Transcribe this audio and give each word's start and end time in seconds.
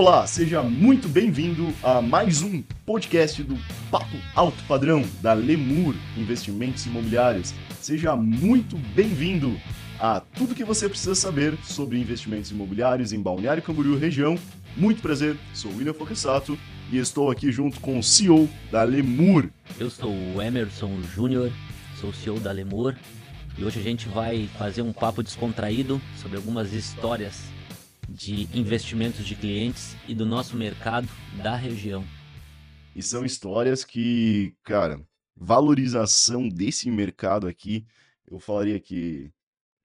Olá, 0.00 0.24
seja 0.28 0.62
muito 0.62 1.08
bem-vindo 1.08 1.74
a 1.82 2.00
mais 2.00 2.40
um 2.40 2.62
podcast 2.86 3.42
do 3.42 3.58
Papo 3.90 4.16
Alto 4.32 4.62
Padrão 4.68 5.02
da 5.20 5.32
Lemur 5.32 5.92
Investimentos 6.16 6.86
Imobiliários. 6.86 7.52
Seja 7.80 8.14
muito 8.14 8.76
bem-vindo 8.94 9.60
a 9.98 10.20
tudo 10.20 10.54
que 10.54 10.62
você 10.62 10.88
precisa 10.88 11.16
saber 11.16 11.58
sobre 11.64 11.98
investimentos 11.98 12.52
imobiliários 12.52 13.12
em 13.12 13.20
Balneário 13.20 13.60
Camboriú 13.60 13.98
região. 13.98 14.38
Muito 14.76 15.02
prazer, 15.02 15.36
sou 15.52 15.72
William 15.72 15.94
Foquessato 15.94 16.56
e 16.92 16.98
estou 16.98 17.28
aqui 17.28 17.50
junto 17.50 17.80
com 17.80 17.98
o 17.98 18.02
CEO 18.02 18.48
da 18.70 18.84
Lemur. 18.84 19.50
Eu 19.80 19.90
sou 19.90 20.12
o 20.12 20.40
Emerson 20.40 21.02
Júnior, 21.12 21.50
sou 22.00 22.10
o 22.10 22.14
CEO 22.14 22.38
da 22.38 22.52
Lemur 22.52 22.94
e 23.58 23.64
hoje 23.64 23.80
a 23.80 23.82
gente 23.82 24.08
vai 24.08 24.48
fazer 24.56 24.82
um 24.82 24.92
papo 24.92 25.24
descontraído 25.24 26.00
sobre 26.22 26.36
algumas 26.36 26.72
histórias 26.72 27.57
de 28.18 28.48
investimentos 28.52 29.24
de 29.24 29.36
clientes 29.36 29.96
e 30.08 30.14
do 30.14 30.26
nosso 30.26 30.56
mercado 30.56 31.08
da 31.40 31.54
região. 31.54 32.04
E 32.94 33.00
são 33.00 33.24
histórias 33.24 33.84
que, 33.84 34.52
cara, 34.64 35.00
valorização 35.36 36.48
desse 36.48 36.90
mercado 36.90 37.46
aqui, 37.46 37.86
eu 38.28 38.40
falaria 38.40 38.80
que 38.80 39.30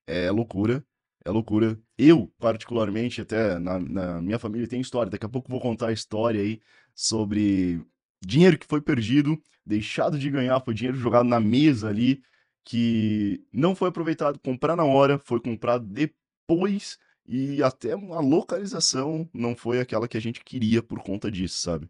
é 0.04 0.32
loucura, 0.32 0.84
é 1.24 1.30
loucura. 1.30 1.78
Eu, 1.96 2.26
particularmente, 2.36 3.20
até 3.20 3.56
na, 3.60 3.78
na 3.78 4.20
minha 4.20 4.38
família 4.38 4.66
tem 4.66 4.80
história, 4.80 5.12
daqui 5.12 5.24
a 5.24 5.28
pouco 5.28 5.48
vou 5.48 5.60
contar 5.60 5.88
a 5.88 5.92
história 5.92 6.40
aí 6.40 6.60
sobre 6.92 7.80
dinheiro 8.20 8.58
que 8.58 8.66
foi 8.66 8.80
perdido, 8.80 9.40
deixado 9.64 10.18
de 10.18 10.28
ganhar, 10.28 10.60
foi 10.60 10.74
dinheiro 10.74 10.98
jogado 10.98 11.28
na 11.28 11.38
mesa 11.38 11.88
ali, 11.88 12.20
que 12.64 13.44
não 13.52 13.76
foi 13.76 13.90
aproveitado 13.90 14.40
comprar 14.40 14.74
na 14.74 14.84
hora, 14.84 15.20
foi 15.24 15.38
comprado 15.38 15.86
depois 15.86 16.98
e 17.26 17.62
até 17.62 17.94
uma 17.96 18.20
localização 18.20 19.28
não 19.32 19.56
foi 19.56 19.80
aquela 19.80 20.06
que 20.08 20.16
a 20.16 20.20
gente 20.20 20.42
queria 20.44 20.82
por 20.82 21.02
conta 21.02 21.30
disso, 21.30 21.58
sabe? 21.58 21.88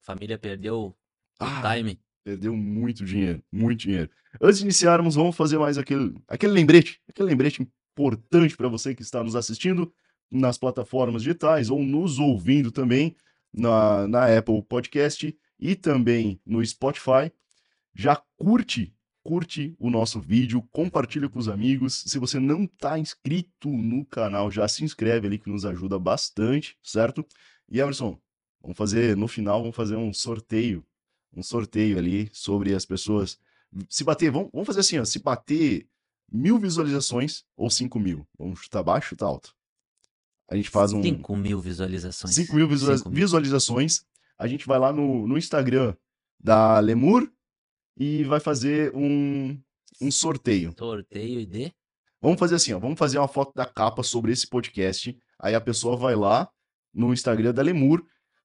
Família 0.00 0.38
perdeu 0.38 0.76
o 0.80 0.96
Ah, 1.38 1.74
time. 1.74 2.00
Perdeu 2.24 2.56
muito 2.56 3.04
dinheiro, 3.04 3.42
muito 3.52 3.80
dinheiro. 3.80 4.10
Antes 4.40 4.58
de 4.58 4.64
iniciarmos, 4.64 5.14
vamos 5.16 5.36
fazer 5.36 5.58
mais 5.58 5.76
aquele, 5.76 6.14
aquele 6.28 6.52
lembrete, 6.52 7.00
aquele 7.08 7.28
lembrete 7.28 7.62
importante 7.62 8.56
para 8.56 8.68
você 8.68 8.94
que 8.94 9.02
está 9.02 9.22
nos 9.22 9.34
assistindo 9.36 9.92
nas 10.30 10.56
plataformas 10.56 11.22
digitais 11.22 11.68
ou 11.68 11.82
nos 11.82 12.18
ouvindo 12.18 12.70
também 12.70 13.16
na, 13.52 14.06
na 14.08 14.38
Apple 14.38 14.62
Podcast 14.62 15.36
e 15.58 15.74
também 15.76 16.40
no 16.46 16.64
Spotify. 16.64 17.30
Já 17.94 18.16
curte, 18.36 18.94
curte 19.22 19.74
o 19.78 19.90
nosso 19.90 20.20
vídeo, 20.20 20.62
compartilha 20.72 21.28
com 21.28 21.38
os 21.38 21.48
amigos. 21.48 22.02
Se 22.06 22.18
você 22.18 22.38
não 22.38 22.64
está 22.64 22.98
inscrito 22.98 23.68
no 23.68 24.04
canal, 24.04 24.50
já 24.50 24.66
se 24.68 24.84
inscreve 24.84 25.26
ali 25.26 25.38
que 25.38 25.50
nos 25.50 25.64
ajuda 25.64 25.98
bastante, 25.98 26.76
certo? 26.82 27.24
E 27.70 27.80
Emerson, 27.80 28.18
vamos 28.60 28.76
fazer 28.76 29.16
no 29.16 29.28
final, 29.28 29.60
vamos 29.60 29.76
fazer 29.76 29.96
um 29.96 30.12
sorteio 30.12 30.84
um 31.34 31.42
sorteio 31.42 31.98
ali 31.98 32.30
sobre 32.32 32.74
as 32.74 32.84
pessoas. 32.84 33.38
Se 33.88 34.04
bater, 34.04 34.30
vamos, 34.30 34.50
vamos 34.52 34.66
fazer 34.66 34.80
assim, 34.80 34.98
ó, 34.98 35.04
se 35.04 35.18
bater 35.18 35.86
mil 36.30 36.58
visualizações 36.58 37.44
ou 37.56 37.70
cinco 37.70 37.98
mil, 37.98 38.26
vamos 38.38 38.60
chutar 38.60 38.82
baixo, 38.82 39.08
chutar 39.08 39.26
alto. 39.26 39.54
A 40.48 40.56
gente 40.56 40.68
faz 40.68 40.92
um 40.92 41.02
5 41.02 41.34
mil 41.34 41.60
visualizações. 41.60 42.34
5 42.34 42.54
mil 42.54 42.68
mil. 42.68 42.76
visualizações. 43.10 44.04
A 44.38 44.46
gente 44.46 44.66
vai 44.66 44.78
lá 44.78 44.92
no, 44.92 45.26
no 45.26 45.38
Instagram 45.38 45.94
da 46.38 46.78
Lemur 46.78 47.32
e 47.96 48.24
vai 48.24 48.40
fazer 48.40 48.94
um, 48.94 49.58
um 50.00 50.10
sorteio. 50.10 50.74
Sorteio 50.76 51.46
de 51.46 51.72
Vamos 52.20 52.38
fazer 52.38 52.54
assim, 52.54 52.72
ó, 52.72 52.78
vamos 52.78 52.98
fazer 52.98 53.18
uma 53.18 53.26
foto 53.26 53.52
da 53.52 53.66
capa 53.66 54.04
sobre 54.04 54.30
esse 54.30 54.46
podcast. 54.46 55.16
Aí 55.40 55.56
a 55.56 55.60
pessoa 55.60 55.96
vai 55.96 56.14
lá 56.14 56.48
no 56.94 57.12
Instagram 57.12 57.52
da 57.52 57.62
Lemur, 57.62 58.04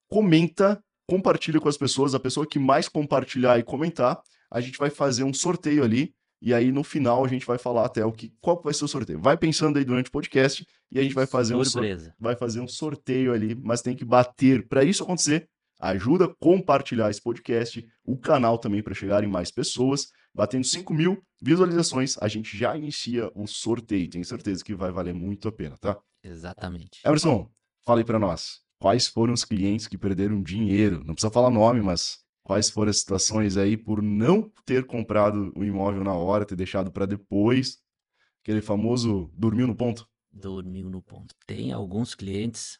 comenta, 0.09 0.83
compartilha 1.05 1.59
com 1.59 1.69
as 1.69 1.77
pessoas. 1.77 2.15
A 2.15 2.19
pessoa 2.19 2.47
que 2.47 2.57
mais 2.57 2.89
compartilhar 2.89 3.59
e 3.59 3.63
comentar, 3.63 4.19
a 4.49 4.59
gente 4.59 4.79
vai 4.79 4.89
fazer 4.89 5.23
um 5.23 5.33
sorteio 5.33 5.83
ali. 5.83 6.11
E 6.41 6.53
aí 6.53 6.71
no 6.71 6.83
final 6.83 7.23
a 7.23 7.27
gente 7.27 7.45
vai 7.45 7.57
falar 7.59 7.85
até 7.85 8.03
o 8.03 8.11
que 8.11 8.31
qual 8.41 8.59
vai 8.63 8.73
ser 8.73 8.85
o 8.85 8.87
sorteio. 8.87 9.19
Vai 9.19 9.37
pensando 9.37 9.77
aí 9.77 9.85
durante 9.85 10.07
o 10.07 10.11
podcast 10.11 10.65
e 10.91 10.99
a 10.99 11.03
gente 11.03 11.13
vai 11.15 11.27
fazer 11.27 11.55
um 11.55 11.63
surpresa. 11.63 12.15
vai 12.19 12.35
fazer 12.35 12.59
um 12.59 12.67
sorteio 12.67 13.33
ali, 13.33 13.55
mas 13.55 13.81
tem 13.81 13.95
que 13.95 14.05
bater. 14.05 14.67
Para 14.67 14.83
isso 14.83 15.03
acontecer, 15.03 15.47
ajuda 15.79 16.25
a 16.25 16.35
compartilhar 16.39 17.09
esse 17.09 17.21
podcast, 17.21 17.85
o 18.03 18.17
canal 18.17 18.57
também 18.57 18.81
para 18.81 18.93
chegar 18.93 19.23
em 19.23 19.27
mais 19.27 19.51
pessoas. 19.51 20.07
Batendo 20.33 20.65
5 20.65 20.93
mil 20.93 21.23
visualizações, 21.41 22.15
a 22.19 22.27
gente 22.27 22.55
já 22.55 22.75
inicia 22.77 23.31
o 23.33 23.47
sorteio. 23.47 24.09
Tenho 24.09 24.25
certeza 24.25 24.63
que 24.63 24.75
vai 24.75 24.91
valer 24.91 25.13
muito 25.13 25.47
a 25.47 25.51
pena, 25.51 25.77
tá? 25.77 25.99
Exatamente. 26.23 26.99
Emerson, 27.05 27.49
fala 27.83 28.01
aí 28.01 28.05
para 28.05 28.19
nós. 28.19 28.61
Quais 28.79 29.07
foram 29.07 29.33
os 29.33 29.43
clientes 29.43 29.87
que 29.87 29.97
perderam 29.97 30.41
dinheiro? 30.41 31.03
Não 31.03 31.15
precisa 31.15 31.31
falar 31.31 31.49
nome, 31.49 31.81
mas 31.81 32.19
quais 32.43 32.69
foram 32.69 32.91
as 32.91 32.99
situações 32.99 33.57
aí 33.57 33.75
por 33.75 34.01
não 34.01 34.51
ter 34.65 34.85
comprado 34.85 35.51
o 35.55 35.63
imóvel 35.63 36.03
na 36.03 36.13
hora, 36.13 36.45
ter 36.45 36.55
deixado 36.55 36.91
para 36.91 37.07
depois? 37.07 37.79
Aquele 38.43 38.61
famoso 38.61 39.31
dormiu 39.33 39.65
no 39.65 39.75
ponto? 39.75 40.07
Dormiu 40.31 40.89
no 40.89 41.01
ponto. 41.01 41.33
Tem 41.47 41.71
alguns 41.71 42.13
clientes 42.13 42.79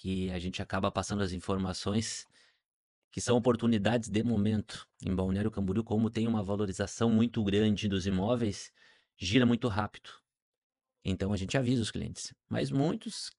que 0.00 0.30
a 0.30 0.38
gente 0.38 0.62
acaba 0.62 0.90
passando 0.90 1.22
as 1.22 1.30
informações 1.30 2.26
que 3.12 3.20
são 3.20 3.36
oportunidades 3.36 4.08
de 4.08 4.22
momento. 4.22 4.88
Em 5.04 5.14
Balneário 5.14 5.50
Camboriú, 5.50 5.84
como 5.84 6.08
tem 6.08 6.26
uma 6.26 6.42
valorização 6.42 7.10
muito 7.10 7.44
grande 7.44 7.86
dos 7.86 8.06
imóveis, 8.06 8.72
gira 9.18 9.44
muito 9.44 9.68
rápido. 9.68 10.08
Então 11.04 11.34
a 11.34 11.36
gente 11.36 11.58
avisa 11.58 11.82
os 11.82 11.90
clientes. 11.90 12.32
Mas 12.48 12.70
muitos, 12.70 13.30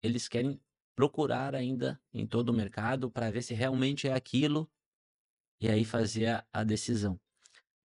eles 0.00 0.28
querem 0.28 0.60
procurar 0.94 1.56
ainda 1.56 2.00
em 2.14 2.24
todo 2.24 2.50
o 2.50 2.54
mercado 2.54 3.10
para 3.10 3.28
ver 3.28 3.42
se 3.42 3.52
realmente 3.52 4.06
é 4.06 4.12
aquilo 4.12 4.70
e 5.60 5.68
aí 5.68 5.84
fazer 5.84 6.26
a, 6.26 6.46
a 6.52 6.62
decisão. 6.62 7.18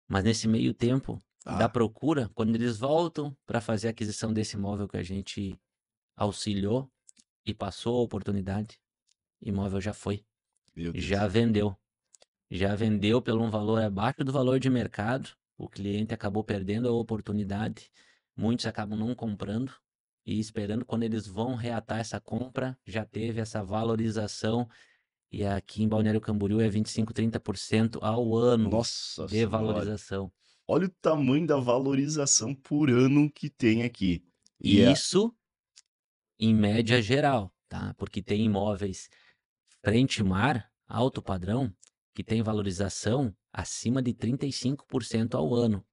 Mas 0.09 0.25
nesse 0.25 0.49
meio 0.49 0.73
tempo 0.73 1.19
da 1.45 1.67
Ah. 1.67 1.69
procura, 1.69 2.31
quando 2.35 2.55
eles 2.55 2.79
voltam 2.79 3.37
para 3.45 3.61
fazer 3.61 3.89
a 3.89 3.91
aquisição 3.91 4.33
desse 4.33 4.57
imóvel 4.57 4.89
que 4.89 4.97
a 4.97 5.03
gente 5.03 5.61
auxiliou 6.17 6.91
e 7.45 7.55
passou 7.55 7.99
a 7.99 8.03
oportunidade, 8.03 8.79
imóvel 9.41 9.81
já 9.81 9.93
foi, 9.93 10.25
já 10.95 11.27
vendeu. 11.27 11.77
Já 12.51 12.75
vendeu 12.75 13.23
pelo 13.23 13.45
um 13.45 13.51
valor 13.51 13.81
abaixo 13.83 14.25
do 14.25 14.33
valor 14.33 14.59
de 14.59 14.69
mercado, 14.69 15.31
o 15.57 15.69
cliente 15.69 16.13
acabou 16.13 16.43
perdendo 16.43 16.89
a 16.89 16.93
oportunidade, 16.93 17.91
muitos 18.37 18.67
acabam 18.67 18.99
não 18.99 19.15
comprando 19.15 19.73
e 20.27 20.39
esperando 20.41 20.85
quando 20.85 21.05
eles 21.05 21.27
vão 21.27 21.55
reatar 21.55 21.99
essa 22.01 22.21
compra, 22.21 22.77
já 22.85 23.05
teve 23.05 23.41
essa 23.41 23.63
valorização 23.63 24.69
e 25.31 25.45
aqui 25.45 25.83
em 25.85 25.89
Balneário 25.89 26.21
Camboriú 26.21 26.61
é 26.61 26.69
25, 26.69 27.15
30% 27.15 27.99
ao 28.03 28.35
ano 28.37 28.69
Nossa 28.69 29.27
de 29.27 29.31
Senhora. 29.37 29.49
valorização. 29.51 30.33
Olha 30.67 30.87
o 30.87 30.91
tamanho 31.01 31.47
da 31.47 31.57
valorização 31.57 32.53
por 32.55 32.91
ano 32.91 33.31
que 33.31 33.49
tem 33.49 33.85
aqui. 33.85 34.25
E 34.61 34.81
é- 34.81 34.91
Isso 34.93 35.33
em 36.41 36.55
média 36.55 37.03
geral, 37.03 37.53
tá? 37.69 37.95
Porque 37.99 38.23
tem 38.23 38.47
imóveis 38.47 39.09
frente 39.85 40.23
mar, 40.23 40.71
alto 40.89 41.23
padrão, 41.23 41.73
que 42.15 42.25
tem 42.25 42.43
valorização 42.43 43.35
acima 43.53 44.03
de 44.03 44.13
35% 44.15 45.35
ao 45.35 45.55
ano, 45.55 45.85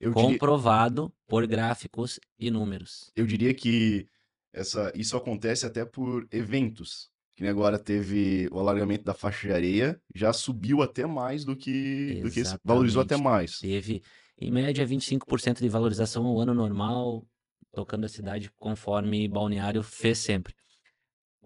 eu, 0.00 0.12
diria, 0.12 0.30
comprovado 0.30 1.12
por 1.26 1.46
gráficos 1.46 2.18
e 2.38 2.50
números. 2.50 3.10
eu 3.14 3.26
diria 3.26 3.54
que 3.54 4.06
essa, 4.52 4.92
isso 4.94 5.16
acontece 5.16 5.66
até 5.66 5.84
por 5.84 6.26
eventos. 6.30 7.10
Que 7.36 7.48
agora 7.48 7.80
teve 7.80 8.48
o 8.52 8.60
alargamento 8.60 9.02
da 9.02 9.12
faixa 9.12 9.48
de 9.48 9.52
areia, 9.52 10.00
já 10.14 10.32
subiu 10.32 10.82
até 10.82 11.04
mais 11.04 11.44
do 11.44 11.56
que, 11.56 12.20
do 12.22 12.30
que 12.30 12.44
valorizou 12.62 13.02
até 13.02 13.16
mais. 13.16 13.58
Teve, 13.58 14.04
em 14.38 14.52
média, 14.52 14.86
25% 14.86 15.58
de 15.58 15.68
valorização 15.68 16.26
ao 16.26 16.38
ano 16.38 16.54
normal, 16.54 17.26
tocando 17.74 18.04
a 18.04 18.08
cidade 18.08 18.50
conforme 18.56 19.28
Balneário 19.28 19.82
fez 19.82 20.18
sempre. 20.18 20.54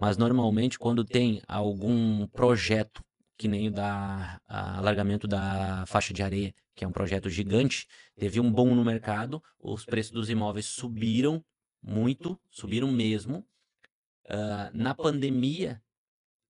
Mas 0.00 0.16
normalmente, 0.16 0.78
quando 0.78 1.04
tem 1.04 1.42
algum 1.48 2.26
projeto, 2.28 3.02
que 3.36 3.48
nem 3.48 3.68
o 3.68 3.70
da 3.72 4.40
alargamento 4.46 5.26
da 5.26 5.84
faixa 5.86 6.12
de 6.14 6.22
areia, 6.22 6.54
que 6.74 6.84
é 6.84 6.88
um 6.88 6.92
projeto 6.92 7.28
gigante, 7.28 7.86
teve 8.16 8.38
um 8.38 8.52
boom 8.52 8.74
no 8.74 8.84
mercado, 8.84 9.42
os 9.58 9.84
preços 9.84 10.12
dos 10.12 10.30
imóveis 10.30 10.66
subiram 10.66 11.44
muito, 11.82 12.38
subiram 12.50 12.92
mesmo. 12.92 13.44
Ah, 14.28 14.70
na 14.72 14.94
pandemia, 14.94 15.82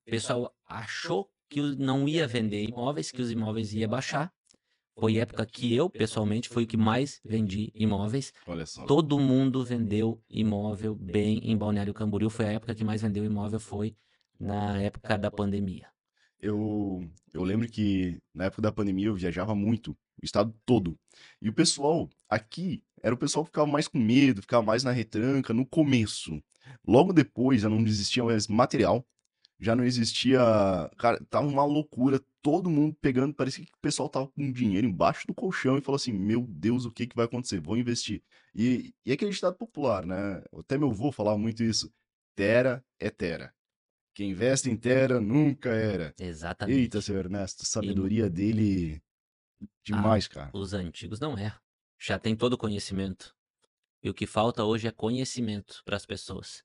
o 0.07 0.11
pessoal 0.11 0.55
achou 0.67 1.31
que 1.49 1.61
não 1.77 2.09
ia 2.09 2.27
vender 2.27 2.65
imóveis, 2.65 3.11
que 3.11 3.23
os 3.23 3.31
imóveis 3.31 3.73
iam 3.73 3.89
baixar. 3.89 4.33
Foi 4.99 5.17
época 5.19 5.47
que 5.47 5.73
eu, 5.75 5.89
pessoalmente, 5.89 6.49
fui 6.49 6.65
o 6.65 6.67
que 6.67 6.77
mais 6.77 7.21
vendi 7.25 7.71
imóveis. 7.75 8.33
Olha 8.47 8.67
só. 8.67 8.85
Todo 8.85 9.19
mundo 9.19 9.65
vendeu 9.65 10.21
imóvel 10.29 10.95
bem 10.95 11.39
em 11.45 11.57
Balneário 11.57 11.95
Camboriú. 11.95 12.29
Foi 12.29 12.47
a 12.47 12.53
época 12.53 12.75
que 12.75 12.83
mais 12.83 13.01
vendeu 13.01 13.25
imóvel, 13.25 13.61
foi 13.61 13.97
na 14.41 14.81
época 14.83 15.17
da 15.17 15.31
pandemia. 15.31 15.87
Eu, 16.41 17.09
eu 17.33 17.43
lembro 17.43 17.69
que 17.69 18.21
na 18.35 18.45
época 18.45 18.63
da 18.63 18.73
pandemia 18.73 19.07
eu 19.07 19.15
viajava 19.15 19.55
muito. 19.55 19.93
o 19.93 20.25
estado 20.25 20.53
todo. 20.67 20.99
E 21.41 21.49
o 21.49 21.53
pessoal 21.53 22.09
aqui 22.29 22.83
era 23.03 23.15
o 23.15 23.19
pessoal 23.19 23.45
que 23.45 23.51
ficava 23.51 23.67
mais 23.67 23.87
com 23.87 23.99
medo, 23.99 24.43
ficava 24.43 24.65
mais 24.65 24.83
na 24.83 24.91
retranca 24.91 25.53
no 25.53 25.65
começo. 25.65 26.43
Logo 26.87 27.13
depois 27.13 27.63
já 27.63 27.69
não 27.69 27.81
existia 27.81 28.25
mais 28.25 28.47
material, 28.49 29.07
já 29.61 29.75
não 29.75 29.85
existia. 29.85 30.41
Cara, 30.99 31.25
tava 31.31 31.47
uma 31.47 31.65
loucura, 31.65 32.21
todo 32.43 32.71
mundo 32.71 32.97
pegando, 33.01 33.35
parecia 33.35 33.65
que 33.65 33.73
o 33.73 33.81
pessoal 33.81 34.09
tava 34.09 34.29
com 34.29 34.53
dinheiro 34.53 34.87
embaixo 34.87 35.27
do 35.27 35.35
colchão 35.35 35.77
e 35.77 35.81
falou 35.81 35.97
assim: 35.97 36.13
Meu 36.13 36.47
Deus, 36.49 36.85
o 36.85 36.91
que, 36.91 37.07
que 37.07 37.17
vai 37.17 37.25
acontecer? 37.25 37.61
Vou 37.61 37.77
investir. 37.77 38.23
E, 38.55 38.95
e 39.05 39.13
aquele 39.13 39.31
ditado 39.31 39.57
popular, 39.57 40.07
né? 40.07 40.43
Até 40.53 40.79
meu 40.79 40.91
avô 40.91 41.13
falava 41.13 41.39
muito 41.39 41.63
isso: 41.63 41.93
Terra 42.35 42.85
é 42.99 43.11
terra. 43.11 43.55
Quem 44.15 44.31
investe 44.31 44.69
em 44.69 44.77
terra 44.77 45.21
nunca 45.21 45.71
era. 45.71 46.15
Exatamente. 46.19 46.79
Eita, 46.79 47.01
seu 47.01 47.17
Ernesto, 47.17 47.65
sabedoria 47.65 48.29
dele 48.29 49.01
demais, 49.85 50.27
cara. 50.27 50.51
Os 50.53 50.73
antigos 50.75 51.21
não 51.21 51.39
erram. 51.39 51.59
Já 52.01 52.19
tem 52.19 52.35
todo 52.35 52.55
o 52.55 52.59
conhecimento. 52.59 53.35
E 54.03 54.11
o 54.11 54.15
que 54.15 54.27
falta 54.27 54.65
hoje 54.65 54.87
é 54.87 54.93
conhecimento 54.93 55.83
para 55.85 55.97
as 55.97 56.07
pessoas. 56.07 56.65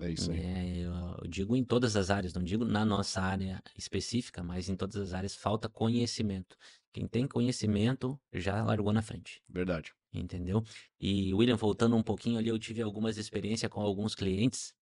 É 0.00 0.10
isso 0.10 0.30
aí. 0.30 0.40
É, 0.40 0.76
eu, 0.78 1.28
digo 1.28 1.54
em 1.56 1.64
todas 1.64 1.96
as 1.96 2.10
áreas, 2.10 2.34
não 2.34 2.42
digo 2.42 2.64
na 2.64 2.84
nossa 2.84 3.20
área 3.20 3.62
específica, 3.76 4.42
mas 4.42 4.68
em 4.68 4.76
todas 4.76 4.96
as 4.96 5.14
áreas 5.14 5.34
falta 5.34 5.68
conhecimento. 5.68 6.56
Quem 6.92 7.06
tem 7.06 7.26
conhecimento 7.26 8.18
já 8.32 8.62
largou 8.62 8.92
na 8.92 9.02
frente, 9.02 9.42
Verdade. 9.48 9.92
entendeu? 10.12 10.62
E 11.00 11.32
William, 11.34 11.56
voltando 11.56 11.96
um 11.96 12.02
pouquinho 12.02 12.38
ali, 12.38 12.48
eu 12.48 12.58
tive 12.58 12.82
algumas 12.82 13.16
experiências 13.18 13.70
com 13.70 13.80
alguns 13.80 14.14
clientes. 14.14 14.74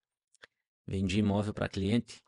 Vendi 0.87 1.19
imóvel 1.19 1.55
para 1.55 1.69
cliente. 1.69 2.23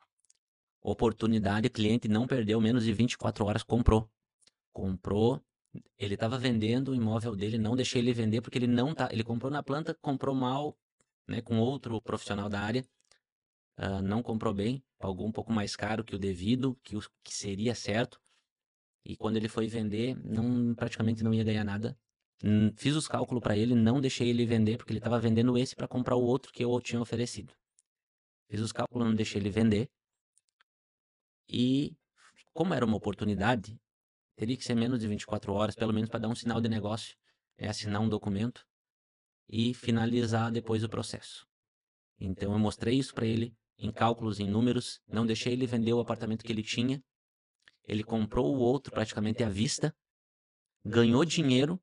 Oportunidade, 0.80 1.68
cliente 1.70 2.08
não 2.08 2.26
perdeu 2.26 2.60
menos 2.60 2.84
de 2.84 2.92
24 2.92 3.44
horas, 3.46 3.62
comprou. 3.62 4.08
Comprou, 4.72 5.42
ele 5.98 6.14
estava 6.14 6.38
vendendo 6.38 6.90
o 6.90 6.94
imóvel 6.94 7.34
dele, 7.34 7.58
não 7.58 7.74
deixei 7.74 8.00
ele 8.00 8.12
vender 8.12 8.40
porque 8.40 8.58
ele 8.58 8.66
não 8.66 8.94
tá, 8.94 9.08
ele 9.10 9.24
comprou 9.24 9.50
na 9.50 9.62
planta, 9.62 9.94
comprou 9.94 10.34
mal, 10.34 10.76
né, 11.26 11.40
com 11.40 11.58
outro 11.58 12.00
profissional 12.00 12.48
da 12.48 12.60
área, 12.60 12.84
ah, 13.76 14.00
não 14.02 14.22
comprou 14.22 14.54
bem, 14.54 14.82
pagou 14.98 15.26
um 15.26 15.32
pouco 15.32 15.52
mais 15.52 15.74
caro 15.76 16.04
que 16.04 16.14
o 16.14 16.18
devido, 16.18 16.76
que 16.82 16.96
o 16.96 17.00
que 17.22 17.34
seria 17.34 17.74
certo. 17.74 18.20
E 19.04 19.16
quando 19.16 19.36
ele 19.36 19.48
foi 19.48 19.66
vender, 19.66 20.16
não 20.24 20.74
praticamente 20.74 21.22
não 21.22 21.34
ia 21.34 21.44
ganhar 21.44 21.64
nada. 21.64 21.98
Hum, 22.42 22.72
Fiz 22.76 22.94
os 22.96 23.08
cálculos 23.08 23.42
para 23.42 23.56
ele, 23.56 23.74
não 23.74 24.00
deixei 24.00 24.28
ele 24.28 24.46
vender 24.46 24.76
porque 24.78 24.92
ele 24.92 24.98
estava 24.98 25.18
vendendo 25.20 25.56
esse 25.58 25.74
para 25.76 25.88
comprar 25.88 26.16
o 26.16 26.22
outro 26.22 26.52
que 26.52 26.64
eu 26.64 26.80
tinha 26.80 27.00
oferecido. 27.00 27.54
Fiz 28.48 28.60
os 28.60 28.72
cálculos, 28.72 29.06
não 29.06 29.14
deixei 29.14 29.40
ele 29.40 29.50
vender. 29.50 29.90
E 31.48 31.96
como 32.52 32.74
era 32.74 32.84
uma 32.84 32.96
oportunidade, 32.96 33.78
teria 34.36 34.56
que 34.56 34.64
ser 34.64 34.74
menos 34.74 35.00
de 35.00 35.08
24 35.08 35.52
horas, 35.52 35.74
pelo 35.74 35.92
menos 35.92 36.08
para 36.08 36.20
dar 36.20 36.28
um 36.28 36.34
sinal 36.34 36.60
de 36.60 36.68
negócio, 36.68 37.16
é 37.58 37.68
assinar 37.68 38.00
um 38.00 38.08
documento 38.08 38.66
e 39.48 39.74
finalizar 39.74 40.50
depois 40.50 40.82
o 40.82 40.88
processo. 40.88 41.46
Então 42.18 42.52
eu 42.52 42.58
mostrei 42.58 42.98
isso 42.98 43.14
para 43.14 43.26
ele 43.26 43.54
em 43.78 43.92
cálculos, 43.92 44.40
em 44.40 44.48
números, 44.48 45.00
não 45.06 45.26
deixei 45.26 45.52
ele 45.52 45.66
vender 45.66 45.92
o 45.92 46.00
apartamento 46.00 46.44
que 46.44 46.52
ele 46.52 46.62
tinha. 46.62 47.02
Ele 47.86 48.02
comprou 48.02 48.54
o 48.54 48.58
outro 48.58 48.92
praticamente 48.92 49.42
à 49.42 49.48
vista, 49.48 49.94
ganhou 50.84 51.24
dinheiro 51.24 51.80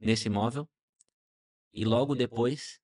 nesse 0.00 0.28
imóvel 0.28 0.68
e 1.72 1.84
logo 1.84 2.14
depois, 2.14 2.80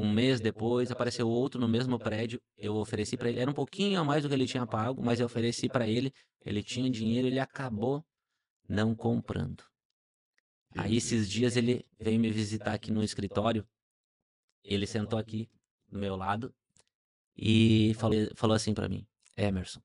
um 0.00 0.10
mês 0.10 0.40
depois, 0.40 0.90
apareceu 0.90 1.28
outro 1.28 1.60
no 1.60 1.68
mesmo 1.68 1.98
prédio. 1.98 2.40
Eu 2.56 2.76
ofereci 2.76 3.16
para 3.16 3.28
ele, 3.28 3.40
era 3.40 3.50
um 3.50 3.54
pouquinho 3.54 4.00
a 4.00 4.04
mais 4.04 4.22
do 4.22 4.28
que 4.28 4.34
ele 4.34 4.46
tinha 4.46 4.66
pago, 4.66 5.02
mas 5.02 5.20
eu 5.20 5.26
ofereci 5.26 5.68
para 5.68 5.86
ele. 5.86 6.12
Ele 6.44 6.62
tinha 6.62 6.90
dinheiro, 6.90 7.28
ele 7.28 7.38
acabou 7.38 8.04
não 8.66 8.94
comprando. 8.94 9.62
Aí 10.76 10.96
esses 10.96 11.28
dias 11.28 11.56
ele 11.56 11.84
veio 11.98 12.20
me 12.20 12.30
visitar 12.30 12.74
aqui 12.74 12.90
no 12.90 13.02
escritório. 13.02 13.66
Ele 14.62 14.86
sentou 14.86 15.18
aqui 15.18 15.48
do 15.88 15.98
meu 15.98 16.14
lado 16.16 16.54
e 17.36 17.94
falou, 17.94 18.16
falou 18.34 18.54
assim 18.56 18.74
pra 18.74 18.88
mim: 18.88 19.06
Emerson, 19.36 19.80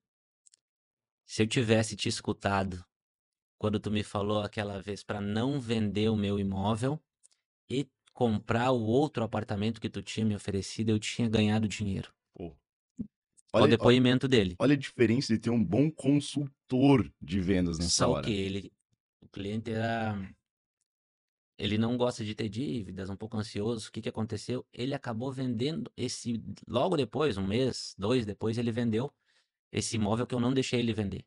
se 1.24 1.42
eu 1.42 1.46
tivesse 1.46 1.96
te 1.96 2.08
escutado 2.08 2.84
quando 3.58 3.80
tu 3.80 3.90
me 3.90 4.02
falou 4.02 4.40
aquela 4.42 4.80
vez 4.80 5.02
pra 5.02 5.20
não 5.20 5.58
vender 5.60 6.08
o 6.10 6.16
meu 6.16 6.38
imóvel 6.38 7.00
e 7.70 7.88
comprar 8.12 8.70
o 8.72 8.82
outro 8.82 9.24
apartamento 9.24 9.80
que 9.80 9.88
tu 9.88 10.02
tinha 10.02 10.26
me 10.26 10.34
oferecido, 10.36 10.90
eu 10.90 10.98
tinha 10.98 11.28
ganhado 11.28 11.66
dinheiro. 11.66 12.12
Pô. 12.34 12.54
Olha 13.52 13.66
o 13.66 13.68
Olha, 13.68 13.76
olha, 13.78 13.78
depoimento 13.78 14.28
dele. 14.28 14.54
olha 14.58 14.74
a 14.74 14.76
diferença 14.78 15.32
de 15.32 15.38
ter 15.38 15.50
um 15.50 15.64
bom 15.64 15.90
consultor 15.90 17.10
de 17.22 17.40
vendas 17.40 17.78
nessa 17.78 17.90
Só 17.90 18.10
hora. 18.10 18.22
que 18.22 18.32
ele, 18.32 18.72
o 19.20 19.28
cliente 19.28 19.70
era, 19.70 20.16
ele 21.56 21.78
não 21.78 21.96
gosta 21.96 22.24
de 22.24 22.34
ter 22.34 22.48
dívidas, 22.48 23.08
um 23.10 23.16
pouco 23.16 23.36
ansioso. 23.36 23.88
O 23.88 23.92
que 23.92 24.02
que 24.02 24.08
aconteceu? 24.08 24.66
Ele 24.72 24.94
acabou 24.94 25.30
vendendo 25.32 25.90
esse, 25.96 26.42
logo 26.66 26.96
depois, 26.96 27.36
um 27.36 27.46
mês, 27.46 27.94
dois 27.96 28.26
depois, 28.26 28.58
ele 28.58 28.72
vendeu 28.72 29.12
esse 29.70 29.96
imóvel 29.96 30.26
que 30.26 30.34
eu 30.34 30.40
não 30.40 30.52
deixei 30.52 30.80
ele 30.80 30.92
vender. 30.92 31.24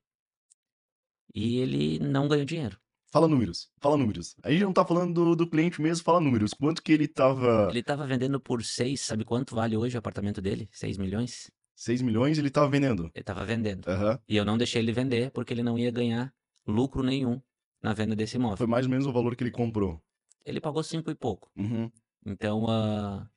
E 1.33 1.57
ele 1.59 1.99
não 1.99 2.27
ganhou 2.27 2.45
dinheiro. 2.45 2.79
Fala 3.09 3.27
números, 3.27 3.69
fala 3.79 3.95
números. 3.95 4.35
A 4.43 4.51
gente 4.51 4.63
não 4.63 4.73
tá 4.73 4.85
falando 4.85 5.13
do, 5.13 5.35
do 5.35 5.49
cliente 5.49 5.81
mesmo, 5.81 6.03
fala 6.03 6.19
números. 6.19 6.53
Quanto 6.53 6.83
que 6.83 6.91
ele 6.91 7.07
tava. 7.07 7.67
Ele 7.69 7.79
estava 7.79 8.05
vendendo 8.05 8.39
por 8.39 8.63
seis, 8.63 9.01
sabe 9.01 9.23
quanto 9.23 9.55
vale 9.55 9.77
hoje 9.77 9.95
o 9.95 9.99
apartamento 9.99 10.41
dele? 10.41 10.67
6 10.71 10.97
milhões? 10.97 11.49
6 11.75 12.01
milhões 12.01 12.37
ele 12.37 12.49
tava 12.49 12.69
vendendo. 12.69 13.03
Ele 13.05 13.11
estava 13.15 13.45
vendendo. 13.45 13.87
Aham. 13.87 14.19
E 14.27 14.35
eu 14.35 14.43
não 14.43 14.57
deixei 14.57 14.81
ele 14.81 14.91
vender 14.91 15.31
porque 15.31 15.53
ele 15.53 15.63
não 15.63 15.77
ia 15.77 15.91
ganhar 15.91 16.33
lucro 16.65 17.01
nenhum 17.01 17.41
na 17.81 17.93
venda 17.93 18.15
desse 18.15 18.35
imóvel. 18.35 18.57
Foi 18.57 18.67
mais 18.67 18.85
ou 18.85 18.91
menos 18.91 19.05
o 19.05 19.13
valor 19.13 19.35
que 19.35 19.43
ele 19.43 19.51
comprou. 19.51 20.01
Ele 20.47 20.61
pagou 20.61 20.81
cinco 20.81 21.11
e 21.11 21.15
pouco. 21.15 21.51
Uhum. 21.57 21.91
Então, 22.25 22.65
ah, 22.69 23.29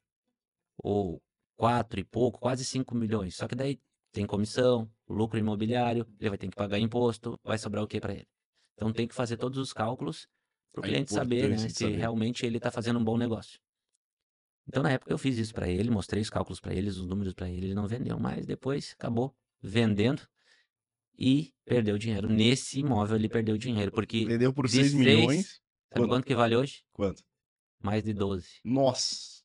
ou 0.82 1.20
quatro 1.56 1.98
e 2.00 2.04
pouco, 2.04 2.38
quase 2.38 2.64
5 2.64 2.94
milhões. 2.94 3.34
Só 3.36 3.48
que 3.48 3.54
daí 3.54 3.80
tem 4.12 4.26
comissão, 4.26 4.90
lucro 5.08 5.38
imobiliário, 5.38 6.06
ele 6.18 6.28
vai 6.30 6.38
ter 6.38 6.48
que 6.48 6.56
pagar 6.56 6.78
imposto, 6.78 7.38
vai 7.44 7.58
sobrar 7.58 7.82
o 7.84 7.86
que 7.88 8.00
para 8.00 8.14
ele? 8.14 8.28
Então 8.74 8.92
tem 8.92 9.06
que 9.06 9.14
fazer 9.14 9.36
todos 9.36 9.58
os 9.58 9.72
cálculos 9.72 10.26
para 10.72 10.80
o 10.80 10.84
A 10.84 10.86
cliente 10.88 11.12
saber, 11.12 11.50
né, 11.50 11.56
se 11.56 11.70
saber. 11.70 11.96
realmente 11.98 12.46
ele 12.46 12.56
está 12.56 12.70
fazendo 12.70 12.98
um 12.98 13.04
bom 13.04 13.18
negócio. 13.18 13.60
Então 14.68 14.82
na 14.82 14.92
época 14.92 15.12
eu 15.12 15.18
fiz 15.18 15.36
isso 15.36 15.52
para 15.52 15.68
ele, 15.68 15.90
mostrei 15.90 16.22
os 16.22 16.30
cálculos 16.30 16.60
para 16.60 16.72
eles, 16.72 16.96
os 16.96 17.06
números 17.06 17.34
para 17.34 17.50
ele, 17.50 17.66
ele 17.66 17.74
não 17.74 17.86
vendeu, 17.88 18.18
mas 18.18 18.46
depois 18.46 18.94
acabou 18.96 19.34
vendendo 19.60 20.22
e 21.18 21.52
perdeu 21.64 21.98
dinheiro. 21.98 22.28
Nesse 22.28 22.80
imóvel 22.80 23.16
ele 23.16 23.28
perdeu 23.28 23.58
dinheiro, 23.58 23.90
porque 23.92 24.24
Vendeu 24.24 24.52
por 24.54 24.66
de 24.66 24.72
6 24.72 24.92
seis- 24.92 24.98
milhões. 24.98 25.60
Sabe 25.92 26.00
Quanto? 26.02 26.08
quanto 26.08 26.26
que 26.26 26.34
vale 26.34 26.56
hoje? 26.56 26.82
Quanto? 26.92 27.22
Mais 27.82 28.02
de 28.02 28.12
12. 28.12 28.46
Nossa! 28.64 29.40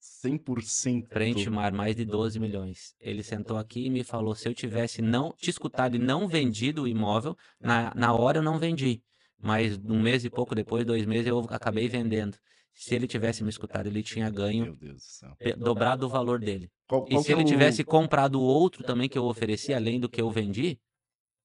100%. 0.00 1.08
Frente 1.08 1.48
mar, 1.50 1.72
mais 1.72 1.96
de 1.96 2.04
12 2.04 2.38
milhões. 2.38 2.94
Ele 3.00 3.22
sentou 3.22 3.56
aqui 3.56 3.86
e 3.86 3.90
me 3.90 4.04
falou: 4.04 4.34
se 4.34 4.48
eu 4.48 4.54
tivesse 4.54 5.00
não 5.02 5.32
te 5.32 5.50
escutado 5.50 5.96
e 5.96 5.98
não 5.98 6.28
vendido 6.28 6.82
o 6.82 6.88
imóvel, 6.88 7.36
na, 7.58 7.92
na 7.94 8.12
hora 8.14 8.38
eu 8.38 8.42
não 8.42 8.58
vendi. 8.58 9.02
Mas 9.38 9.78
um 9.78 10.00
mês 10.00 10.24
e 10.24 10.30
pouco 10.30 10.54
depois, 10.54 10.84
dois 10.84 11.06
meses, 11.06 11.26
eu 11.26 11.38
acabei 11.48 11.88
vendendo. 11.88 12.36
Se 12.74 12.94
ele 12.94 13.06
tivesse 13.06 13.42
me 13.42 13.50
escutado, 13.50 13.86
ele 13.86 14.02
tinha 14.02 14.30
ganho 14.30 14.64
Meu 14.66 14.76
Deus 14.76 15.20
do 15.56 15.64
dobrado 15.64 16.06
o 16.06 16.08
valor 16.08 16.38
dele. 16.38 16.70
Qual, 16.86 17.04
E 17.06 17.10
qual 17.10 17.20
se 17.22 17.26
que 17.26 17.32
é 17.32 17.34
ele 17.34 17.42
o- 17.44 17.46
tivesse 17.46 17.82
comprado 17.82 18.40
o 18.40 18.44
outro 18.44 18.84
também 18.84 19.08
que 19.08 19.18
eu 19.18 19.24
ofereci, 19.24 19.72
além 19.74 19.98
do 19.98 20.08
que 20.08 20.20
eu 20.20 20.30
vendi, 20.30 20.78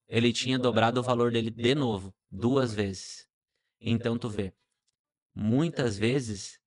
ele 0.08 0.32
tinha 0.32 0.60
dobrado 0.60 1.00
o 1.00 1.04
valor 1.04 1.32
dele 1.32 1.50
de 1.50 1.74
novo, 1.74 2.14
duas 2.30 2.74
vezes. 2.74 3.26
Então 3.80 4.18
tu 4.18 4.30
vê, 4.30 4.54
muitas 5.34 5.98
vezes 5.98 6.60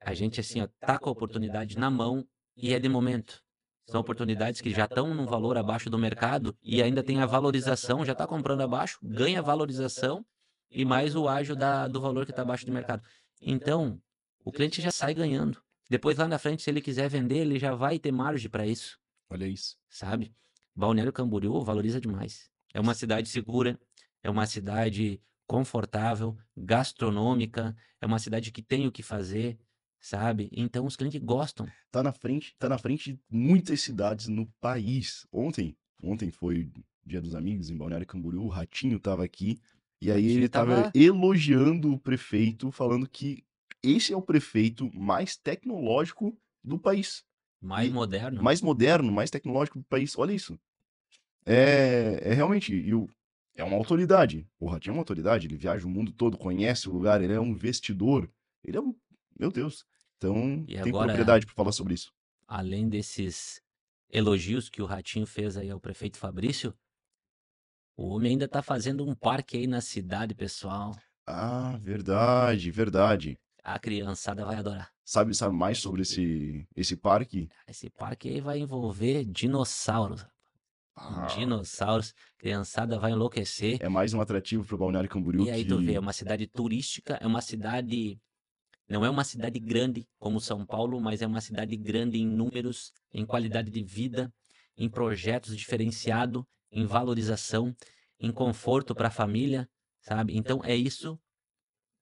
a 0.00 0.14
gente 0.14 0.40
assim, 0.40 0.60
ó, 0.60 0.68
tá 0.80 0.98
com 0.98 1.08
a 1.08 1.12
oportunidade 1.12 1.78
na 1.78 1.90
mão 1.90 2.26
e 2.56 2.72
é 2.72 2.78
de 2.78 2.88
momento. 2.88 3.42
São 3.86 4.00
oportunidades 4.00 4.60
que 4.60 4.70
já 4.70 4.84
estão 4.84 5.12
num 5.14 5.26
valor 5.26 5.56
abaixo 5.56 5.90
do 5.90 5.98
mercado 5.98 6.56
e 6.62 6.82
ainda 6.82 7.02
tem 7.02 7.20
a 7.20 7.26
valorização, 7.26 8.04
já 8.04 8.12
está 8.12 8.26
comprando 8.26 8.62
abaixo, 8.62 8.98
ganha 9.02 9.42
valorização 9.42 10.24
e 10.70 10.84
mais 10.84 11.14
o 11.14 11.28
ágio 11.28 11.54
da, 11.54 11.88
do 11.88 12.00
valor 12.00 12.24
que 12.24 12.32
está 12.32 12.42
abaixo 12.42 12.64
do 12.64 12.72
mercado. 12.72 13.02
Então, 13.40 14.00
o 14.44 14.52
cliente 14.52 14.80
já 14.80 14.90
sai 14.90 15.14
ganhando. 15.14 15.60
Depois 15.90 16.16
lá 16.16 16.26
na 16.26 16.38
frente, 16.38 16.62
se 16.62 16.70
ele 16.70 16.80
quiser 16.80 17.08
vender, 17.08 17.38
ele 17.38 17.58
já 17.58 17.74
vai 17.74 17.98
ter 17.98 18.12
margem 18.12 18.48
para 18.48 18.66
isso, 18.66 18.98
Olha 19.28 19.46
isso. 19.46 19.76
sabe? 19.88 20.34
Balneário 20.74 21.12
Camboriú 21.12 21.60
valoriza 21.60 22.00
demais. 22.00 22.50
É 22.72 22.80
uma 22.80 22.94
cidade 22.94 23.28
segura, 23.28 23.78
é 24.22 24.30
uma 24.30 24.46
cidade 24.46 25.20
confortável, 25.52 26.34
gastronômica, 26.56 27.76
é 28.00 28.06
uma 28.06 28.18
cidade 28.18 28.50
que 28.50 28.62
tem 28.62 28.86
o 28.86 28.92
que 28.92 29.02
fazer, 29.02 29.58
sabe? 30.00 30.48
Então 30.50 30.86
os 30.86 30.96
clientes 30.96 31.20
gostam. 31.22 31.68
Tá 31.90 32.02
na 32.02 32.10
frente, 32.10 32.56
tá 32.58 32.70
na 32.70 32.78
frente 32.78 33.12
de 33.12 33.20
muitas 33.30 33.82
cidades 33.82 34.28
no 34.28 34.46
país. 34.62 35.26
Ontem, 35.30 35.76
ontem 36.02 36.30
foi 36.30 36.72
Dia 37.04 37.20
dos 37.20 37.34
Amigos 37.34 37.68
em 37.68 37.76
Balneário 37.76 38.06
Camboriú, 38.06 38.44
o 38.44 38.48
Ratinho 38.48 38.98
tava 38.98 39.24
aqui 39.24 39.58
e 40.00 40.10
aí 40.10 40.24
ele 40.26 40.48
tava 40.48 40.84
tava- 40.84 40.92
elogiando 40.94 41.92
o 41.92 41.98
prefeito, 41.98 42.70
falando 42.70 43.06
que 43.06 43.44
esse 43.82 44.10
é 44.10 44.16
o 44.16 44.22
prefeito 44.22 44.90
mais 44.96 45.36
tecnológico 45.36 46.34
do 46.64 46.78
país. 46.78 47.24
Mais 47.60 47.90
E- 47.90 47.92
moderno. 47.92 48.42
mais 48.42 48.62
moderno, 48.62 49.12
mais 49.12 49.28
tecnológico 49.28 49.80
do 49.80 49.84
país. 49.84 50.16
Olha 50.16 50.32
isso. 50.32 50.58
É, 51.44 52.30
é 52.30 52.32
realmente. 52.32 52.74
E 52.74 52.94
o, 52.94 53.06
é 53.54 53.64
uma 53.64 53.76
autoridade. 53.76 54.46
O 54.58 54.66
Ratinho 54.68 54.92
é 54.92 54.94
uma 54.96 55.00
autoridade, 55.02 55.46
ele 55.46 55.56
viaja 55.56 55.86
o 55.86 55.90
mundo 55.90 56.12
todo, 56.12 56.38
conhece 56.38 56.88
o 56.88 56.92
lugar, 56.92 57.20
ele 57.22 57.32
é 57.32 57.40
um 57.40 57.48
investidor. 57.48 58.30
Ele 58.64 58.76
é 58.76 58.80
um. 58.80 58.94
Meu 59.38 59.50
Deus. 59.50 59.84
Então, 60.16 60.64
E 60.68 60.78
tem 60.80 60.88
agora, 60.88 61.06
propriedade 61.06 61.46
para 61.46 61.54
falar 61.54 61.72
sobre 61.72 61.94
isso. 61.94 62.12
além 62.46 62.88
desses 62.88 63.60
elogios 64.10 64.68
que 64.68 64.80
o 64.82 64.86
Ratinho 64.86 65.26
fez 65.26 65.56
aí 65.56 65.70
ao 65.70 65.80
prefeito 65.80 66.18
Fabrício, 66.18 66.74
o 67.96 68.08
homem 68.08 68.32
ainda 68.32 68.48
tá 68.48 68.62
fazendo 68.62 69.06
um 69.06 69.14
parque 69.14 69.56
aí 69.56 69.66
na 69.66 69.80
cidade, 69.80 70.34
pessoal. 70.34 70.96
Ah, 71.26 71.76
verdade, 71.80 72.70
verdade. 72.70 73.38
A 73.64 73.78
criançada 73.78 74.44
vai 74.44 74.56
adorar. 74.56 74.90
Sabe, 75.04 75.34
sabe 75.34 75.54
mais 75.54 75.78
sobre 75.78 76.02
esse, 76.02 76.66
esse 76.74 76.96
parque? 76.96 77.48
Esse 77.66 77.90
parque 77.90 78.28
aí 78.28 78.40
vai 78.40 78.58
envolver 78.58 79.24
dinossauros. 79.24 80.24
Ah, 80.94 81.26
Dinossauros. 81.26 82.14
Criançada 82.38 82.98
vai 82.98 83.12
enlouquecer. 83.12 83.78
é 83.80 83.88
mais 83.88 84.12
um 84.12 84.20
atrativo 84.20 84.64
para 84.64 84.74
o 84.74 84.78
Balneário 84.78 85.08
Camboriú 85.08 85.44
E 85.46 85.50
aí 85.50 85.64
tu 85.64 85.78
vê, 85.78 85.90
é 85.90 85.92
que 85.92 85.98
uma 85.98 86.12
cidade 86.12 86.46
turística, 86.46 87.14
é 87.14 87.26
uma 87.26 87.40
cidade. 87.40 88.20
Não 88.88 89.04
é 89.04 89.10
uma 89.10 89.24
cidade 89.24 89.58
grande 89.58 90.06
como 90.18 90.40
São 90.40 90.66
Paulo, 90.66 91.00
mas 91.00 91.22
é 91.22 91.26
uma 91.26 91.40
cidade 91.40 91.76
grande 91.76 92.18
em 92.18 92.26
números, 92.26 92.92
em 93.12 93.24
qualidade 93.24 93.70
de 93.70 93.82
vida, 93.82 94.32
em 94.76 94.88
projetos 94.88 95.56
diferenciados, 95.56 96.44
em 96.70 96.84
valorização, 96.84 97.74
em 98.18 98.30
conforto 98.30 98.94
para 98.94 99.08
a 99.08 99.10
família, 99.10 99.68
sabe? 100.00 100.36
Então 100.36 100.60
é 100.64 100.74
isso 100.74 101.18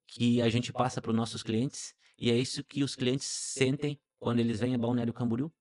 que 0.06 0.42
a 0.42 0.49
gente 0.49 0.73
passa 0.73 1.00
para 1.00 1.11
os 1.11 1.16
nossos 1.16 1.42
clientes 1.42 1.94
e 2.18 2.30
é 2.30 2.37
isso 2.37 2.64
que 2.64 2.82
os 2.82 2.97
clientes 2.97 3.26
sentem 3.26 3.99
quando 4.18 4.40
eles 4.40 4.59
vêm 4.61 4.75
a 4.75 4.78
Balneário 4.78 5.12
Camboriú, 5.12 5.52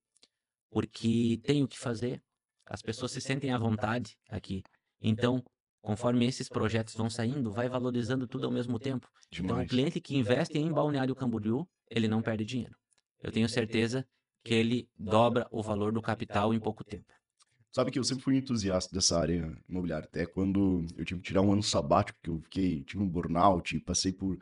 porque 0.70 1.40
tem 1.44 1.62
o 1.62 1.68
que 1.68 1.78
fazer, 1.78 2.22
as 2.70 2.80
pessoas 2.80 3.10
se 3.10 3.20
sentem 3.20 3.50
à 3.50 3.58
vontade 3.58 4.16
aqui. 4.28 4.62
Então, 5.02 5.42
conforme 5.82 6.24
esses 6.24 6.48
projetos 6.48 6.94
vão 6.94 7.10
saindo, 7.10 7.50
vai 7.50 7.68
valorizando 7.68 8.28
tudo 8.28 8.46
ao 8.46 8.52
mesmo 8.52 8.78
tempo. 8.78 9.08
Então, 9.32 9.44
o 9.44 9.48
demais. 9.48 9.68
cliente 9.68 10.00
que 10.00 10.16
investe 10.16 10.56
em 10.56 10.72
Balneário 10.72 11.16
Camboriú, 11.16 11.68
ele 11.90 12.06
não 12.06 12.22
perde 12.22 12.44
dinheiro. 12.44 12.76
Eu 13.20 13.32
tenho 13.32 13.48
certeza 13.48 14.06
que 14.44 14.54
ele 14.54 14.88
dobra 14.96 15.48
o 15.50 15.62
valor 15.62 15.92
do 15.92 16.00
capital 16.00 16.54
em 16.54 16.60
pouco 16.60 16.84
tempo. 16.84 17.12
Sabe 17.72 17.90
que 17.90 17.98
eu 17.98 18.04
sempre 18.04 18.22
fui 18.22 18.36
entusiasta 18.36 18.94
dessa 18.94 19.18
área 19.18 19.52
imobiliária, 19.68 20.06
até 20.06 20.24
quando 20.24 20.86
eu 20.96 21.04
tive 21.04 21.20
que 21.20 21.26
tirar 21.26 21.42
um 21.42 21.52
ano 21.52 21.62
sabático, 21.62 22.18
que 22.22 22.30
eu 22.30 22.40
fiquei, 22.40 22.84
tive 22.84 23.02
um 23.02 23.08
burnout, 23.08 23.78
passei 23.80 24.12
por. 24.12 24.38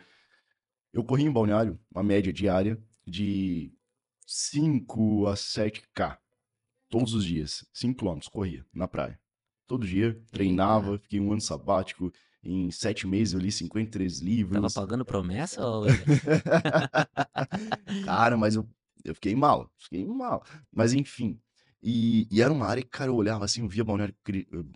Eu 0.92 1.02
corri 1.02 1.24
em 1.24 1.32
balneário, 1.32 1.78
uma 1.90 2.02
média 2.02 2.32
diária 2.32 2.78
de 3.06 3.72
5 4.26 5.26
a 5.26 5.34
7K, 5.34 6.18
todos 6.88 7.14
os 7.14 7.24
dias, 7.24 7.64
5 7.72 8.04
km, 8.04 8.18
corria 8.30 8.64
na 8.72 8.88
praia. 8.88 9.18
Todo 9.66 9.86
dia, 9.86 10.20
treinava, 10.30 10.98
fiquei 10.98 11.20
um 11.20 11.32
ano 11.32 11.40
sabático, 11.40 12.12
em 12.42 12.70
7 12.70 13.06
meses 13.06 13.34
eu 13.34 13.40
li 13.40 13.52
53 13.52 14.18
Tava 14.18 14.30
livros. 14.30 14.74
pagando 14.74 15.04
promessa, 15.04 15.66
William? 15.66 15.96
Cara, 18.04 18.36
mas 18.36 18.54
eu, 18.54 18.68
eu 19.04 19.14
fiquei 19.14 19.34
mal, 19.34 19.70
fiquei 19.78 20.06
mal. 20.06 20.44
Mas 20.72 20.92
enfim. 20.92 21.38
E, 21.82 22.26
e 22.30 22.42
era 22.42 22.52
uma 22.52 22.66
área 22.66 22.82
que, 22.82 22.88
cara, 22.88 23.10
eu 23.10 23.14
olhava 23.14 23.44
assim, 23.44 23.62
eu 23.62 23.68
via 23.68 23.84
Balneário, 23.84 24.14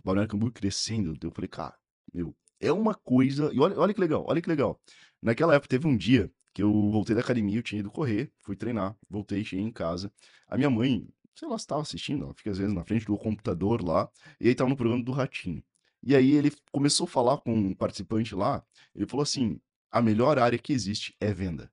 Balneário 0.04 0.30
Camboriú 0.30 0.52
crescendo. 0.52 1.16
Eu 1.20 1.32
falei, 1.32 1.48
cara, 1.48 1.74
meu, 2.12 2.34
é 2.60 2.72
uma 2.72 2.94
coisa. 2.94 3.50
E 3.52 3.58
olha, 3.58 3.78
olha 3.78 3.94
que 3.94 4.00
legal, 4.00 4.24
olha 4.28 4.40
que 4.40 4.48
legal. 4.48 4.80
Naquela 5.20 5.54
época 5.54 5.68
teve 5.68 5.86
um 5.86 5.96
dia 5.96 6.30
que 6.54 6.62
eu 6.62 6.70
voltei 6.90 7.14
da 7.14 7.22
academia, 7.22 7.58
eu 7.58 7.62
tinha 7.62 7.80
ido 7.80 7.90
correr, 7.90 8.30
fui 8.42 8.54
treinar, 8.54 8.96
voltei, 9.08 9.44
cheguei 9.44 9.64
em 9.64 9.72
casa. 9.72 10.12
A 10.48 10.56
minha 10.56 10.70
mãe, 10.70 11.08
sei 11.34 11.48
lá, 11.48 11.56
estava 11.56 11.82
assistindo, 11.82 12.24
ela 12.24 12.34
fica 12.34 12.50
às 12.50 12.58
vezes 12.58 12.74
na 12.74 12.84
frente 12.84 13.06
do 13.06 13.16
computador 13.16 13.82
lá, 13.82 14.08
e 14.40 14.48
aí 14.48 14.54
tava 14.54 14.70
no 14.70 14.76
programa 14.76 15.02
do 15.02 15.12
Ratinho. 15.12 15.62
E 16.02 16.14
aí 16.16 16.32
ele 16.32 16.52
começou 16.72 17.04
a 17.04 17.08
falar 17.08 17.38
com 17.38 17.54
um 17.54 17.74
participante 17.74 18.34
lá, 18.34 18.64
ele 18.94 19.06
falou 19.06 19.22
assim: 19.22 19.60
a 19.90 20.02
melhor 20.02 20.38
área 20.38 20.58
que 20.58 20.72
existe 20.72 21.14
é 21.20 21.32
venda. 21.32 21.70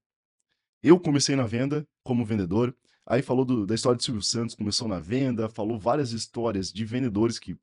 Eu 0.82 1.00
comecei 1.00 1.36
na 1.36 1.46
venda 1.46 1.88
como 2.04 2.24
vendedor. 2.26 2.76
Aí 3.06 3.22
falou 3.24 3.44
do- 3.44 3.66
da 3.66 3.74
história 3.74 3.98
de 3.98 4.04
Silvio 4.04 4.22
Santos, 4.22 4.56
começou 4.56 4.88
na 4.88 5.00
venda, 5.00 5.50
falou 5.50 5.80
várias 5.80 6.12
histórias 6.12 6.72
de 6.72 6.86
vendedores 6.86 7.40
que. 7.40 7.58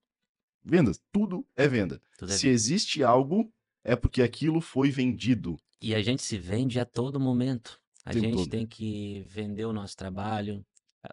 Vendas, 0.65 1.01
tudo 1.13 1.47
é 1.55 1.69
venda. 1.69 2.03
Tudo 2.19 2.33
é 2.33 2.37
Se 2.37 2.49
existe 2.49 3.05
algo, 3.05 3.49
é 3.85 3.95
porque 3.95 4.21
aquilo 4.23 4.61
foi 4.61 4.91
vendido. 4.91 5.57
E 5.81 5.95
a 5.95 6.03
gente 6.03 6.23
se 6.23 6.37
vende 6.37 6.81
a 6.81 6.85
todo 6.85 7.21
momento. 7.21 7.81
A 8.05 8.11
O 8.11 8.13
tempo 8.15 8.25
gente 8.27 8.37
todo. 8.37 8.51
tem 8.51 8.67
que 8.67 9.23
vender 9.29 9.65
o 9.65 9.73
nosso 9.73 9.97
trabalho, 9.97 10.65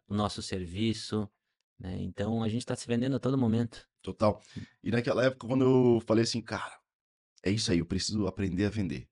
o 0.07 0.13
nosso 0.13 0.41
serviço, 0.41 1.29
né? 1.79 1.97
Então 2.01 2.43
a 2.43 2.49
gente 2.49 2.61
está 2.61 2.75
se 2.75 2.87
vendendo 2.87 3.15
a 3.15 3.19
todo 3.19 3.37
momento. 3.37 3.87
Total. 4.01 4.41
E 4.83 4.91
naquela 4.91 5.25
época, 5.25 5.47
quando 5.47 5.63
eu 5.63 6.01
falei 6.01 6.23
assim, 6.23 6.41
cara, 6.41 6.79
é 7.41 7.51
isso 7.51 7.71
aí, 7.71 7.79
eu 7.79 7.85
preciso 7.85 8.27
aprender 8.27 8.65
a 8.65 8.69
vender. 8.69 9.07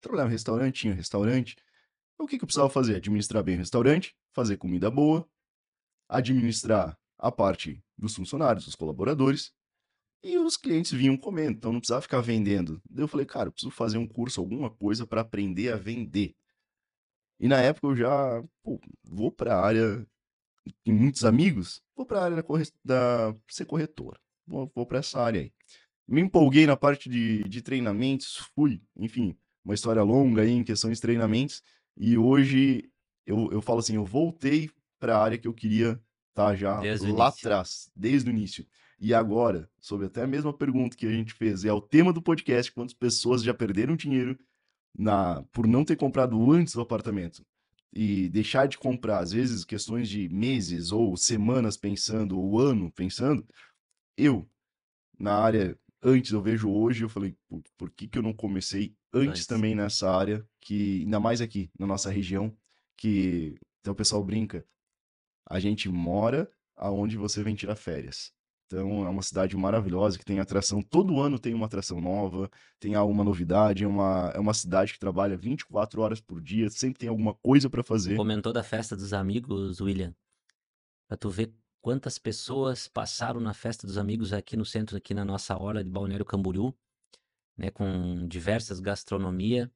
Trabalhava 0.00 0.30
em 0.30 0.32
restaurante, 0.32 0.80
tinha 0.80 0.94
restaurante. 0.94 1.56
O 2.18 2.26
que 2.26 2.38
que 2.38 2.44
eu 2.44 2.46
precisava 2.46 2.70
fazer? 2.70 2.96
Administrar 2.96 3.42
bem 3.42 3.56
o 3.56 3.58
restaurante, 3.58 4.16
fazer 4.32 4.56
comida 4.56 4.90
boa, 4.90 5.28
administrar 6.08 6.98
a 7.18 7.32
parte 7.32 7.82
dos 7.96 8.14
funcionários, 8.14 8.64
dos 8.64 8.74
colaboradores, 8.74 9.52
e 10.22 10.38
os 10.38 10.56
clientes 10.56 10.90
vinham 10.92 11.18
comendo, 11.18 11.52
então 11.52 11.72
não 11.72 11.80
precisava 11.80 12.00
ficar 12.00 12.20
vendendo. 12.20 12.80
Daí 12.88 13.04
eu 13.04 13.08
falei, 13.08 13.26
cara, 13.26 13.48
eu 13.48 13.52
preciso 13.52 13.70
fazer 13.70 13.98
um 13.98 14.08
curso, 14.08 14.40
alguma 14.40 14.70
coisa 14.70 15.06
para 15.06 15.20
aprender 15.20 15.70
a 15.70 15.76
vender. 15.76 16.34
E 17.38 17.46
na 17.46 17.60
época 17.60 17.88
eu 17.88 17.96
já, 17.96 18.42
pô, 18.62 18.80
vou 19.02 19.30
para 19.30 19.54
a 19.54 19.60
área, 19.60 20.06
tem 20.82 20.94
muitos 20.94 21.24
amigos, 21.24 21.82
vou 21.96 22.06
para 22.06 22.20
a 22.20 22.24
área 22.24 22.36
da, 22.36 22.42
corre... 22.42 22.64
da 22.84 23.34
ser 23.48 23.64
corretor. 23.66 24.18
Vou, 24.46 24.70
vou 24.74 24.86
para 24.86 24.98
essa 24.98 25.20
área 25.20 25.40
aí. 25.40 25.52
Me 26.06 26.20
empolguei 26.20 26.66
na 26.66 26.76
parte 26.76 27.08
de, 27.08 27.42
de 27.44 27.62
treinamentos, 27.62 28.36
fui, 28.54 28.82
enfim, 28.96 29.36
uma 29.64 29.74
história 29.74 30.02
longa 30.02 30.42
aí 30.42 30.50
em 30.50 30.64
questões 30.64 30.98
de 30.98 31.02
treinamentos, 31.02 31.62
e 31.96 32.18
hoje 32.18 32.90
eu, 33.26 33.50
eu 33.50 33.62
falo 33.62 33.78
assim, 33.78 33.94
eu 33.96 34.04
voltei 34.04 34.70
para 34.98 35.16
a 35.16 35.22
área 35.22 35.38
que 35.38 35.48
eu 35.48 35.54
queria 35.54 36.00
estar 36.30 36.54
já 36.56 36.80
Desde 36.80 37.10
lá 37.12 37.28
atrás, 37.28 37.90
desde 37.96 38.28
o 38.28 38.32
início. 38.32 38.66
E 39.00 39.14
agora, 39.14 39.68
sobre 39.80 40.06
até 40.06 40.22
a 40.22 40.26
mesma 40.26 40.52
pergunta 40.52 40.96
que 40.96 41.06
a 41.06 41.10
gente 41.10 41.32
fez, 41.32 41.64
é 41.64 41.72
o 41.72 41.80
tema 41.80 42.12
do 42.12 42.22
podcast, 42.22 42.70
quantas 42.72 42.94
pessoas 42.94 43.42
já 43.42 43.54
perderam 43.54 43.96
dinheiro 43.96 44.38
na 44.96 45.42
por 45.52 45.66
não 45.66 45.84
ter 45.84 45.96
comprado 45.96 46.52
antes 46.52 46.74
o 46.74 46.80
apartamento 46.80 47.44
e 47.94 48.28
deixar 48.28 48.66
de 48.68 48.78
comprar, 48.78 49.20
às 49.20 49.32
vezes 49.32 49.64
questões 49.64 50.08
de 50.08 50.28
meses 50.28 50.92
ou 50.92 51.16
semanas 51.16 51.76
pensando, 51.76 52.38
ou 52.38 52.58
ano 52.60 52.90
pensando, 52.92 53.46
eu, 54.16 54.48
na 55.18 55.34
área 55.36 55.78
antes, 56.02 56.32
eu 56.32 56.42
vejo 56.42 56.70
hoje, 56.70 57.04
eu 57.04 57.08
falei, 57.08 57.36
"Pô, 57.48 57.62
por 57.78 57.90
que 57.90 58.08
que 58.08 58.18
eu 58.18 58.22
não 58.22 58.34
comecei 58.34 58.96
antes 59.12 59.46
também 59.46 59.74
nessa 59.74 60.10
área, 60.10 60.46
que 60.60 61.02
ainda 61.02 61.20
mais 61.20 61.40
aqui, 61.40 61.70
na 61.78 61.86
nossa 61.86 62.10
região, 62.10 62.56
que 62.96 63.56
até 63.82 63.90
o 63.90 63.94
pessoal 63.94 64.24
brinca, 64.24 64.66
a 65.48 65.60
gente 65.60 65.88
mora 65.88 66.50
aonde 66.76 67.16
você 67.16 67.42
vem 67.42 67.54
tirar 67.54 67.76
férias. 67.76 68.32
Então 68.74 69.06
é 69.06 69.08
uma 69.08 69.22
cidade 69.22 69.56
maravilhosa 69.56 70.18
que 70.18 70.24
tem 70.24 70.40
atração, 70.40 70.82
todo 70.82 71.20
ano 71.20 71.38
tem 71.38 71.54
uma 71.54 71.66
atração 71.66 72.00
nova, 72.00 72.50
tem 72.80 72.96
alguma 72.96 73.22
novidade, 73.22 73.84
é 73.84 73.86
uma, 73.86 74.32
é 74.34 74.40
uma 74.40 74.52
cidade 74.52 74.92
que 74.92 74.98
trabalha 74.98 75.36
24 75.36 76.02
horas 76.02 76.20
por 76.20 76.42
dia, 76.42 76.68
sempre 76.68 76.98
tem 76.98 77.08
alguma 77.08 77.34
coisa 77.34 77.70
para 77.70 77.84
fazer. 77.84 78.16
Comentou 78.16 78.52
da 78.52 78.64
festa 78.64 78.96
dos 78.96 79.12
amigos, 79.12 79.80
William. 79.80 80.12
Pra 81.06 81.16
tu 81.16 81.30
ver 81.30 81.54
quantas 81.80 82.18
pessoas 82.18 82.88
passaram 82.88 83.38
na 83.38 83.54
festa 83.54 83.86
dos 83.86 83.96
amigos 83.96 84.32
aqui 84.32 84.56
no 84.56 84.64
centro, 84.64 84.96
aqui 84.96 85.14
na 85.14 85.24
nossa 85.24 85.56
hora 85.56 85.84
de 85.84 85.90
Balneário 85.90 86.24
Camboriú, 86.24 86.74
né? 87.56 87.70
Com 87.70 88.26
diversas 88.26 88.80
gastronomia. 88.80 89.70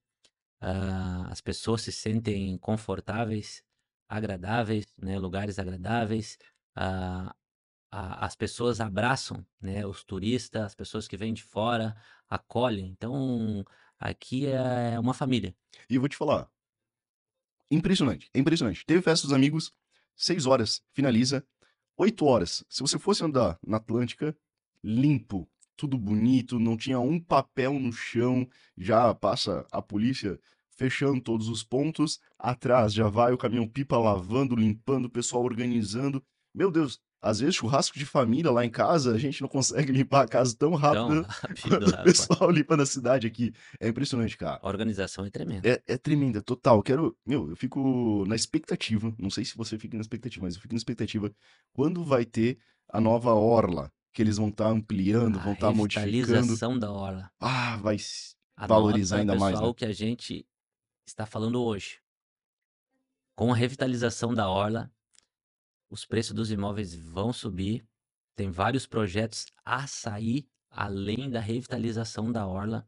Ah, 0.60 1.28
as 1.30 1.40
pessoas 1.40 1.82
se 1.82 1.92
sentem 1.92 2.58
confortáveis, 2.58 3.62
agradáveis, 4.08 4.86
né? 4.98 5.16
Lugares 5.20 5.56
agradáveis. 5.56 6.36
Ah, 6.74 7.32
a- 7.90 8.24
as 8.26 8.34
pessoas 8.36 8.80
abraçam, 8.80 9.44
né? 9.60 9.86
Os 9.86 10.04
turistas, 10.04 10.62
as 10.62 10.74
pessoas 10.74 11.08
que 11.08 11.16
vêm 11.16 11.32
de 11.34 11.42
fora, 11.42 11.96
acolhem. 12.28 12.86
Então, 12.88 13.64
aqui 13.98 14.46
é 14.46 14.98
uma 14.98 15.14
família. 15.14 15.54
E 15.88 15.94
eu 15.94 16.00
vou 16.00 16.08
te 16.08 16.16
falar, 16.16 16.48
impressionante, 17.70 18.30
é 18.32 18.38
impressionante. 18.38 18.84
Teve 18.86 19.02
festa 19.02 19.26
dos 19.26 19.34
amigos, 19.34 19.72
6 20.16 20.46
horas, 20.46 20.82
finaliza, 20.92 21.44
8 21.96 22.24
horas. 22.24 22.64
Se 22.68 22.80
você 22.80 22.98
fosse 22.98 23.24
andar 23.24 23.58
na 23.66 23.76
Atlântica, 23.76 24.36
limpo, 24.82 25.48
tudo 25.76 25.96
bonito, 25.98 26.58
não 26.58 26.76
tinha 26.76 26.98
um 26.98 27.20
papel 27.20 27.78
no 27.78 27.92
chão, 27.92 28.48
já 28.76 29.14
passa 29.14 29.66
a 29.70 29.80
polícia 29.80 30.38
fechando 30.70 31.20
todos 31.20 31.48
os 31.48 31.64
pontos, 31.64 32.20
atrás 32.38 32.92
já 32.92 33.08
vai 33.08 33.32
o 33.32 33.38
caminhão 33.38 33.66
pipa 33.68 33.98
lavando, 33.98 34.54
limpando, 34.54 35.06
o 35.06 35.10
pessoal 35.10 35.42
organizando. 35.44 36.24
Meu 36.54 36.70
Deus, 36.70 37.00
às 37.20 37.40
vezes 37.40 37.56
churrasco 37.56 37.98
de 37.98 38.06
família 38.06 38.50
lá 38.50 38.64
em 38.64 38.70
casa, 38.70 39.14
a 39.14 39.18
gente 39.18 39.40
não 39.42 39.48
consegue 39.48 39.90
limpar 39.92 40.22
a 40.24 40.28
casa 40.28 40.54
tão 40.56 40.70
Tão 40.70 40.78
rápido 40.78 41.22
rápido, 41.28 41.60
quanto 41.68 41.88
o 41.90 42.02
pessoal 42.04 42.50
limpa 42.50 42.76
na 42.76 42.86
cidade 42.86 43.26
aqui. 43.26 43.52
É 43.80 43.88
impressionante, 43.88 44.36
cara. 44.36 44.60
A 44.62 44.68
organização 44.68 45.24
é 45.24 45.30
tremenda. 45.30 45.68
É, 45.68 45.82
é 45.86 45.96
tremenda, 45.98 46.40
total. 46.42 46.82
Quero. 46.82 47.16
Meu, 47.26 47.50
eu 47.50 47.56
fico 47.56 48.24
na 48.26 48.36
expectativa. 48.36 49.14
Não 49.18 49.30
sei 49.30 49.44
se 49.44 49.56
você 49.56 49.78
fica 49.78 49.96
na 49.96 50.00
expectativa, 50.02 50.44
mas 50.44 50.54
eu 50.54 50.60
fico 50.60 50.74
na 50.74 50.78
expectativa. 50.78 51.30
Quando 51.72 52.04
vai 52.04 52.24
ter 52.24 52.58
a 52.88 53.00
nova 53.00 53.32
Orla? 53.32 53.90
que 54.10 54.22
eles 54.22 54.36
vão 54.38 54.48
estar 54.48 54.66
ampliando, 54.66 55.38
vão 55.38 55.52
A 55.52 55.54
estar 55.54 55.72
modificando. 55.72 56.10
revitalização 56.10 56.76
da 56.76 56.90
orla. 56.90 57.30
Ah, 57.38 57.76
vai. 57.76 57.96
Anota, 58.56 58.74
Valorizar 58.74 59.18
ainda 59.18 59.36
mais, 59.36 59.52
pessoal, 59.52 59.66
né? 59.66 59.70
o 59.70 59.74
que 59.74 59.84
a 59.84 59.92
gente 59.92 60.44
está 61.06 61.24
falando 61.24 61.62
hoje. 61.62 62.00
Com 63.36 63.52
a 63.52 63.54
revitalização 63.56 64.34
da 64.34 64.48
orla, 64.48 64.90
os 65.90 66.04
preços 66.04 66.34
dos 66.34 66.50
imóveis 66.50 66.94
vão 66.94 67.32
subir. 67.32 67.86
Tem 68.36 68.50
vários 68.50 68.86
projetos 68.86 69.46
a 69.64 69.86
sair 69.86 70.46
além 70.70 71.30
da 71.30 71.40
revitalização 71.40 72.30
da 72.30 72.46
orla. 72.46 72.86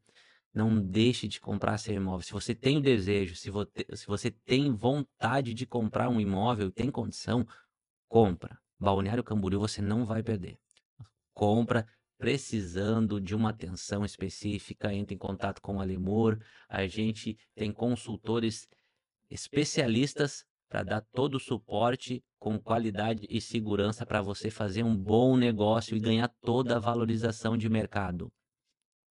Não 0.52 0.80
deixe 0.80 1.28
de 1.28 1.40
comprar 1.40 1.78
seu 1.78 1.94
imóvel. 1.94 2.22
Se 2.22 2.32
você 2.32 2.54
tem 2.54 2.78
o 2.78 2.82
desejo, 2.82 3.36
se 3.36 3.50
você, 3.50 3.86
se 3.94 4.06
você 4.06 4.30
tem 4.30 4.72
vontade 4.74 5.54
de 5.54 5.64
comprar 5.64 6.08
um 6.08 6.20
imóvel 6.20 6.70
tem 6.70 6.90
condição, 6.90 7.46
compra. 8.08 8.60
Balneário 8.78 9.22
Camboriú 9.22 9.60
você 9.60 9.80
não 9.80 10.04
vai 10.04 10.22
perder. 10.22 10.58
Compra 11.32 11.86
precisando 12.18 13.20
de 13.20 13.34
uma 13.34 13.50
atenção 13.50 14.04
específica, 14.04 14.92
entre 14.92 15.14
em 15.14 15.18
contato 15.18 15.62
com 15.62 15.76
o 15.76 15.80
Alemur. 15.80 16.38
A 16.68 16.86
gente 16.86 17.38
tem 17.54 17.72
consultores 17.72 18.68
especialistas 19.30 20.44
para 20.70 20.84
dar 20.84 21.00
todo 21.00 21.34
o 21.34 21.40
suporte 21.40 22.24
com 22.38 22.58
qualidade 22.58 23.26
e 23.28 23.40
segurança 23.40 24.06
para 24.06 24.22
você 24.22 24.50
fazer 24.50 24.84
um 24.84 24.96
bom 24.96 25.36
negócio 25.36 25.96
e 25.96 26.00
ganhar 26.00 26.28
toda 26.40 26.76
a 26.76 26.80
valorização 26.80 27.58
de 27.58 27.68
mercado. 27.68 28.32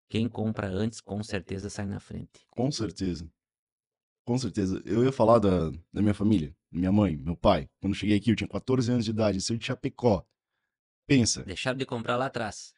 Quem 0.07 0.29
compra 0.29 0.67
antes, 0.67 1.01
com 1.01 1.21
certeza 1.23 1.69
sai 1.69 1.85
na 1.87 1.99
frente. 1.99 2.45
Com 2.51 2.71
certeza. 2.71 3.29
Com 4.25 4.37
certeza. 4.37 4.81
Eu 4.85 5.03
ia 5.03 5.11
falar 5.11 5.39
da, 5.39 5.71
da 5.91 6.01
minha 6.01 6.13
família, 6.13 6.55
minha 6.71 6.91
mãe, 6.91 7.17
meu 7.17 7.35
pai. 7.35 7.67
Quando 7.81 7.93
eu 7.93 7.97
cheguei 7.99 8.17
aqui, 8.17 8.31
eu 8.31 8.35
tinha 8.35 8.47
14 8.47 8.91
anos 8.91 9.03
de 9.05 9.11
idade, 9.11 9.41
sou 9.41 9.57
de 9.57 9.65
Chapecó. 9.65 10.25
Pensa, 11.07 11.43
Deixaram 11.43 11.77
de 11.77 11.85
comprar 11.85 12.17
lá 12.17 12.27
atrás. 12.27 12.73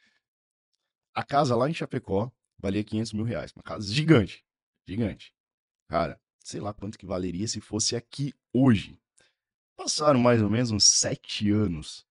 a 1.13 1.23
casa 1.23 1.55
lá 1.55 1.69
em 1.69 1.73
Chapecó 1.73 2.31
valia 2.57 2.83
500 2.83 3.13
mil 3.13 3.25
reais. 3.25 3.51
Uma 3.55 3.63
casa 3.63 3.91
gigante. 3.91 4.43
Gigante. 4.87 5.33
Cara, 5.87 6.19
sei 6.49 6.59
lá 6.59 6.73
quanto 6.73 6.97
que 6.97 7.05
valeria 7.05 7.47
se 7.47 7.61
fosse 7.61 7.95
aqui 7.95 8.33
hoje. 8.51 8.99
Passaram 9.77 10.19
mais 10.19 10.41
ou 10.41 10.49
menos 10.49 10.71
uns 10.71 10.83
sete 10.83 11.51
anos. 11.51 12.05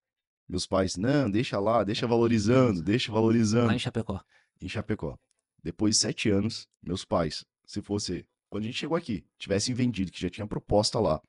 Meus 0.48 0.64
pais, 0.64 0.96
não, 0.96 1.28
deixa 1.28 1.58
lá, 1.58 1.82
deixa 1.82 2.06
valorizando, 2.06 2.80
deixa 2.80 3.10
valorizando. 3.10 3.66
Lá 3.66 3.74
em 3.74 3.78
Chapecó. 3.80 4.22
em 4.62 4.68
Chapecó. 4.68 5.18
Depois 5.62 5.96
de 5.96 6.00
sete 6.00 6.30
anos, 6.30 6.68
meus 6.80 7.04
pais, 7.04 7.44
se 7.66 7.82
fosse, 7.82 8.24
quando 8.48 8.62
a 8.62 8.66
gente 8.66 8.78
chegou 8.78 8.96
aqui, 8.96 9.26
tivessem 9.38 9.74
vendido, 9.74 10.12
que 10.12 10.20
já 10.20 10.30
tinha 10.30 10.46
proposta 10.46 11.00
lá, 11.00 11.20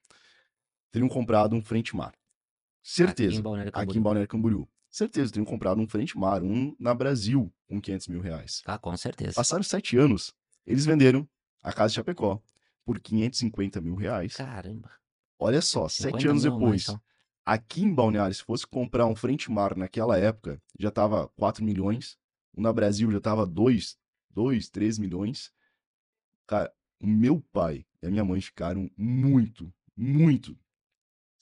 teriam 0.91 1.09
comprado 1.09 1.55
um 1.55 1.61
frente 1.63 1.95
mar. 1.95 2.09
Aqui 2.09 2.17
Certeza. 2.83 3.39
em 3.39 3.41
Balneário 3.41 3.71
Aqui 3.71 3.79
em 3.79 3.85
Camboriú. 3.85 4.03
Balneário 4.03 4.29
Camboriú. 4.29 4.69
Certeza, 4.87 5.31
teriam 5.31 5.45
comprado 5.45 5.81
um 5.81 5.87
frente 5.87 6.15
mar, 6.15 6.43
um 6.43 6.75
na 6.79 6.93
Brasil, 6.93 7.51
com 7.67 7.81
500 7.81 8.07
mil 8.07 8.21
reais. 8.21 8.61
Ah, 8.65 8.77
com 8.77 8.95
certeza. 8.95 9.33
Passaram 9.33 9.63
sete 9.63 9.97
anos, 9.97 10.31
eles 10.65 10.85
venderam 10.85 11.27
a 11.61 11.73
casa 11.73 11.89
de 11.89 11.95
Chapecó 11.95 12.41
por 12.89 12.99
550 12.99 13.79
mil 13.81 13.93
reais. 13.93 14.35
Caramba. 14.35 14.89
Olha 15.37 15.61
só, 15.61 15.87
50 15.87 15.91
sete 16.17 16.27
anos 16.27 16.43
mil 16.43 16.51
mais 16.53 16.59
depois, 16.59 16.83
só. 16.85 16.99
aqui 17.45 17.83
em 17.83 17.93
Balneário, 17.93 18.33
se 18.33 18.43
fosse 18.43 18.65
comprar 18.65 19.05
um 19.05 19.15
frente 19.15 19.51
mar 19.51 19.77
naquela 19.77 20.17
época, 20.17 20.59
já 20.79 20.89
tava 20.89 21.27
4 21.37 21.63
milhões. 21.63 22.17
O 22.51 22.61
na 22.61 22.73
Brasil 22.73 23.11
já 23.11 23.21
tava 23.21 23.45
2, 23.45 23.95
2, 24.31 24.69
3 24.69 24.97
milhões. 24.97 25.53
Cara, 26.47 26.73
o 26.99 27.05
meu 27.05 27.39
pai 27.51 27.85
e 28.01 28.07
a 28.07 28.09
minha 28.09 28.25
mãe 28.25 28.41
ficaram 28.41 28.89
muito, 28.97 29.71
muito 29.95 30.57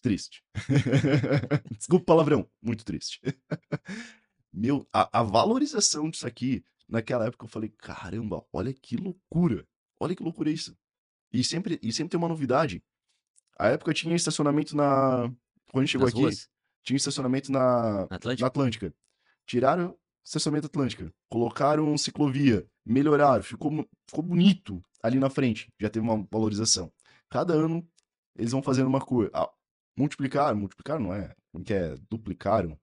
triste. 0.01 0.43
Desculpa 1.77 2.03
o 2.03 2.05
palavrão, 2.05 2.49
muito 2.61 2.83
triste. 2.83 3.21
Meu, 4.51 4.87
a, 4.91 5.19
a 5.19 5.23
valorização 5.23 6.09
disso 6.09 6.27
aqui, 6.27 6.63
naquela 6.89 7.27
época 7.27 7.45
eu 7.45 7.49
falei, 7.49 7.69
caramba, 7.69 8.45
olha 8.51 8.73
que 8.73 8.97
loucura. 8.97 9.65
Olha 9.99 10.15
que 10.15 10.23
loucura 10.23 10.49
isso. 10.49 10.75
E 11.31 11.43
sempre, 11.43 11.79
e 11.81 11.91
sempre 11.91 12.11
tem 12.11 12.17
uma 12.17 12.27
novidade. 12.27 12.81
A 13.57 13.67
época 13.67 13.93
tinha 13.93 14.15
estacionamento 14.15 14.75
na. 14.75 15.31
Quando 15.71 15.81
a 15.81 15.85
gente 15.85 15.91
chegou 15.91 16.05
Nas 16.05 16.13
aqui, 16.13 16.21
ruas, 16.21 16.49
tinha 16.83 16.97
estacionamento 16.97 17.51
na, 17.51 18.07
na 18.09 18.15
Atlântica. 18.15 18.41
na 18.43 18.47
Atlântica. 18.47 18.95
Tiraram 19.45 19.97
estacionamento 20.23 20.67
Atlântica. 20.67 21.13
Colocaram 21.29 21.97
ciclovia. 21.97 22.65
Melhoraram. 22.85 23.43
Ficou, 23.43 23.85
ficou 24.07 24.23
bonito 24.23 24.81
ali 25.03 25.19
na 25.19 25.29
frente. 25.29 25.69
Já 25.79 25.89
teve 25.89 26.05
uma 26.07 26.25
valorização. 26.31 26.91
Cada 27.29 27.53
ano 27.53 27.85
eles 28.37 28.51
vão 28.51 28.61
fazendo 28.61 28.87
uma 28.87 29.01
coisa. 29.01 29.31
Ah, 29.33 29.49
multiplicaram, 29.97 30.57
multiplicaram 30.57 31.01
não 31.03 31.13
é? 31.13 31.33
Como 31.51 31.63
que 31.63 31.73
é? 31.73 31.97
Duplicaram 32.09 32.77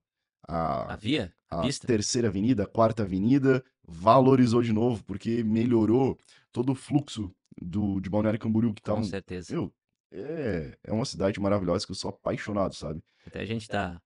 A 0.47 0.93
a, 0.93 0.95
via? 0.95 1.33
A 1.49 1.61
a 1.61 1.61
pista? 1.63 1.87
terceira 1.87 2.27
avenida, 2.27 2.63
a 2.63 2.67
quarta 2.67 3.03
avenida, 3.03 3.63
valorizou 3.87 4.61
de 4.61 4.73
novo, 4.73 5.03
porque 5.03 5.43
melhorou 5.43 6.19
todo 6.51 6.73
o 6.73 6.75
fluxo 6.75 7.33
do, 7.61 7.99
de 7.99 8.09
Balneário 8.09 8.39
Camboriú, 8.39 8.73
que 8.73 8.81
Com 8.81 8.95
tava. 8.95 9.03
certeza. 9.03 9.53
Meu, 9.53 9.73
é, 10.11 10.77
é 10.83 10.91
uma 10.93 11.05
cidade 11.05 11.39
maravilhosa 11.39 11.85
que 11.85 11.91
eu 11.91 11.95
sou 11.95 12.09
apaixonado, 12.09 12.73
sabe? 12.75 13.01
Até 13.25 13.41
a 13.41 13.45
gente 13.45 13.67
tá 13.67 14.01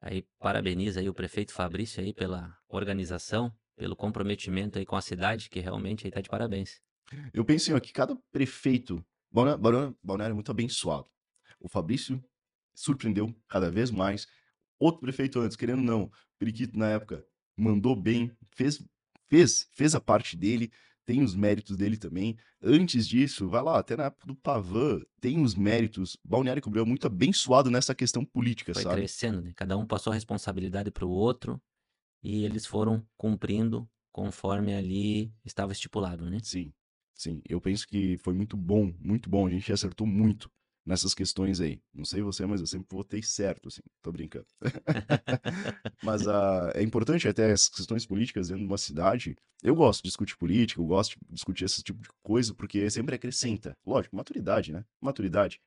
aí 0.00 0.24
parabeniza 0.38 1.00
aí 1.00 1.08
o 1.08 1.14
prefeito 1.14 1.52
Fabrício 1.52 2.02
aí 2.02 2.12
pela 2.14 2.56
organização, 2.68 3.52
pelo 3.76 3.96
comprometimento 3.96 4.78
aí 4.78 4.86
com 4.86 4.96
a 4.96 5.02
cidade, 5.02 5.48
que 5.50 5.60
realmente 5.60 6.06
aí 6.06 6.10
tá 6.10 6.20
de 6.20 6.28
parabéns. 6.28 6.80
Eu 7.32 7.44
penso 7.44 7.74
em 7.74 7.80
que 7.80 7.92
cada 7.92 8.16
prefeito. 8.30 9.04
Balneário, 9.30 9.96
Balneário- 10.02 10.32
é 10.32 10.34
muito 10.34 10.50
abençoado. 10.50 11.08
O 11.60 11.68
Fabrício 11.68 12.22
surpreendeu 12.74 13.34
cada 13.48 13.70
vez 13.70 13.90
mais. 13.90 14.26
Outro 14.78 15.00
prefeito 15.00 15.40
antes, 15.40 15.56
querendo 15.56 15.80
ou 15.80 15.84
não, 15.84 16.10
Periquito 16.38 16.78
na 16.78 16.88
época 16.90 17.26
mandou 17.56 17.96
bem, 17.96 18.30
fez, 18.54 18.80
fez, 19.28 19.68
fez 19.72 19.94
a 19.94 20.00
parte 20.00 20.36
dele, 20.36 20.70
tem 21.08 21.22
os 21.22 21.34
méritos 21.34 21.74
dele 21.74 21.96
também. 21.96 22.36
Antes 22.62 23.08
disso, 23.08 23.48
vai 23.48 23.62
lá, 23.62 23.78
até 23.78 23.96
na 23.96 24.04
época 24.04 24.26
do 24.26 24.36
Pavan, 24.36 25.00
tem 25.22 25.40
os 25.40 25.54
méritos. 25.54 26.18
Balneário 26.22 26.60
Camboriú 26.60 26.84
é 26.84 26.86
muito 26.86 27.06
abençoado 27.06 27.70
nessa 27.70 27.94
questão 27.94 28.26
política, 28.26 28.74
Foi 28.74 28.82
sabe? 28.82 28.96
crescendo, 28.96 29.40
né? 29.40 29.54
Cada 29.56 29.74
um 29.78 29.86
passou 29.86 30.10
a 30.10 30.14
responsabilidade 30.14 30.90
para 30.90 31.06
o 31.06 31.10
outro 31.10 31.58
e 32.22 32.44
eles 32.44 32.66
foram 32.66 33.02
cumprindo 33.16 33.88
conforme 34.12 34.74
ali 34.74 35.32
estava 35.46 35.72
estipulado, 35.72 36.28
né? 36.28 36.40
Sim, 36.42 36.74
sim. 37.14 37.40
Eu 37.48 37.58
penso 37.58 37.86
que 37.88 38.18
foi 38.18 38.34
muito 38.34 38.54
bom, 38.54 38.92
muito 39.00 39.30
bom. 39.30 39.46
A 39.46 39.50
gente 39.50 39.72
acertou 39.72 40.06
muito 40.06 40.50
nessas 40.88 41.14
questões 41.14 41.60
aí. 41.60 41.78
Não 41.92 42.04
sei 42.04 42.22
você, 42.22 42.46
mas 42.46 42.60
eu 42.62 42.66
sempre 42.66 42.86
votei 42.90 43.22
certo, 43.22 43.68
assim. 43.68 43.82
Tô 44.02 44.10
brincando. 44.10 44.46
Mas 46.02 46.26
ah, 46.26 46.72
é 46.74 46.82
importante 46.82 47.28
até 47.28 47.50
essas 47.50 47.68
questões 47.68 48.06
políticas 48.06 48.48
dentro 48.48 48.62
de 48.62 48.68
uma 48.70 48.78
cidade. 48.78 49.36
Eu 49.62 49.74
gosto 49.74 50.02
de 50.02 50.08
discutir 50.08 50.36
política, 50.38 50.80
eu 50.80 50.86
gosto 50.86 51.18
de 51.20 51.34
discutir 51.34 51.66
esse 51.66 51.82
tipo 51.82 52.00
de 52.00 52.08
coisa, 52.22 52.54
porque 52.54 52.88
sempre 52.88 53.14
acrescenta. 53.14 53.76
Lógico, 53.84 54.16
maturidade, 54.16 54.72
né? 54.72 54.82
Maturidade. 54.98 55.60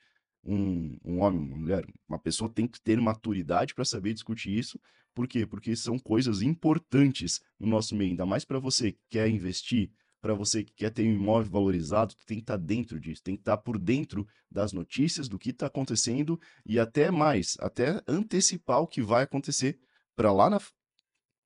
Um, 0.44 0.98
um 1.06 1.22
homem, 1.22 1.40
uma 1.40 1.58
mulher, 1.58 1.86
uma 2.10 2.18
pessoa 2.18 2.50
tem 2.50 2.68
que 2.68 2.82
ter 2.82 3.00
maturidade 3.00 3.76
para 3.76 3.86
saber 3.86 4.14
discutir 4.14 4.58
isso. 4.58 4.80
Por 5.14 5.28
quê? 5.28 5.46
Porque 5.46 5.76
são 5.76 6.00
coisas 6.00 6.42
importantes 6.42 7.40
no 7.60 7.68
nosso 7.68 7.96
meio, 7.96 8.10
ainda 8.12 8.26
mais 8.26 8.44
para 8.44 8.58
você 8.58 8.94
que 8.94 9.02
quer 9.12 9.30
investir, 9.30 9.92
para 10.22 10.34
você 10.36 10.64
que 10.64 10.72
quer 10.74 10.92
ter 10.92 11.04
um 11.04 11.14
imóvel 11.14 11.52
valorizado, 11.52 12.14
tem 12.26 12.38
que 12.38 12.44
estar 12.44 12.58
dentro 12.58 13.00
disso, 13.00 13.24
tem 13.24 13.36
que 13.36 13.42
estar 13.42 13.58
por 13.58 13.80
dentro 13.80 14.28
das 14.50 14.72
notícias, 14.72 15.28
do 15.28 15.40
que 15.40 15.50
está 15.50 15.66
acontecendo 15.66 16.40
e 16.66 16.80
até 16.80 17.10
mais, 17.10 17.58
até 17.60 18.02
antecipar 18.08 18.80
o 18.82 18.88
que 18.88 19.02
vai 19.02 19.24
acontecer 19.24 19.80
para 20.16 20.32
lá 20.32 20.50
na. 20.50 20.60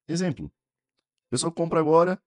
Exemplo: 0.07 0.51
a 1.27 1.29
pessoa 1.31 1.51
compra 1.51 1.79
agora, 1.79 2.21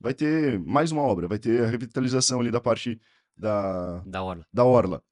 vai 0.00 0.14
ter 0.14 0.58
mais 0.60 0.90
uma 0.90 1.02
obra, 1.02 1.28
vai 1.28 1.38
ter 1.38 1.62
a 1.62 1.66
revitalização 1.66 2.40
ali 2.40 2.50
da 2.50 2.60
parte 2.60 3.00
da, 3.36 4.00
Da 4.00 4.22
orla. 4.22 4.46
da 4.52 4.64
orla. 4.64 5.04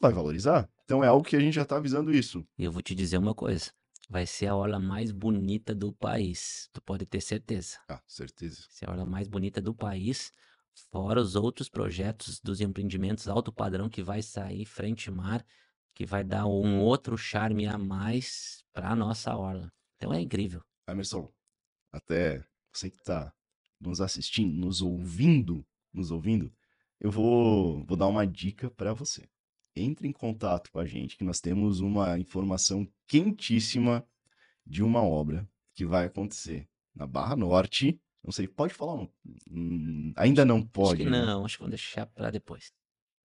Vai 0.00 0.12
valorizar? 0.12 0.68
Então 0.84 1.02
é 1.02 1.08
algo 1.08 1.26
que 1.26 1.36
a 1.36 1.40
gente 1.40 1.54
já 1.54 1.62
está 1.62 1.76
avisando 1.76 2.14
isso. 2.14 2.46
E 2.56 2.64
eu 2.64 2.70
vou 2.70 2.82
te 2.82 2.94
dizer 2.94 3.18
uma 3.18 3.34
coisa. 3.34 3.72
Vai 4.08 4.26
ser 4.26 4.46
a 4.46 4.54
orla 4.54 4.78
mais 4.78 5.10
bonita 5.10 5.74
do 5.74 5.92
país. 5.92 6.68
Tu 6.72 6.80
pode 6.80 7.04
ter 7.04 7.20
certeza. 7.20 7.78
Ah, 7.88 8.00
certeza. 8.06 8.62
Vai 8.62 8.70
ser 8.70 8.88
a 8.88 8.92
orla 8.92 9.06
mais 9.06 9.26
bonita 9.26 9.60
do 9.60 9.74
país. 9.74 10.32
Fora 10.92 11.20
os 11.20 11.34
outros 11.34 11.68
projetos 11.68 12.38
dos 12.40 12.60
empreendimentos 12.60 13.28
alto 13.28 13.52
padrão 13.52 13.88
que 13.88 14.02
vai 14.02 14.22
sair 14.22 14.64
frente 14.64 15.10
mar, 15.10 15.44
que 15.94 16.04
vai 16.04 16.22
dar 16.22 16.46
um 16.46 16.80
outro 16.80 17.16
charme 17.16 17.66
a 17.66 17.78
mais 17.78 18.62
para 18.72 18.90
a 18.90 18.96
nossa 18.96 19.34
orla. 19.34 19.72
Então 19.96 20.12
é 20.12 20.20
incrível. 20.20 20.62
Emerson, 20.88 21.32
até 21.90 22.44
você 22.72 22.90
que 22.90 22.98
está 22.98 23.32
nos 23.80 24.00
assistindo, 24.00 24.54
nos 24.54 24.82
ouvindo, 24.82 25.66
nos 25.92 26.10
ouvindo, 26.10 26.52
eu 27.00 27.10
vou, 27.10 27.84
vou 27.84 27.96
dar 27.96 28.06
uma 28.06 28.26
dica 28.26 28.70
para 28.70 28.92
você. 28.92 29.28
Entre 29.76 30.08
em 30.08 30.12
contato 30.12 30.70
com 30.72 30.78
a 30.78 30.86
gente, 30.86 31.16
que 31.16 31.24
nós 31.24 31.40
temos 31.40 31.80
uma 31.80 32.18
informação 32.18 32.88
quentíssima 33.06 34.04
de 34.66 34.82
uma 34.82 35.02
obra 35.02 35.48
que 35.74 35.84
vai 35.84 36.06
acontecer 36.06 36.66
na 36.94 37.06
Barra 37.06 37.36
Norte. 37.36 38.00
Não 38.24 38.32
sei, 38.32 38.48
pode 38.48 38.74
falar? 38.74 38.94
um- 38.94 39.08
Hum, 39.50 40.12
ainda 40.16 40.44
não 40.44 40.58
acho 40.58 40.66
pode, 40.68 41.04
que 41.04 41.10
né? 41.10 41.24
não, 41.24 41.44
acho 41.44 41.56
que 41.56 41.62
vou 41.62 41.70
deixar 41.70 42.06
para 42.06 42.30
depois. 42.30 42.72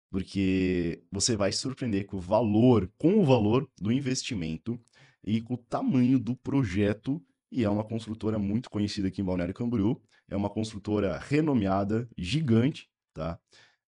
porque 0.09 1.01
você 1.11 1.37
vai 1.37 1.51
se 1.53 1.59
surpreender 1.59 2.05
com 2.05 2.17
o 2.17 2.19
valor, 2.19 2.91
com 2.97 3.19
o 3.19 3.23
valor 3.25 3.69
do 3.79 3.91
investimento 3.93 4.77
e 5.23 5.39
com 5.41 5.53
o 5.53 5.57
tamanho 5.57 6.19
do 6.19 6.35
projeto 6.35 7.23
e 7.49 7.63
é 7.63 7.69
uma 7.69 7.83
construtora 7.83 8.37
muito 8.37 8.69
conhecida 8.69 9.07
aqui 9.07 9.21
em 9.21 9.25
Balneário 9.25 9.53
Camboriú. 9.53 10.01
É 10.29 10.35
uma 10.35 10.49
construtora 10.49 11.17
renomeada, 11.17 12.09
gigante, 12.17 12.89
tá? 13.13 13.39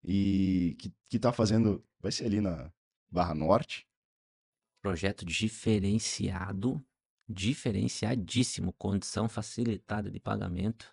E 0.05 0.77
que, 0.79 0.93
que 1.11 1.19
tá 1.19 1.33
fazendo. 1.33 1.85
Vai 2.03 2.11
ser 2.11 2.25
ali 2.27 2.41
na 2.41 2.73
Barra 3.11 3.35
Norte. 3.35 3.87
Projeto 4.83 5.25
diferenciado, 5.25 6.85
diferenciadíssimo, 7.29 8.73
condição 8.73 9.29
facilitada 9.29 10.11
de 10.11 10.19
pagamento, 10.19 10.93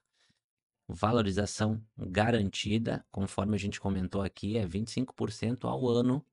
valorização 0.88 1.84
garantida, 1.98 3.04
conforme 3.12 3.56
a 3.56 3.60
gente 3.60 3.80
comentou 3.82 4.22
aqui, 4.22 4.58
é 4.58 4.66
25% 4.68 5.66
ao 5.68 5.88
ano 5.88 6.24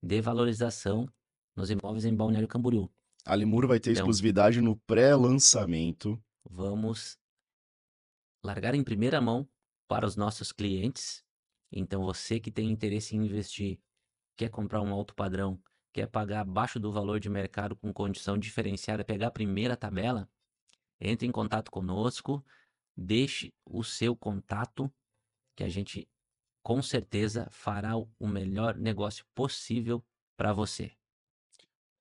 de 0.00 0.20
valorização 0.20 1.08
nos 1.56 1.70
imóveis 1.70 2.04
em 2.04 2.14
Balneário 2.14 2.48
Camboriú. 2.48 2.88
A 3.24 3.34
Limuro 3.36 3.66
vai 3.68 3.80
ter 3.80 3.90
Então- 3.90 4.02
exclusividade 4.02 4.60
no 4.60 4.76
pré-lançamento. 4.76 6.22
Vamos 6.48 7.18
largar 8.44 8.74
em 8.74 8.82
primeira 8.82 9.20
mão 9.20 9.48
para 9.88 10.06
os 10.06 10.16
nossos 10.16 10.50
clientes. 10.52 11.24
Então, 11.72 12.02
você 12.02 12.38
que 12.38 12.50
tem 12.50 12.70
interesse 12.70 13.16
em 13.16 13.24
investir, 13.24 13.80
quer 14.36 14.50
comprar 14.50 14.82
um 14.82 14.92
alto 14.92 15.14
padrão, 15.14 15.58
quer 15.92 16.06
pagar 16.06 16.40
abaixo 16.40 16.78
do 16.78 16.92
valor 16.92 17.18
de 17.18 17.30
mercado 17.30 17.74
com 17.74 17.92
condição 17.92 18.36
diferenciada, 18.36 19.04
pegar 19.04 19.28
a 19.28 19.32
primeira 19.32 19.76
tabela, 19.76 20.28
entre 21.00 21.26
em 21.26 21.32
contato 21.32 21.70
conosco, 21.70 22.44
deixe 22.96 23.52
o 23.64 23.82
seu 23.82 24.14
contato, 24.14 24.92
que 25.56 25.64
a 25.64 25.68
gente 25.68 26.08
com 26.62 26.80
certeza 26.80 27.48
fará 27.50 27.96
o 27.96 28.26
melhor 28.26 28.76
negócio 28.76 29.24
possível 29.34 30.04
para 30.36 30.52
você. 30.52 30.92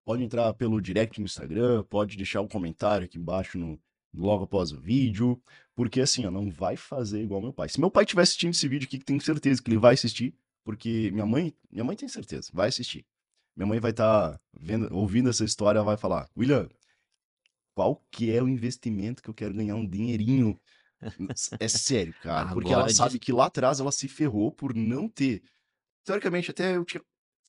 Pode 0.05 0.23
entrar 0.23 0.53
pelo 0.53 0.81
direct 0.81 1.19
no 1.19 1.25
Instagram, 1.25 1.83
pode 1.83 2.17
deixar 2.17 2.41
um 2.41 2.47
comentário 2.47 3.05
aqui 3.05 3.17
embaixo 3.17 3.57
no 3.57 3.79
logo 4.13 4.43
após 4.43 4.71
o 4.71 4.79
vídeo, 4.79 5.41
porque 5.75 6.01
assim, 6.01 6.25
ó, 6.25 6.31
não 6.31 6.49
vai 6.49 6.75
fazer 6.75 7.21
igual 7.21 7.41
meu 7.41 7.53
pai. 7.53 7.69
Se 7.69 7.79
meu 7.79 7.89
pai 7.89 8.03
estiver 8.03 8.21
assistindo 8.21 8.51
esse 8.51 8.67
vídeo 8.67 8.87
aqui, 8.87 8.99
que 8.99 9.05
tenho 9.05 9.21
certeza 9.21 9.61
que 9.61 9.69
ele 9.69 9.77
vai 9.77 9.93
assistir, 9.93 10.35
porque 10.63 11.09
minha 11.11 11.25
mãe, 11.25 11.53
minha 11.71 11.83
mãe 11.83 11.95
tem 11.95 12.07
certeza, 12.07 12.49
vai 12.53 12.69
assistir. 12.69 13.05
Minha 13.55 13.67
mãe 13.67 13.79
vai 13.79 13.91
estar 13.91 14.39
vendo, 14.53 14.93
ouvindo 14.93 15.29
essa 15.29 15.43
história, 15.43 15.81
vai 15.83 15.97
falar: 15.97 16.29
"William, 16.37 16.69
qual 17.73 18.01
que 18.11 18.31
é 18.31 18.41
o 18.41 18.47
investimento 18.47 19.21
que 19.21 19.29
eu 19.29 19.33
quero 19.33 19.53
ganhar 19.53 19.75
um 19.75 19.87
dinheirinho?" 19.87 20.59
É 21.59 21.67
sério, 21.67 22.13
cara, 22.21 22.53
porque 22.53 22.71
ela 22.71 22.87
sabe 22.89 23.17
que 23.17 23.31
lá 23.31 23.47
atrás 23.47 23.79
ela 23.79 23.91
se 23.91 24.07
ferrou 24.07 24.51
por 24.51 24.75
não 24.75 25.09
ter. 25.09 25.41
Teoricamente, 26.03 26.51
até 26.51 26.75
eu 26.75 26.85
tinha 26.85 27.01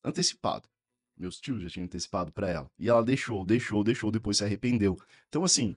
antecipado. 0.03 0.69
Meus 1.17 1.39
tios 1.39 1.63
já 1.63 1.69
tinham 1.69 1.85
antecipado 1.85 2.33
pra 2.33 2.49
ela. 2.49 2.71
E 2.79 2.89
ela 2.89 3.05
deixou, 3.05 3.45
deixou, 3.45 3.85
deixou, 3.85 4.11
depois 4.11 4.39
se 4.39 4.45
arrependeu. 4.45 4.99
Então, 5.29 5.45
assim, 5.45 5.77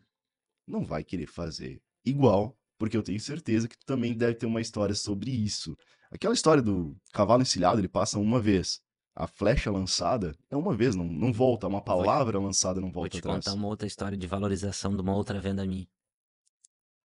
não 0.67 0.83
vai 0.83 1.03
querer 1.03 1.27
fazer 1.27 1.81
igual, 2.03 2.57
porque 2.77 2.97
eu 2.97 3.03
tenho 3.03 3.19
certeza 3.19 3.67
que 3.67 3.77
tu 3.77 3.85
também 3.85 4.15
deve 4.15 4.35
ter 4.35 4.45
uma 4.45 4.61
história 4.61 4.95
sobre 4.95 5.31
isso. 5.31 5.77
Aquela 6.11 6.33
história 6.33 6.61
do 6.61 6.95
cavalo 7.13 7.41
encilhado, 7.41 7.79
ele 7.79 7.87
passa 7.87 8.19
uma 8.19 8.39
vez. 8.39 8.81
A 9.15 9.27
flecha 9.27 9.71
lançada 9.71 10.35
é 10.49 10.57
uma 10.57 10.75
vez, 10.75 10.95
não, 10.95 11.05
não 11.05 11.31
volta. 11.31 11.67
Uma 11.67 11.81
palavra 11.81 12.37
lançada 12.37 12.81
não 12.81 12.91
Vou 12.91 13.03
volta 13.03 13.11
te 13.11 13.19
atrás. 13.19 13.45
contar 13.45 13.53
uma 13.53 13.67
outra 13.67 13.87
história 13.87 14.17
de 14.17 14.27
valorização 14.27 14.93
de 14.93 15.01
uma 15.01 15.15
outra 15.15 15.39
venda 15.39 15.65
minha. 15.65 15.87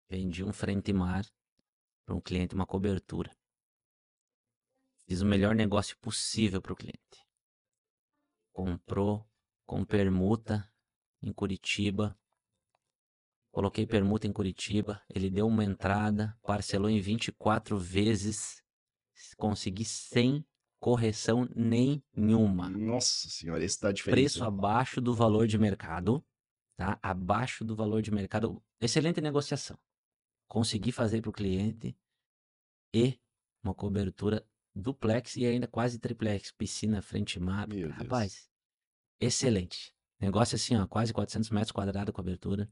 Vendi 0.08 0.42
um 0.42 0.52
frente 0.52 0.92
mar 0.92 1.24
para 2.04 2.16
um 2.16 2.20
cliente, 2.20 2.54
uma 2.54 2.66
cobertura. 2.66 3.30
Fiz 5.06 5.20
o 5.20 5.26
melhor 5.26 5.54
negócio 5.54 5.96
possível 5.98 6.60
para 6.60 6.72
o 6.72 6.76
cliente. 6.76 7.24
Comprou 8.52 9.24
com 9.64 9.84
permuta 9.84 10.68
em 11.22 11.32
Curitiba. 11.32 12.18
Coloquei 13.50 13.86
permuta 13.86 14.26
em 14.26 14.32
Curitiba. 14.32 15.02
Ele 15.08 15.28
deu 15.28 15.46
uma 15.46 15.64
entrada, 15.64 16.36
parcelou 16.42 16.88
em 16.88 17.00
24 17.00 17.78
vezes. 17.78 18.62
Consegui 19.36 19.84
sem 19.84 20.44
correção 20.78 21.46
nenhuma 21.54 22.70
Nossa 22.70 23.28
senhora, 23.28 23.62
esse 23.62 23.78
dá 23.80 23.92
diferença. 23.92 24.16
preço 24.20 24.44
abaixo 24.44 24.98
do 25.00 25.14
valor 25.14 25.46
de 25.46 25.58
mercado, 25.58 26.24
tá? 26.76 26.98
Abaixo 27.02 27.64
do 27.64 27.76
valor 27.76 28.00
de 28.00 28.10
mercado. 28.10 28.62
Excelente 28.80 29.20
negociação. 29.20 29.78
Consegui 30.48 30.90
fazer 30.90 31.20
para 31.20 31.28
o 31.28 31.32
cliente 31.32 31.94
e 32.94 33.20
uma 33.62 33.74
cobertura 33.74 34.44
duplex 34.74 35.36
e 35.36 35.44
ainda 35.44 35.66
quase 35.66 35.98
triplex, 35.98 36.50
piscina, 36.52 37.02
frente 37.02 37.38
mar. 37.38 37.68
Meu 37.68 37.88
Deus. 37.88 37.96
Rapaz, 37.98 38.50
excelente. 39.20 39.94
Negócio 40.18 40.56
assim, 40.56 40.76
ó, 40.76 40.86
quase 40.86 41.12
400 41.12 41.50
metros 41.50 41.72
quadrados 41.72 42.14
cobertura. 42.14 42.70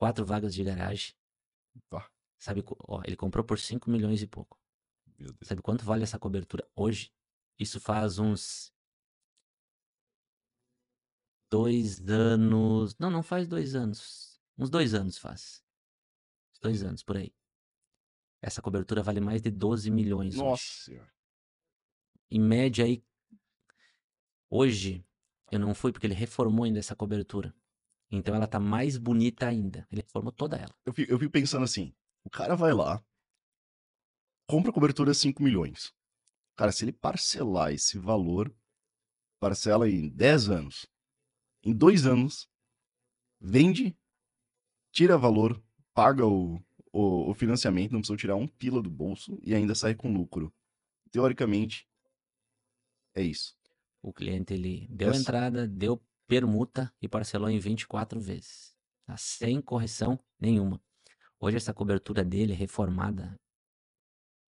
Quatro 0.00 0.24
vagas 0.24 0.54
de 0.54 0.64
garagem. 0.64 1.14
Pá. 1.90 2.10
Sabe, 2.38 2.64
ó, 2.88 3.02
ele 3.04 3.16
comprou 3.16 3.44
por 3.44 3.58
5 3.58 3.90
milhões 3.90 4.22
e 4.22 4.26
pouco. 4.26 4.58
Meu 5.18 5.30
Deus. 5.30 5.46
Sabe 5.46 5.60
quanto 5.60 5.84
vale 5.84 6.04
essa 6.04 6.18
cobertura 6.18 6.66
hoje? 6.74 7.12
Isso 7.58 7.78
faz 7.78 8.18
uns 8.18 8.72
dois 11.50 12.00
anos. 12.08 12.96
Não, 12.98 13.10
não 13.10 13.22
faz 13.22 13.46
dois 13.46 13.74
anos. 13.74 14.40
Uns 14.56 14.70
dois 14.70 14.94
anos 14.94 15.18
faz. 15.18 15.62
Dois 16.62 16.82
anos 16.82 17.02
por 17.02 17.18
aí. 17.18 17.34
Essa 18.40 18.62
cobertura 18.62 19.02
vale 19.02 19.20
mais 19.20 19.42
de 19.42 19.50
12 19.50 19.90
milhões 19.90 20.34
hoje. 20.36 20.42
Nossa 20.42 20.84
senhora. 20.84 21.14
Em 22.30 22.40
média 22.40 22.86
aí. 22.86 23.04
Hoje 24.48 25.06
eu 25.52 25.58
não 25.58 25.74
fui 25.74 25.92
porque 25.92 26.06
ele 26.06 26.14
reformou 26.14 26.64
ainda 26.64 26.78
essa 26.78 26.96
cobertura. 26.96 27.54
Então 28.10 28.34
ela 28.34 28.46
tá 28.46 28.58
mais 28.58 28.96
bonita 28.96 29.46
ainda. 29.46 29.86
Ele 29.90 30.02
reformou 30.02 30.32
toda 30.32 30.56
ela. 30.56 30.74
Eu 30.84 30.92
fico, 30.92 31.12
eu 31.12 31.18
fico 31.18 31.30
pensando 31.30 31.64
assim, 31.64 31.94
o 32.24 32.30
cara 32.30 32.56
vai 32.56 32.72
lá, 32.72 33.02
compra 34.46 34.72
cobertura 34.72 35.14
5 35.14 35.42
milhões. 35.42 35.92
Cara, 36.56 36.72
se 36.72 36.84
ele 36.84 36.92
parcelar 36.92 37.72
esse 37.72 37.98
valor, 37.98 38.54
parcela 39.38 39.88
em 39.88 40.08
10 40.08 40.48
anos, 40.50 40.86
em 41.62 41.72
2 41.72 42.04
anos, 42.06 42.48
vende, 43.40 43.96
tira 44.92 45.16
valor, 45.16 45.62
paga 45.94 46.26
o, 46.26 46.56
o, 46.92 47.30
o 47.30 47.34
financiamento, 47.34 47.92
não 47.92 48.00
precisa 48.00 48.18
tirar 48.18 48.36
um 48.36 48.46
pila 48.48 48.82
do 48.82 48.90
bolso 48.90 49.38
e 49.42 49.54
ainda 49.54 49.74
sai 49.74 49.94
com 49.94 50.12
lucro. 50.12 50.52
Teoricamente, 51.10 51.88
é 53.14 53.22
isso. 53.22 53.56
O 54.02 54.12
cliente 54.12 54.52
ele 54.54 54.86
deu 54.90 55.10
Essa- 55.10 55.20
entrada, 55.20 55.66
deu 55.66 56.02
permuta 56.30 56.94
e 57.02 57.08
parcelou 57.08 57.50
em 57.50 57.58
24 57.58 58.20
vezes, 58.20 58.72
tá? 59.04 59.16
sem 59.16 59.60
correção 59.60 60.16
nenhuma. 60.38 60.80
Hoje 61.40 61.56
essa 61.56 61.74
cobertura 61.74 62.24
dele 62.24 62.52
reformada, 62.52 63.36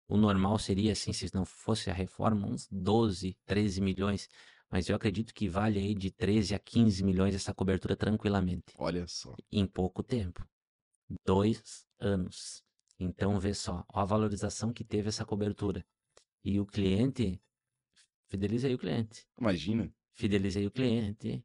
o 0.09 0.17
normal 0.17 0.61
seria 0.61 0.93
assim, 0.93 1.13
se 1.13 1.29
não 1.35 1.45
fosse 1.45 1.91
a 1.91 1.93
reforma, 1.93 2.47
uns 2.47 2.69
12, 2.71 3.37
13 3.45 3.81
milhões, 3.81 4.29
mas 4.71 4.89
eu 4.89 4.95
acredito 4.95 5.35
que 5.35 5.49
vale 5.49 5.81
aí 5.81 5.93
de 5.93 6.13
13 6.13 6.55
a 6.55 6.59
15 6.61 7.03
milhões 7.03 7.35
essa 7.35 7.53
cobertura 7.53 7.97
tranquilamente, 7.97 8.73
Olha 8.79 9.05
só. 9.09 9.35
em 9.51 9.67
pouco 9.67 10.05
tempo. 10.05 10.47
Dois 11.27 11.85
anos. 11.99 12.63
Então 12.97 13.41
vê 13.41 13.53
só, 13.55 13.85
ó 13.93 14.01
a 14.01 14.05
valorização 14.05 14.73
que 14.73 14.85
teve 14.85 15.09
essa 15.09 15.25
cobertura. 15.25 15.85
E 16.45 16.61
o 16.61 16.65
cliente, 16.65 17.43
fidelizei 18.29 18.73
o 18.73 18.79
cliente 18.79 19.27
Imagina. 19.37 19.93
fidelizei 20.15 20.65
o 20.67 20.71
cliente, 20.71 21.45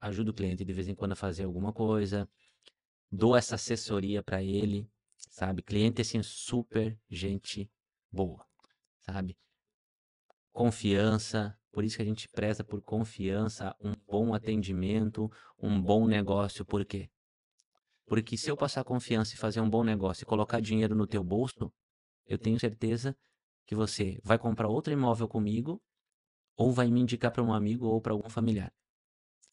ajudo 0.00 0.30
o 0.30 0.34
cliente 0.34 0.64
de 0.64 0.72
vez 0.72 0.88
em 0.88 0.94
quando 0.94 1.12
a 1.12 1.16
fazer 1.16 1.44
alguma 1.44 1.72
coisa, 1.72 2.28
dou 3.10 3.36
essa 3.36 3.54
assessoria 3.54 4.22
para 4.22 4.42
ele, 4.42 4.88
sabe? 5.30 5.62
Cliente 5.62 6.00
assim 6.00 6.22
super 6.22 6.98
gente 7.10 7.70
boa, 8.10 8.44
sabe? 9.00 9.36
Confiança, 10.52 11.58
por 11.70 11.84
isso 11.84 11.96
que 11.96 12.02
a 12.02 12.06
gente 12.06 12.28
preza 12.28 12.64
por 12.64 12.82
confiança, 12.82 13.74
um 13.80 13.92
bom 14.06 14.34
atendimento, 14.34 15.30
um 15.58 15.80
bom 15.80 16.06
negócio, 16.06 16.64
por 16.64 16.84
quê? 16.84 17.08
Porque 18.06 18.36
se 18.36 18.50
eu 18.50 18.56
passar 18.56 18.82
confiança 18.84 19.34
e 19.34 19.38
fazer 19.38 19.60
um 19.60 19.68
bom 19.68 19.84
negócio 19.84 20.22
e 20.22 20.26
colocar 20.26 20.60
dinheiro 20.60 20.94
no 20.94 21.06
teu 21.06 21.22
bolso, 21.22 21.72
eu 22.26 22.38
tenho 22.38 22.58
certeza 22.58 23.16
que 23.66 23.74
você 23.74 24.18
vai 24.24 24.38
comprar 24.38 24.68
outro 24.68 24.92
imóvel 24.92 25.28
comigo 25.28 25.80
ou 26.56 26.72
vai 26.72 26.90
me 26.90 27.00
indicar 27.00 27.30
para 27.30 27.42
um 27.42 27.52
amigo 27.52 27.86
ou 27.86 28.00
para 28.00 28.12
algum 28.12 28.28
familiar. 28.28 28.72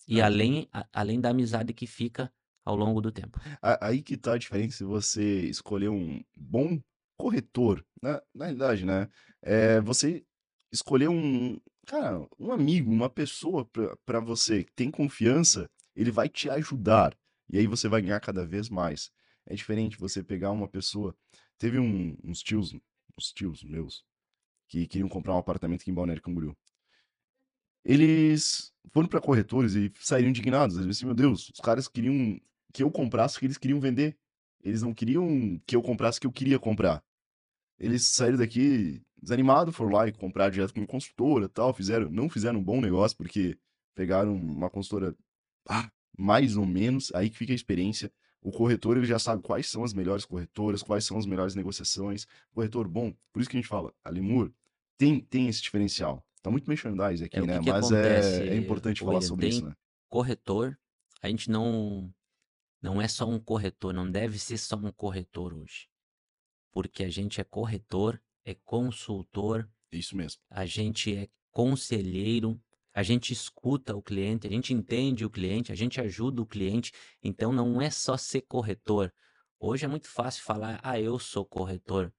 E 0.08 0.22
Ah. 0.22 0.26
além, 0.26 0.68
a- 0.72 0.88
além 0.94 1.20
da 1.20 1.30
amizade 1.30 1.74
que 1.74 1.88
fica 1.88 2.32
ao 2.64 2.76
longo 2.76 3.02
do 3.02 3.12
tempo. 3.12 3.40
Aí 3.82 4.02
que 4.02 4.18
tá 4.18 4.34
a 4.34 4.38
diferença 4.38 4.78
se 4.78 4.84
você 4.84 5.42
escolher 5.48 5.90
um 5.90 6.24
bom 6.36 6.80
corretor, 7.18 7.86
né? 8.02 8.20
Na 8.34 8.46
realidade, 8.46 8.86
né? 8.86 9.08
É 9.42 9.80
você 9.82 10.24
escolher 10.72 11.08
um, 11.08 11.60
cara, 11.86 12.28
um 12.40 12.52
amigo, 12.52 12.92
uma 12.92 13.10
pessoa 13.10 13.66
pra- 13.66 13.96
pra 14.06 14.20
você 14.20 14.64
que 14.64 14.74
tem 14.74 14.90
confiança, 14.92 15.70
ele 15.96 16.12
vai 16.12 16.28
te 16.28 16.50
ajudar. 16.50 17.16
E 17.50 17.58
aí 17.60 17.68
você 17.68 17.88
vai 17.88 18.02
ganhar 18.02 18.20
cada 18.20 18.46
vez 18.46 18.70
mais. 18.70 19.12
É 19.46 19.54
diferente 19.56 19.98
você 19.98 20.24
pegar 20.24 20.52
uma 20.52 20.68
pessoa. 20.68 21.16
Teve 21.60 21.80
um- 21.80 22.18
uns 22.24 22.42
tios, 22.42 22.74
uns 23.18 23.32
tios 23.32 23.64
meus, 23.64 24.04
que 24.68 24.88
queriam 24.88 25.08
comprar 25.08 25.36
um 25.36 25.38
apartamento 25.38 25.82
aqui 25.82 25.92
em 25.92 25.94
Balneário 25.94 26.22
Camboriú. 26.24 26.56
Eles 27.86 28.74
foram 28.92 29.08
para 29.08 29.22
corretores 29.22 29.76
e 29.76 29.92
saíram 30.00 30.30
indignados. 30.30 30.78
Eles 30.78 30.88
disseram 30.88 31.10
meu 31.10 31.16
Deus, 31.16 31.50
os 31.54 31.60
caras 31.60 31.88
queriam 31.88 32.40
que 32.74 32.82
eu 32.82 32.92
comprasse 32.92 33.38
o 33.38 33.40
que 33.40 33.46
eles 33.46 33.58
queriam 33.58 33.80
vender. 33.80 34.18
Eles 34.64 34.82
não 34.82 34.94
queriam 34.94 35.62
que 35.68 35.76
eu 35.76 35.82
comprasse 35.82 36.18
o 36.18 36.22
que 36.22 36.28
eu 36.28 36.32
queria 36.32 36.58
comprar. 36.58 37.04
Eles 37.78 38.08
saíram 38.08 38.38
daqui 38.38 39.02
desanimados, 39.22 39.76
foram 39.76 39.92
lá 39.92 40.08
e 40.08 40.12
compraram 40.12 40.52
direto 40.52 40.74
com 40.74 40.80
uma 40.80 40.88
consultora 40.88 41.48
tal, 41.48 41.74
fizeram, 41.74 42.10
não 42.10 42.28
fizeram 42.28 42.60
um 42.60 42.64
bom 42.64 42.82
negócio, 42.82 43.16
porque 43.16 43.58
pegaram 43.94 44.36
uma 44.36 44.70
consultora 44.70 45.16
ah, 45.70 45.92
mais 46.18 46.58
ou 46.58 46.66
menos, 46.66 47.14
aí 47.14 47.30
que 47.30 47.38
fica 47.38 47.54
a 47.54 47.56
experiência. 47.56 48.12
O 48.42 48.52
corretor 48.52 48.98
ele 48.98 49.06
já 49.06 49.20
sabe 49.20 49.42
quais 49.42 49.70
são 49.70 49.84
as 49.84 49.94
melhores 49.94 50.26
corretoras, 50.26 50.82
quais 50.82 51.06
são 51.06 51.18
as 51.18 51.26
melhores 51.26 51.54
negociações. 51.54 52.26
Corretor 52.52 52.88
bom, 52.88 53.14
por 53.32 53.42
isso 53.42 53.50
que 53.50 53.58
a 53.58 53.60
gente 53.60 53.70
fala, 53.70 53.94
a 54.04 54.10
Lemur 54.10 54.52
tem, 54.98 55.20
tem 55.20 55.48
esse 55.48 55.62
diferencial. 55.62 56.25
Tá 56.46 56.52
muito 56.52 56.70
merchandise 56.70 57.24
aqui, 57.24 57.38
É, 57.38 57.42
né? 57.42 57.58
que 57.58 57.64
que 57.64 57.72
Mas 57.72 57.86
acontece, 57.88 58.42
é, 58.44 58.48
é 58.50 58.56
importante 58.56 59.04
falar 59.04 59.20
sobre 59.22 59.48
isso, 59.48 59.66
né? 59.66 59.74
corretor, 60.08 60.78
a 61.20 61.28
gente 61.28 61.50
não 61.50 62.14
não 62.80 63.02
é 63.02 63.08
só 63.08 63.28
um 63.28 63.40
corretor, 63.40 63.92
não 63.96 64.12
deve 64.12 64.38
ser 64.38 64.60
só 64.60 64.76
um 64.76 64.92
corretor 64.92 65.56
hoje. 65.56 65.88
Porque 66.72 67.04
a 67.04 67.10
gente 67.10 67.42
é 67.42 67.44
corretor, 67.44 68.22
é 68.46 68.54
consultor, 68.54 69.68
Isso 69.92 70.16
mesmo. 70.16 70.40
a 70.52 70.68
gente 70.68 71.16
é 71.16 71.28
conselheiro, 71.50 72.62
a 72.94 73.02
gente 73.02 73.34
escuta 73.34 73.96
o 73.96 74.04
cliente, 74.04 74.46
a 74.46 74.52
gente 74.52 74.72
entende 74.72 75.26
o 75.26 75.32
cliente, 75.32 75.72
a 75.72 75.76
gente 75.76 76.00
ajuda 76.00 76.44
o 76.44 76.46
cliente. 76.46 76.92
Então 77.24 77.52
não 77.52 77.82
é 77.82 77.90
só 77.90 78.18
ser 78.18 78.42
corretor. 78.42 79.12
Hoje 79.60 79.84
é 79.84 79.88
muito 79.88 80.08
fácil 80.08 80.44
falar, 80.44 80.80
ah, 80.84 81.00
eu 81.02 81.18
sou 81.18 81.44
corretor. 81.44 82.14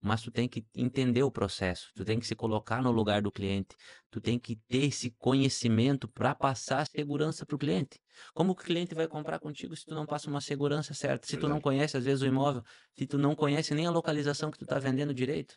Mas 0.00 0.22
tu 0.22 0.30
tem 0.30 0.48
que 0.48 0.64
entender 0.74 1.22
o 1.22 1.30
processo, 1.30 1.90
tu 1.94 2.04
tem 2.04 2.20
que 2.20 2.26
se 2.26 2.34
colocar 2.34 2.82
no 2.82 2.90
lugar 2.90 3.22
do 3.22 3.32
cliente, 3.32 3.74
tu 4.10 4.20
tem 4.20 4.38
que 4.38 4.56
ter 4.68 4.84
esse 4.84 5.10
conhecimento 5.12 6.06
para 6.06 6.34
passar 6.34 6.80
a 6.80 6.84
segurança 6.84 7.46
para 7.46 7.56
o 7.56 7.58
cliente. 7.58 7.98
Como 8.34 8.54
que 8.54 8.62
o 8.62 8.66
cliente 8.66 8.94
vai 8.94 9.08
comprar 9.08 9.38
contigo 9.38 9.74
se 9.74 9.84
tu 9.84 9.94
não 9.94 10.06
passa 10.06 10.28
uma 10.28 10.40
segurança 10.40 10.94
certa? 10.94 11.26
Se 11.26 11.36
tu 11.36 11.48
não 11.48 11.60
conhece 11.60 11.96
às 11.96 12.04
vezes 12.04 12.22
o 12.22 12.26
imóvel, 12.26 12.62
se 12.96 13.06
tu 13.06 13.18
não 13.18 13.34
conhece 13.34 13.74
nem 13.74 13.86
a 13.86 13.90
localização 13.90 14.50
que 14.50 14.58
tu 14.58 14.64
está 14.64 14.78
vendendo 14.78 15.14
direito? 15.14 15.56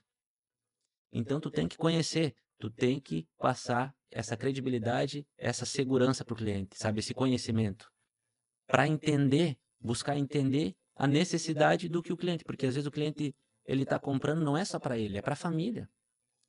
Então 1.11 1.39
tu 1.39 1.51
tem 1.51 1.67
que 1.67 1.77
conhecer, 1.77 2.33
tu 2.57 2.69
tem 2.69 2.99
que 2.99 3.27
passar 3.37 3.93
essa 4.11 4.35
credibilidade, 4.35 5.27
essa 5.37 5.65
segurança 5.65 6.23
para 6.23 6.33
o 6.33 6.37
cliente, 6.37 6.77
sabe? 6.77 6.99
Esse 6.99 7.13
conhecimento. 7.13 7.89
Para 8.67 8.87
entender, 8.87 9.57
buscar 9.79 10.17
entender 10.17 10.75
a 10.95 11.07
necessidade 11.07 11.87
do 11.87 12.01
que 12.01 12.11
o 12.11 12.17
cliente, 12.17 12.43
porque 12.43 12.65
às 12.65 12.75
vezes 12.75 12.87
o 12.87 12.91
cliente 12.91 13.35
ele 13.69 13.83
está 13.83 13.99
comprando 13.99 14.43
não 14.43 14.57
é 14.57 14.65
só 14.65 14.79
para 14.79 14.97
ele, 14.97 15.19
é 15.19 15.21
para 15.21 15.33
a 15.33 15.35
família. 15.35 15.87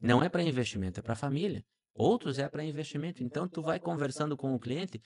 Não 0.01 0.23
é 0.23 0.29
para 0.31 0.43
investimento, 0.43 1.01
é 1.01 1.03
para 1.03 1.13
a 1.13 1.17
família. 1.17 1.63
Outros 1.93 2.39
é 2.39 2.49
para 2.49 2.65
investimento. 2.65 3.23
Então 3.23 3.47
tu 3.47 3.61
vai 3.61 3.79
conversando 3.79 4.39
com 4.39 4.55
o 4.55 4.59
cliente, 4.59 5.03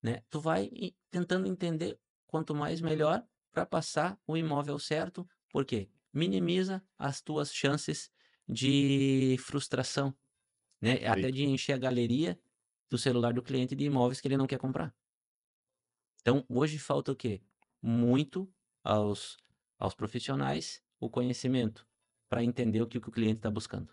né? 0.00 0.22
Tu 0.30 0.38
vai 0.38 0.70
tentando 1.10 1.48
entender 1.48 1.98
quanto 2.28 2.54
mais 2.54 2.80
melhor 2.80 3.20
para 3.50 3.66
passar 3.66 4.16
o 4.28 4.36
imóvel 4.36 4.78
certo, 4.78 5.28
porque 5.50 5.90
minimiza 6.12 6.80
as 6.96 7.20
tuas 7.20 7.52
chances 7.52 8.12
de 8.48 9.36
frustração, 9.40 10.16
né? 10.80 11.04
Até 11.04 11.32
de 11.32 11.42
encher 11.46 11.72
a 11.72 11.78
galeria 11.78 12.38
do 12.88 12.96
celular 12.96 13.32
do 13.32 13.42
cliente 13.42 13.74
de 13.74 13.86
imóveis 13.86 14.20
que 14.20 14.28
ele 14.28 14.36
não 14.36 14.46
quer 14.46 14.58
comprar. 14.60 14.94
Então, 16.20 16.44
hoje 16.48 16.78
falta 16.78 17.10
o 17.10 17.16
quê? 17.16 17.42
Muito 17.82 18.48
aos, 18.84 19.36
aos 19.80 19.96
profissionais 19.96 20.85
o 21.00 21.08
conhecimento 21.08 21.86
para 22.28 22.42
entender 22.42 22.80
o 22.82 22.86
que, 22.86 22.98
o 22.98 23.00
cliente 23.00 23.36
está 23.36 23.50
buscando. 23.50 23.92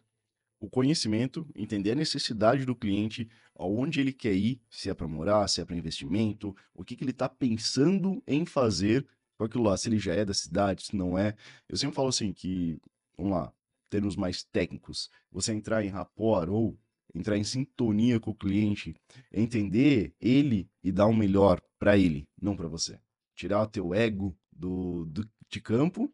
o 0.60 0.70
conhecimento, 0.70 1.46
entender 1.54 1.92
a 1.92 1.96
necessidade 1.96 2.66
do 2.66 2.74
cliente, 2.74 3.30
aonde 3.54 4.00
ele 4.00 4.14
quer 4.14 4.34
ir, 4.34 4.62
se 4.70 4.90
é 4.90 4.94
para 4.94 5.08
morar, 5.08 5.48
se 5.50 5.60
é 5.60 5.66
para 5.66 5.76
investimento, 5.76 6.56
o 6.74 6.86
que, 6.86 6.96
que 6.96 7.04
ele 7.04 7.12
está 7.12 7.28
pensando 7.28 8.24
em 8.26 8.46
fazer 8.46 9.06
com 9.38 9.44
aquilo 9.44 9.66
lá, 9.66 9.76
se 9.76 9.90
ele 9.90 10.00
já 10.00 10.14
é 10.14 10.24
da 10.24 10.34
cidade, 10.34 10.84
se 10.84 10.96
não 10.96 11.18
é. 11.18 11.36
Eu 11.68 11.76
sempre 11.76 11.96
falo 11.96 12.08
assim 12.08 12.32
que, 12.32 12.80
vamos 13.18 13.34
lá, 13.34 13.52
termos 13.90 14.16
mais 14.16 14.44
técnicos, 14.44 15.10
você 15.30 15.54
entrar 15.54 15.84
em 15.84 15.90
rapport 15.90 16.50
ou 16.50 16.80
entrar 17.14 17.38
em 17.38 17.44
sintonia 17.44 18.20
com 18.20 18.32
o 18.32 18.36
cliente, 18.36 18.96
entender 19.32 20.16
ele 20.20 20.70
e 20.84 20.92
dar 20.92 21.08
o 21.08 21.14
melhor 21.14 21.62
para 21.78 21.98
ele, 21.98 22.28
não 22.42 22.56
para 22.56 22.68
você. 22.68 23.00
Tirar 23.36 23.62
o 23.62 23.68
teu 23.68 23.94
ego 23.94 24.36
do, 24.52 25.06
do, 25.06 25.30
de 25.50 25.62
campo 25.62 26.12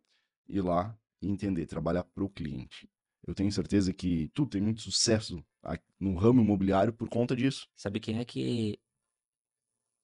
ir 0.50 0.62
lá 0.62 0.98
e 1.22 1.30
entender, 1.30 1.66
trabalhar 1.66 2.04
para 2.04 2.24
o 2.24 2.30
cliente. 2.30 2.90
Eu 3.26 3.36
tenho 3.36 3.52
certeza 3.52 3.94
que 3.94 4.30
tu 4.30 4.46
tem 4.46 4.62
muito 4.62 4.82
sucesso 4.82 5.44
no 6.00 6.16
ramo 6.16 6.42
imobiliário 6.42 6.92
por 6.94 7.10
conta 7.10 7.36
disso. 7.36 7.68
Sabe 7.76 8.00
quem 8.00 8.20
é 8.20 8.26
que 8.26 8.80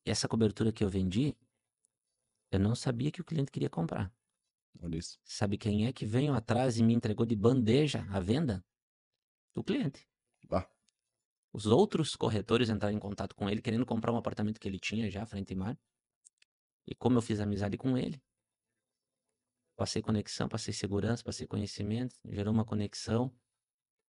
essa 0.05 0.27
cobertura 0.27 0.71
que 0.71 0.83
eu 0.83 0.89
vendi, 0.89 1.35
eu 2.51 2.59
não 2.59 2.75
sabia 2.75 3.11
que 3.11 3.21
o 3.21 3.25
cliente 3.25 3.51
queria 3.51 3.69
comprar. 3.69 4.13
Olha 4.81 4.97
isso. 4.97 5.17
Sabe 5.23 5.57
quem 5.57 5.87
é 5.87 5.93
que 5.93 6.05
veio 6.05 6.33
atrás 6.33 6.77
e 6.77 6.83
me 6.83 6.93
entregou 6.93 7.25
de 7.25 7.35
bandeja 7.35 8.05
a 8.11 8.19
venda? 8.19 8.63
O 9.55 9.63
cliente. 9.63 10.07
Ah, 10.51 10.67
Os 11.51 11.65
outros 11.65 12.15
corretores 12.15 12.69
entraram 12.69 12.95
em 12.95 12.99
contato 12.99 13.35
com 13.35 13.49
ele, 13.49 13.61
querendo 13.61 13.85
comprar 13.85 14.11
um 14.11 14.17
apartamento 14.17 14.59
que 14.59 14.67
ele 14.67 14.77
tinha 14.79 15.09
já, 15.09 15.25
frente 15.25 15.53
e 15.53 15.55
mar. 15.55 15.77
E 16.87 16.93
como 16.95 17.17
eu 17.17 17.21
fiz 17.21 17.39
amizade 17.39 17.77
com 17.77 17.97
ele, 17.97 18.21
passei 19.75 20.01
conexão, 20.01 20.47
passei 20.47 20.73
segurança, 20.73 21.23
passei 21.23 21.45
conhecimento, 21.45 22.15
gerou 22.25 22.53
uma 22.53 22.65
conexão. 22.65 23.33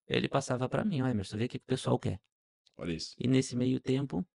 Ele 0.07 0.29
passava 0.29 0.68
para 0.68 0.85
mim, 0.85 1.02
ó, 1.02 1.09
Emerson, 1.09 1.37
vê 1.37 1.46
o 1.46 1.48
que 1.48 1.59
que 1.59 1.64
o 1.64 1.66
pessoal 1.66 1.98
quer. 1.98 2.20
olha 2.76 2.92
isso. 2.92 3.14
E 3.18 3.26
nesse 3.26 3.57
meio 3.57 3.81
tempo, 3.81 4.26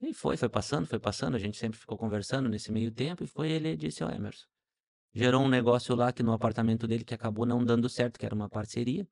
e 0.00 0.12
foi, 0.12 0.36
foi 0.36 0.48
passando, 0.48 0.86
foi 0.86 0.98
passando, 0.98 1.36
a 1.36 1.38
gente 1.38 1.56
sempre 1.56 1.78
ficou 1.78 1.96
conversando 1.96 2.48
nesse 2.48 2.72
meio 2.72 2.90
tempo, 2.90 3.22
e 3.24 3.26
foi 3.26 3.50
ele 3.50 3.76
disse, 3.76 4.02
ó, 4.02 4.10
Emerson, 4.10 4.46
gerou 5.14 5.42
um 5.42 5.48
negócio 5.48 5.94
lá 5.94 6.12
que 6.12 6.22
no 6.22 6.32
apartamento 6.32 6.86
dele 6.86 7.04
que 7.04 7.14
acabou 7.14 7.46
não 7.46 7.64
dando 7.64 7.88
certo, 7.88 8.18
que 8.18 8.26
era 8.26 8.34
uma 8.34 8.48
parceria. 8.48 9.06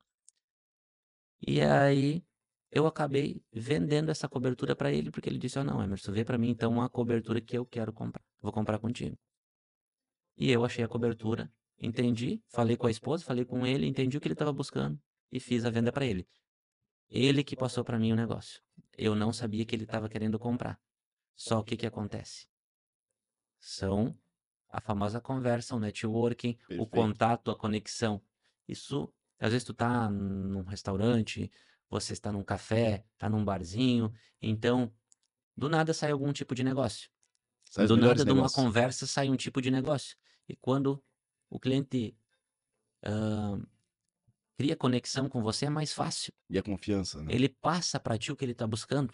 E 1.45 1.61
aí 1.61 2.23
eu 2.71 2.85
acabei 2.87 3.41
vendendo 3.51 4.09
essa 4.09 4.27
cobertura 4.27 4.75
para 4.75 4.91
ele, 4.91 5.11
porque 5.11 5.29
ele 5.29 5.37
disse, 5.37 5.59
ó, 5.59 5.63
não, 5.63 5.81
Emerson, 5.81 6.11
vê 6.11 6.25
para 6.25 6.37
mim 6.37 6.49
então 6.49 6.71
uma 6.71 6.89
cobertura 6.89 7.39
que 7.39 7.57
eu 7.57 7.65
quero 7.65 7.93
comprar. 7.93 8.23
Vou 8.41 8.51
comprar 8.51 8.79
contigo. 8.79 9.17
E 10.37 10.51
eu 10.51 10.65
achei 10.65 10.83
a 10.83 10.87
cobertura, 10.87 11.51
entendi, 11.77 12.41
falei 12.47 12.75
com 12.75 12.87
a 12.87 12.91
esposa, 12.91 13.23
falei 13.23 13.45
com 13.45 13.65
ele, 13.65 13.85
entendi 13.85 14.17
o 14.17 14.21
que 14.21 14.27
ele 14.27 14.33
estava 14.33 14.51
buscando 14.51 14.99
e 15.31 15.39
fiz 15.39 15.65
a 15.65 15.69
venda 15.69 15.91
para 15.91 16.05
ele. 16.05 16.27
Ele 17.09 17.43
que 17.43 17.55
passou 17.55 17.83
para 17.83 17.99
mim 17.99 18.11
o 18.11 18.15
negócio. 18.15 18.61
Eu 18.97 19.15
não 19.15 19.31
sabia 19.31 19.65
que 19.65 19.75
ele 19.75 19.83
estava 19.83 20.09
querendo 20.09 20.39
comprar. 20.39 20.79
Só 21.35 21.59
o 21.59 21.63
que 21.63 21.77
que 21.77 21.85
acontece? 21.85 22.47
São 23.59 24.17
a 24.69 24.81
famosa 24.81 25.21
conversa, 25.21 25.75
o 25.75 25.79
networking, 25.79 26.51
o 26.51 26.57
Perfeito. 26.67 26.89
contato, 26.89 27.51
a 27.51 27.55
conexão. 27.55 28.21
Isso, 28.67 29.13
às 29.39 29.51
vezes 29.51 29.63
tu 29.63 29.73
tá 29.73 30.09
num 30.09 30.63
restaurante, 30.63 31.51
você 31.89 32.13
está 32.13 32.31
num 32.31 32.43
café, 32.43 33.05
tá 33.17 33.29
num 33.29 33.45
barzinho, 33.45 34.11
então 34.41 34.91
do 35.55 35.69
nada 35.69 35.93
sai 35.93 36.11
algum 36.11 36.33
tipo 36.33 36.55
de 36.55 36.63
negócio. 36.63 37.09
Sai 37.65 37.87
Do 37.87 37.95
nada, 37.95 38.25
de 38.25 38.31
uma 38.31 38.49
conversa, 38.49 39.05
sai 39.05 39.29
um 39.29 39.35
tipo 39.35 39.61
de 39.61 39.69
negócio. 39.69 40.17
E 40.47 40.55
quando 40.55 41.03
o 41.49 41.59
cliente 41.59 42.15
ah, 43.03 43.57
cria 44.57 44.75
conexão 44.75 45.29
com 45.29 45.41
você, 45.41 45.65
é 45.65 45.69
mais 45.69 45.93
fácil. 45.93 46.33
E 46.49 46.57
a 46.57 46.63
confiança, 46.63 47.21
né? 47.23 47.33
Ele 47.33 47.49
passa 47.49 47.99
para 47.99 48.17
ti 48.17 48.31
o 48.31 48.35
que 48.35 48.45
ele 48.45 48.51
está 48.53 48.67
buscando. 48.67 49.13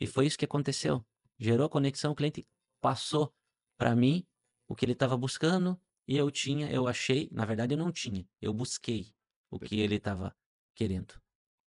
E 0.00 0.06
foi 0.06 0.26
isso 0.26 0.38
que 0.38 0.44
aconteceu. 0.44 1.04
Gerou 1.38 1.68
conexão, 1.68 2.12
o 2.12 2.14
cliente 2.14 2.46
passou 2.80 3.34
para 3.78 3.94
mim 3.94 4.26
o 4.68 4.74
que 4.74 4.84
ele 4.84 4.92
estava 4.92 5.16
buscando 5.16 5.80
e 6.06 6.16
eu 6.16 6.30
tinha, 6.30 6.70
eu 6.70 6.86
achei, 6.86 7.28
na 7.32 7.44
verdade 7.44 7.74
eu 7.74 7.78
não 7.78 7.92
tinha, 7.92 8.26
eu 8.40 8.52
busquei 8.52 9.12
o 9.50 9.58
que 9.58 9.80
ele 9.80 9.96
estava 9.96 10.34
querendo. 10.74 11.14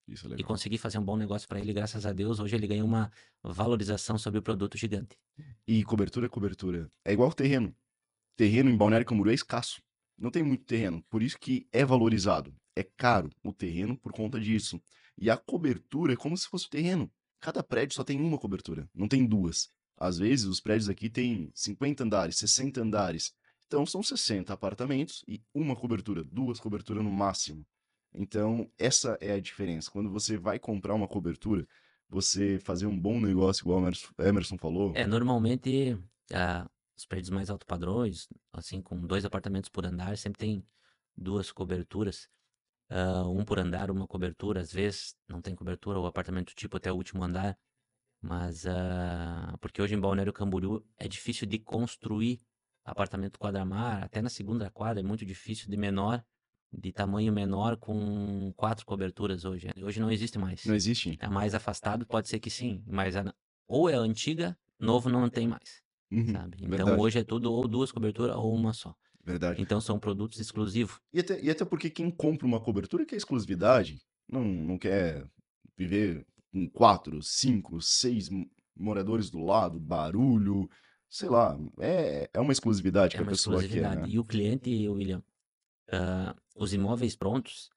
Isso 0.08 0.25
é 0.25 0.30
E 0.30 0.32
legal. 0.32 0.47
consegui 0.47 0.78
fazer 0.78 0.97
um 0.97 1.04
bom 1.06 1.15
negócio 1.15 1.47
para 1.47 1.60
ele, 1.60 1.71
graças 1.71 2.06
a 2.06 2.12
Deus. 2.12 2.39
Hoje 2.39 2.56
ele 2.56 2.65
ganhou 2.67 2.88
uma 2.88 3.12
valorização 3.43 4.17
sobre 4.17 4.39
o 4.39 4.43
produto 4.43 4.78
gigante. 4.78 5.15
E 5.67 5.84
cobertura 5.84 6.25
é 6.25 6.30
cobertura. 6.30 6.91
É 7.06 7.13
igual 7.13 7.32
terreno. 7.32 7.75
Terreno 8.39 8.69
em 8.69 8.78
Balneário 8.78 9.06
Camboriú 9.06 9.32
é 9.32 9.36
escasso. 9.36 9.82
Não 10.17 10.32
tem 10.32 10.41
muito 10.41 10.63
terreno. 10.63 11.04
Por 11.10 11.21
isso 11.21 11.38
que 11.38 11.67
é 11.73 11.84
valorizado. 11.84 12.56
É 12.73 12.84
caro 12.84 13.30
o 13.43 13.52
terreno 13.52 13.97
por 13.97 14.13
conta 14.13 14.39
disso. 14.39 14.82
E 15.17 15.30
a 15.30 15.36
cobertura 15.36 16.13
é 16.13 16.15
como 16.15 16.38
se 16.38 16.47
fosse 16.47 16.67
o 16.67 16.69
terreno. 16.69 17.12
Cada 17.41 17.62
prédio 17.62 17.95
só 17.95 18.04
tem 18.06 18.17
uma 18.17 18.38
cobertura, 18.38 18.89
não 18.95 19.10
tem 19.10 19.25
duas. 19.25 19.67
Às 19.97 20.17
vezes 20.19 20.45
os 20.45 20.62
prédios 20.62 20.88
aqui 20.88 21.10
têm 21.10 21.52
50 21.54 22.06
andares, 22.06 22.38
60 22.38 22.80
andares. 22.82 23.34
Então 23.67 23.86
são 23.86 24.02
60 24.02 24.54
apartamentos 24.54 25.21
e 25.28 25.41
uma 25.54 25.75
cobertura, 25.75 26.23
duas 26.23 26.62
coberturas 26.62 27.04
no 27.04 27.12
máximo. 27.12 27.65
Então 28.13 28.71
essa 28.80 29.17
é 29.19 29.34
a 29.34 29.39
diferença. 29.41 29.91
Quando 29.91 30.10
você 30.10 30.38
vai 30.38 30.58
comprar 30.60 30.93
uma 30.93 31.10
cobertura, 31.10 31.67
você 32.08 32.58
fazer 32.58 32.86
um 32.86 32.97
bom 32.97 33.19
negócio, 33.19 33.63
igual 33.63 33.82
o 33.84 34.23
Emerson- 34.23 34.58
falou, 34.58 34.93
É, 34.95 35.06
normalmente, 35.06 35.97
ah, 36.34 36.65
os 37.00 37.06
prédios 37.06 37.30
mais 37.30 37.50
alto 37.50 37.66
padrões, 37.66 38.28
assim, 38.54 38.82
com 38.82 39.00
dois 39.00 39.24
apartamentos 39.26 39.70
por 39.70 39.86
andar, 39.86 40.18
sempre 40.18 40.40
tem 40.40 40.66
duas 41.16 41.52
coberturas. 41.52 42.30
ah, 42.90 43.24
um 43.28 43.46
por 43.46 43.60
andar, 43.60 43.90
uma 43.92 44.08
cobertura. 44.08 44.62
Às 44.62 44.72
vezes 44.74 45.16
não 45.28 45.42
tem 45.42 45.56
cobertura, 45.56 46.00
o 46.00 46.06
apartamento 46.06 46.54
tipo 46.56 46.78
até 46.78 46.92
o 46.92 46.96
último 46.96 47.24
andar. 47.24 47.58
Mas, 48.22 48.66
ah, 48.68 49.56
porque 49.62 49.82
hoje 49.82 49.96
em 49.96 50.00
Balneário 50.00 50.34
Camboriú 50.34 50.86
é 50.98 51.08
difícil 51.08 51.48
de 51.48 51.58
construir 51.60 52.40
apartamento 52.84 53.40
quadramar, 53.40 54.04
até 54.04 54.22
na 54.22 54.30
segunda 54.30 54.70
quadra 54.70 55.00
é 55.00 55.04
muito 55.04 55.26
difícil 55.26 55.70
de 55.70 55.78
menor, 55.78 56.24
de 56.72 56.92
tamanho 56.92 57.32
menor 57.32 57.78
com 57.78 58.52
quatro 58.58 58.86
coberturas 58.86 59.46
hoje. 59.46 59.70
Hoje 59.82 60.00
não 60.00 60.12
existe 60.12 60.38
mais. 60.38 60.66
Não 60.66 60.76
existe? 60.76 61.18
É 61.22 61.30
mais 61.30 61.54
afastado, 61.56 62.06
pode 62.06 62.28
ser 62.28 62.40
que 62.40 62.50
sim, 62.50 62.84
mas 62.88 63.16
a- 63.16 63.34
ou 63.68 63.90
é 63.90 63.94
antiga, 63.96 64.58
novo 64.80 65.10
não 65.10 65.30
tem 65.30 65.48
mais, 65.48 65.82
Uhum, 66.12 66.32
sabe? 66.32 66.58
Então 66.62 66.69
verdade. 66.69 67.02
hoje 67.02 67.19
é 67.19 67.24
tudo 67.24 67.52
ou 67.52 67.67
duas 67.67 67.91
coberturas 67.91 68.36
ou 68.36 68.54
uma 68.54 68.74
só. 68.74 68.95
Verdade. 69.24 69.62
Então 69.62 69.80
são 69.80 70.00
produtos 70.00 70.39
exclusivos. 70.39 71.00
E 71.13 71.19
até, 71.19 71.39
e 71.41 71.50
até 71.50 71.63
porque 71.63 71.89
quem 71.89 72.10
compra 72.10 72.48
uma 72.48 72.60
cobertura 72.60 73.06
quer 73.06 73.15
exclusividade, 73.15 74.02
não, 74.28 74.43
não 74.43 74.78
quer 74.78 75.30
viver 75.78 76.26
com 76.52 76.67
quatro, 76.69 77.22
cinco, 77.22 77.82
seis 77.82 78.30
moradores 78.76 79.30
do 79.30 79.39
lado, 79.39 79.80
barulho, 79.80 80.69
sei 81.10 81.30
lá, 81.30 81.58
é, 81.80 82.30
é 82.34 82.39
uma 82.39 82.54
exclusividade 82.54 83.15
que 83.15 83.17
É 83.17 83.19
a 83.19 83.24
uma 83.24 83.32
pessoa 83.32 83.63
quer, 83.63 83.98
né? 83.98 84.08
E 84.08 84.17
o 84.17 84.24
cliente, 84.24 84.69
William, 84.88 85.24
ah, 85.91 86.36
os 86.56 86.74
imóveis 86.74 87.15
prontos, 87.15 87.69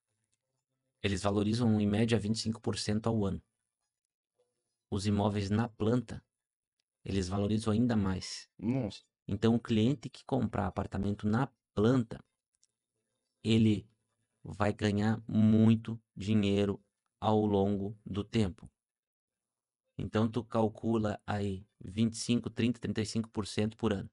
eles 1.02 1.22
valorizam 1.22 1.80
em 1.80 1.86
média 1.86 2.18
25% 2.18 3.06
ao 3.06 3.24
ano. 3.24 3.42
Os 4.90 5.06
imóveis 5.06 5.50
na 5.50 5.68
planta, 5.68 6.22
eles 7.04 7.28
valorizam 7.28 7.72
ainda 7.72 7.96
mais. 7.96 8.48
Nossa, 8.58 9.02
Então, 9.28 9.54
o 9.54 9.60
cliente 9.60 10.10
que 10.10 10.24
comprar 10.24 10.66
apartamento 10.66 11.26
na 11.28 11.48
planta, 11.74 12.24
ele 13.44 13.88
vai 14.42 14.72
ganhar 14.72 15.22
muito 15.28 16.00
dinheiro 16.16 16.82
ao 17.20 17.44
longo 17.46 17.96
do 18.04 18.24
tempo. 18.24 18.70
Então, 19.96 20.30
tu 20.30 20.44
calcula 20.44 21.20
aí 21.26 21.66
25, 21.80 22.50
30, 22.50 22.78
35% 22.80 23.76
por 23.76 23.92
ano. 23.92 24.10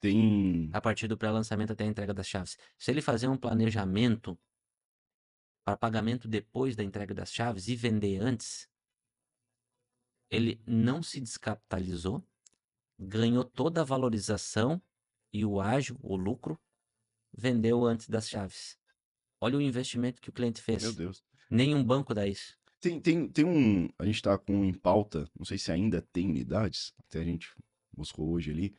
tem. 0.00 0.72
a 0.72 0.80
partir 0.80 1.08
do 1.08 1.16
pré-lançamento 1.18 1.72
até 1.72 1.84
a 1.84 1.86
entrega 1.86 2.14
das 2.14 2.26
chaves. 2.28 2.56
Se 2.78 2.90
ele 2.90 3.02
fazer 3.02 3.28
um 3.28 3.36
planejamento 3.36 4.38
para 5.64 5.76
pagamento 5.76 6.26
depois 6.26 6.74
da 6.74 6.82
entrega 6.82 7.14
das 7.14 7.32
chaves 7.32 7.68
e 7.68 7.76
vender 7.76 8.18
antes, 8.18 8.68
ele 10.30 10.60
não 10.66 11.02
se 11.02 11.20
descapitalizou, 11.20 12.22
ganhou 12.98 13.44
toda 13.44 13.80
a 13.80 13.84
valorização 13.84 14.80
e 15.32 15.44
o 15.44 15.60
ágio, 15.60 15.96
o 16.02 16.16
lucro, 16.16 16.58
vendeu 17.32 17.84
antes 17.84 18.08
das 18.08 18.28
chaves. 18.28 18.78
Olha 19.40 19.56
o 19.56 19.62
investimento 19.62 20.20
que 20.20 20.30
o 20.30 20.32
cliente 20.32 20.62
Meu 20.66 20.78
fez. 20.78 20.94
Deus. 20.94 21.22
Nenhum 21.50 21.82
banco 21.84 22.12
dá 22.12 22.26
isso. 22.26 22.58
Tem, 22.80 23.00
tem, 23.00 23.28
tem 23.28 23.44
um. 23.44 23.88
A 23.98 24.04
gente 24.04 24.22
tá 24.22 24.36
com 24.38 24.64
em 24.64 24.72
pauta, 24.72 25.28
não 25.36 25.44
sei 25.44 25.58
se 25.58 25.72
ainda 25.72 26.00
tem 26.12 26.28
unidades, 26.28 26.92
até 26.98 27.20
a 27.20 27.24
gente 27.24 27.52
buscou 27.92 28.30
hoje 28.30 28.50
ali, 28.50 28.74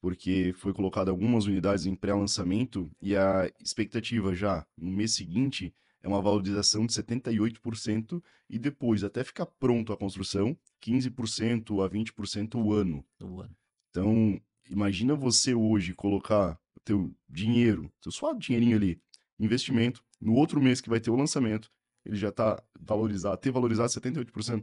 porque 0.00 0.52
foi 0.56 0.72
colocado 0.72 1.08
algumas 1.08 1.46
unidades 1.46 1.86
em 1.86 1.94
pré-lançamento 1.94 2.90
e 3.00 3.16
a 3.16 3.50
expectativa 3.60 4.34
já 4.34 4.66
no 4.76 4.90
mês 4.90 5.14
seguinte 5.14 5.74
é 6.04 6.08
uma 6.08 6.20
valorização 6.20 6.84
de 6.84 6.92
78% 6.92 8.22
e 8.50 8.58
depois, 8.58 9.02
até 9.02 9.24
ficar 9.24 9.46
pronto 9.46 9.90
a 9.90 9.96
construção, 9.96 10.54
15% 10.82 11.82
a 11.82 11.88
20% 11.88 12.62
o 12.62 12.74
ano. 12.74 13.02
no 13.18 13.40
ano. 13.40 13.56
Então, 13.88 14.38
imagina 14.68 15.14
você 15.14 15.54
hoje 15.54 15.94
colocar 15.94 16.60
o 16.76 16.80
teu 16.80 17.16
dinheiro, 17.26 17.90
teu 18.02 18.12
suado 18.12 18.38
dinheirinho 18.38 18.76
ali, 18.76 19.00
investimento, 19.40 20.04
no 20.20 20.34
outro 20.34 20.60
mês 20.60 20.78
que 20.82 20.90
vai 20.90 21.00
ter 21.00 21.10
o 21.10 21.16
lançamento, 21.16 21.72
ele 22.04 22.16
já 22.16 22.30
tá 22.30 22.62
valorizado, 22.78 23.38
ter 23.38 23.50
valorizado 23.50 23.88
78%. 23.88 24.62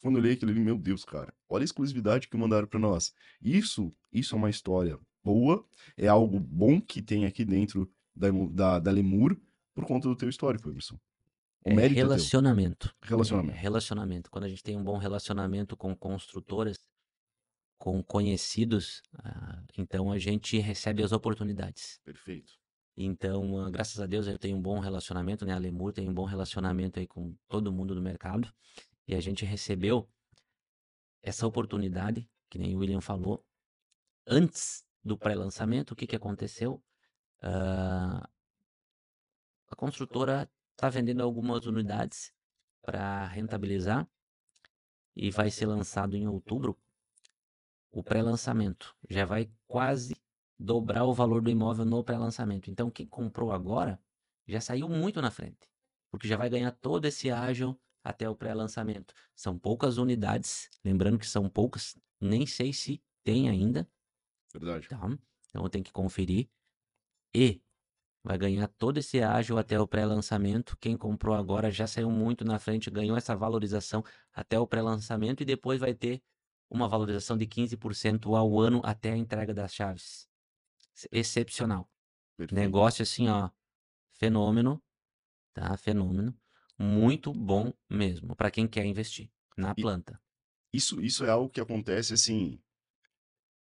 Quando 0.00 0.16
eu 0.16 0.22
olhei 0.22 0.32
aquilo 0.32 0.50
ali, 0.50 0.60
meu 0.60 0.78
Deus, 0.78 1.04
cara, 1.04 1.34
olha 1.50 1.64
a 1.64 1.66
exclusividade 1.66 2.28
que 2.28 2.36
mandaram 2.38 2.66
para 2.66 2.80
nós. 2.80 3.12
Isso, 3.42 3.92
isso 4.10 4.34
é 4.34 4.38
uma 4.38 4.48
história 4.48 4.98
boa, 5.22 5.66
é 5.98 6.08
algo 6.08 6.40
bom 6.40 6.80
que 6.80 7.02
tem 7.02 7.26
aqui 7.26 7.44
dentro 7.44 7.92
da, 8.16 8.30
da, 8.30 8.78
da 8.78 8.90
Lemur 8.90 9.38
por 9.78 9.86
conta 9.86 10.08
do 10.08 10.16
teu 10.16 10.28
histórico, 10.28 10.68
Emerson. 10.68 10.98
O 11.64 11.70
É 11.70 11.74
mérito 11.74 12.00
é 12.00 12.02
relacionamento. 12.02 12.92
Relacionamento. 13.00 13.56
É, 13.56 13.60
relacionamento. 13.60 14.30
Quando 14.30 14.44
a 14.44 14.48
gente 14.48 14.62
tem 14.62 14.76
um 14.76 14.82
bom 14.82 14.98
relacionamento 14.98 15.76
com 15.76 15.94
construtoras, 15.94 16.78
com 17.78 18.02
conhecidos, 18.02 19.02
ah, 19.14 19.62
então 19.76 20.10
a 20.10 20.18
gente 20.18 20.58
recebe 20.58 21.04
as 21.04 21.12
oportunidades. 21.12 22.00
Perfeito. 22.04 22.54
Então, 22.96 23.56
ah, 23.60 23.70
graças 23.70 24.00
a 24.00 24.06
Deus, 24.06 24.26
eu 24.26 24.36
tenho 24.36 24.56
um 24.56 24.60
bom 24.60 24.80
relacionamento, 24.80 25.46
né? 25.46 25.52
A 25.52 25.58
Lemur 25.58 25.92
tem 25.92 26.08
um 26.08 26.14
bom 26.14 26.24
relacionamento 26.24 26.98
aí 26.98 27.06
com 27.06 27.36
todo 27.46 27.72
mundo 27.72 27.94
do 27.94 28.02
mercado. 28.02 28.52
E 29.06 29.14
a 29.14 29.20
gente 29.20 29.44
recebeu 29.44 30.08
essa 31.22 31.46
oportunidade, 31.46 32.28
que 32.50 32.58
nem 32.58 32.74
o 32.74 32.78
William 32.78 33.00
falou, 33.00 33.46
antes 34.26 34.84
do 35.04 35.16
pré-lançamento. 35.16 35.92
O 35.92 35.96
que 35.96 36.06
que 36.06 36.16
aconteceu? 36.16 36.82
Ah, 37.40 38.28
a 39.68 39.76
construtora 39.76 40.50
está 40.72 40.88
vendendo 40.88 41.22
algumas 41.22 41.66
unidades 41.66 42.32
para 42.82 43.26
rentabilizar 43.26 44.08
e 45.14 45.30
vai 45.30 45.50
ser 45.50 45.66
lançado 45.66 46.16
em 46.16 46.26
outubro 46.28 46.78
o 47.90 48.02
pré-lançamento. 48.02 48.96
Já 49.08 49.24
vai 49.24 49.50
quase 49.66 50.14
dobrar 50.58 51.04
o 51.04 51.12
valor 51.12 51.42
do 51.42 51.50
imóvel 51.50 51.84
no 51.84 52.02
pré-lançamento. 52.02 52.70
Então, 52.70 52.90
quem 52.90 53.06
comprou 53.06 53.52
agora 53.52 54.00
já 54.46 54.60
saiu 54.60 54.88
muito 54.88 55.20
na 55.20 55.30
frente, 55.30 55.68
porque 56.10 56.26
já 56.26 56.36
vai 56.36 56.48
ganhar 56.48 56.72
todo 56.72 57.04
esse 57.04 57.30
ágio 57.30 57.78
até 58.02 58.28
o 58.28 58.34
pré-lançamento. 58.34 59.14
São 59.34 59.58
poucas 59.58 59.98
unidades, 59.98 60.70
lembrando 60.84 61.18
que 61.18 61.26
são 61.26 61.48
poucas, 61.48 61.98
nem 62.20 62.46
sei 62.46 62.72
se 62.72 63.02
tem 63.22 63.48
ainda, 63.48 63.88
Verdade. 64.52 64.88
tá? 64.88 64.98
Então 65.48 65.62
eu 65.62 65.68
tenho 65.68 65.84
que 65.84 65.92
conferir. 65.92 66.48
E 67.34 67.60
vai 68.28 68.36
ganhar 68.36 68.68
todo 68.68 68.98
esse 68.98 69.22
ágio 69.22 69.56
até 69.56 69.80
o 69.80 69.88
pré-lançamento. 69.88 70.76
Quem 70.78 70.98
comprou 70.98 71.34
agora 71.34 71.70
já 71.70 71.86
saiu 71.86 72.10
muito 72.10 72.44
na 72.44 72.58
frente, 72.58 72.90
ganhou 72.90 73.16
essa 73.16 73.34
valorização 73.34 74.04
até 74.34 74.60
o 74.60 74.66
pré-lançamento 74.66 75.40
e 75.42 75.46
depois 75.46 75.80
vai 75.80 75.94
ter 75.94 76.22
uma 76.68 76.86
valorização 76.86 77.38
de 77.38 77.46
15% 77.46 78.36
ao 78.36 78.60
ano 78.60 78.82
até 78.84 79.12
a 79.12 79.16
entrega 79.16 79.54
das 79.54 79.72
chaves. 79.72 80.28
Ex- 80.94 81.08
Excepcional. 81.10 81.88
Perfeito. 82.36 82.60
Negócio 82.60 83.02
assim, 83.02 83.28
ó, 83.30 83.48
fenômeno, 84.12 84.82
tá? 85.54 85.74
Fenômeno. 85.78 86.36
Muito 86.78 87.32
bom 87.32 87.72
mesmo 87.88 88.36
para 88.36 88.50
quem 88.50 88.68
quer 88.68 88.84
investir 88.84 89.30
na 89.56 89.74
planta. 89.74 90.20
Isso, 90.70 91.00
isso 91.00 91.24
é 91.24 91.30
algo 91.30 91.48
que 91.48 91.62
acontece 91.62 92.12
assim, 92.12 92.60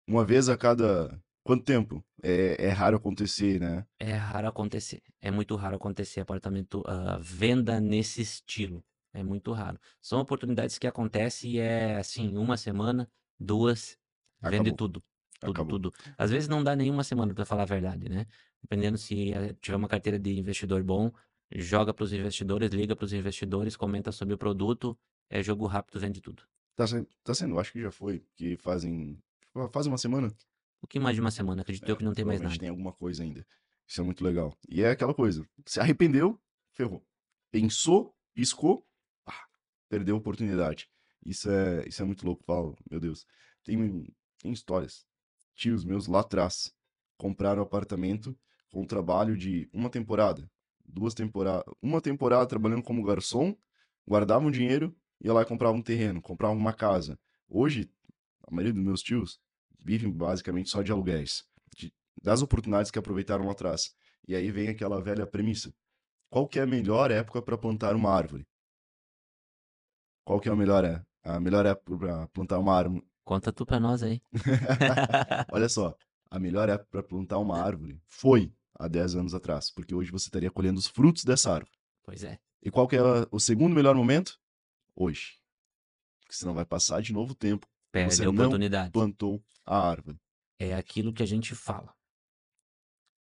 uma 0.06 0.26
vez 0.26 0.50
a 0.50 0.58
cada 0.58 1.18
quanto 1.48 1.64
tempo? 1.64 2.04
É, 2.22 2.66
é 2.68 2.70
raro 2.70 2.98
acontecer, 2.98 3.60
né? 3.60 3.86
É 3.98 4.14
raro 4.14 4.48
acontecer. 4.50 5.02
É 5.22 5.32
muito 5.32 5.56
raro 5.56 5.78
acontecer 5.78 6.20
apartamento, 6.20 6.84
ah, 6.86 7.18
venda 7.22 7.80
nesse 7.80 8.22
estilo. 8.22 8.84
É 9.14 9.24
muito 9.24 9.54
raro. 9.54 9.80
São 10.02 10.20
oportunidades 10.20 10.78
que 10.78 10.86
acontecem 10.86 11.52
e 11.54 11.60
é 11.60 11.96
assim, 11.96 12.38
uma 12.38 12.58
semana, 12.58 13.10
duas, 13.40 13.98
vende 14.44 14.70
Acabou. 14.70 14.76
tudo. 14.76 15.04
Tudo, 15.40 15.52
Acabou. 15.52 15.80
tudo. 15.80 15.94
Às 16.18 16.32
vezes 16.32 16.50
não 16.50 16.64
dá 16.64 16.76
nenhuma 16.76 17.04
semana 17.04 17.34
para 17.34 17.46
falar 17.46 17.64
a 17.64 17.66
verdade, 17.66 18.10
né? 18.10 18.26
Dependendo 18.62 18.98
se 18.98 19.32
eh, 19.34 19.56
tiver 19.62 19.78
uma 19.78 19.88
carteira 19.88 20.20
de 20.20 20.38
investidor 20.38 20.84
bom, 20.84 21.12
joga 21.56 21.94
para 21.94 22.04
os 22.04 22.12
investidores, 22.12 22.72
liga 22.72 22.96
para 22.96 23.06
os 23.06 23.14
investidores, 23.14 23.78
comenta 23.78 24.12
sobre 24.12 24.34
o 24.34 24.38
produto, 24.38 24.98
é 25.30 25.42
jogo 25.42 25.66
rápido, 25.66 26.00
vende 26.00 26.20
tudo. 26.20 26.44
Tá 26.76 26.86
sendo, 26.86 27.08
tá 27.24 27.34
sendo, 27.34 27.58
acho 27.60 27.72
que 27.72 27.82
já 27.82 27.92
foi, 27.92 28.24
que 28.36 28.58
fazem, 28.58 29.18
faz 29.72 29.88
uma 29.88 29.98
semana. 29.98 30.32
Pouquinho 30.80 31.04
mais 31.04 31.16
de 31.16 31.22
uma 31.22 31.32
semana, 31.32 31.62
acredito 31.62 31.88
eu 31.88 31.98
que 31.98 32.04
não 32.04 32.14
tem 32.14 32.24
mais 32.24 32.40
nada. 32.40 32.58
tem 32.58 32.70
alguma 32.70 32.94
coisa 32.94 33.24
ainda. 33.24 33.46
Isso 33.88 34.02
é 34.02 34.04
muito 34.04 34.24
legal. 34.24 34.56
E 34.70 34.84
é 34.84 34.92
aquela 34.92 35.14
coisa, 35.14 35.48
se 35.66 35.80
arrependeu, 35.80 36.40
ferrou. 36.74 37.06
Pensou, 37.52 38.16
piscou, 38.34 38.86
perdeu 39.90 40.16
a 40.16 40.20
oportunidade. 40.20 40.90
Isso 41.26 41.50
é, 41.50 41.88
isso 41.88 42.02
é 42.02 42.06
muito 42.06 42.26
louco, 42.26 42.44
Paulo, 42.44 42.78
meu 42.90 43.00
Deus. 43.00 43.26
Tem, 43.64 43.78
tem 44.40 44.52
histórias. 44.52 45.06
Tios 45.56 45.84
meus 45.84 46.08
lá 46.08 46.20
atrás 46.20 46.74
compraram 47.18 47.64
apartamento 47.64 48.38
com 48.72 48.86
trabalho 48.86 49.36
de 49.36 49.70
uma 49.74 49.90
temporada, 49.90 50.50
duas 50.86 51.14
temporadas, 51.14 51.66
uma 51.82 52.00
temporada 52.00 52.46
trabalhando 52.46 52.84
como 52.84 53.04
garçom, 53.04 53.56
guardavam 54.08 54.52
dinheiro, 54.52 54.96
ia 55.20 55.34
lá 55.34 55.42
e 55.42 55.46
compravam 55.46 55.80
um 55.80 55.84
terreno, 55.84 56.22
compravam 56.22 56.56
uma 56.56 56.74
casa. 56.74 57.20
Hoje, 57.50 57.90
a 58.44 58.54
maioria 58.54 58.74
dos 58.74 58.84
meus 58.84 59.02
tios 59.02 59.40
vivem 59.80 60.12
basicamente 60.12 60.70
só 60.70 60.82
de 60.82 60.92
aluguéis, 60.92 61.44
de- 61.76 61.94
das 62.22 62.42
oportunidades 62.42 62.92
que 62.92 63.00
aproveitaram 63.00 63.46
lá 63.46 63.52
atrás. 63.52 63.94
E 64.28 64.36
aí 64.36 64.52
vem 64.52 64.70
aquela 64.70 65.02
velha 65.02 65.26
premissa. 65.26 65.74
Qual 66.30 66.48
que 66.48 66.60
é 66.60 66.64
a 66.64 66.68
melhor 66.68 67.10
época 67.12 67.42
para 67.42 67.58
plantar 67.58 67.96
uma 67.96 68.12
árvore? 68.14 68.46
Qual 70.26 70.40
que 70.40 70.50
é 70.50 70.52
a 70.52 70.56
melhor, 70.56 70.84
é- 70.84 71.02
a 71.24 71.40
melhor 71.40 71.66
época 71.66 71.98
para 71.98 72.28
plantar 72.30 72.60
uma 72.60 72.76
árvore? 72.76 73.02
Conta 73.24 73.52
tu 73.52 73.66
para 73.66 73.80
nós 73.80 74.04
aí. 74.04 74.22
Olha 75.52 75.70
só, 75.70 75.96
a 76.30 76.40
melhor 76.40 76.70
época 76.70 76.90
para 76.92 77.04
plantar 77.04 77.38
uma 77.40 77.58
árvore 77.62 78.02
foi 78.08 78.54
há 78.76 78.88
10 78.88 79.16
anos 79.16 79.34
atrás, 79.34 79.72
porque 79.72 79.96
hoje 79.96 80.12
você 80.12 80.28
estaria 80.28 80.52
colhendo 80.52 80.80
os 80.80 80.88
frutos 80.88 81.24
dessa 81.24 81.52
árvore. 81.54 81.78
Pois 82.04 82.24
é. 82.24 82.40
E 82.62 82.70
qual 82.72 82.88
que 82.88 82.96
é 82.96 83.02
o 83.32 83.40
segundo 83.40 83.74
melhor 83.76 83.96
momento? 83.96 84.38
Hoje. 84.96 85.38
Porque 86.22 86.36
senão 86.36 86.54
vai 86.54 86.66
passar 86.66 87.02
de 87.02 87.14
novo 87.14 87.32
o 87.32 87.36
tempo. 87.36 87.68
Perde 87.92 88.16
Você 88.16 88.26
a 88.26 88.30
oportunidade. 88.30 88.92
plantou 88.92 89.42
a 89.68 89.90
árvore. 89.90 90.20
É 90.58 90.74
aquilo 90.74 91.14
que 91.14 91.22
a 91.22 91.26
gente 91.26 91.54
fala. 91.54 91.94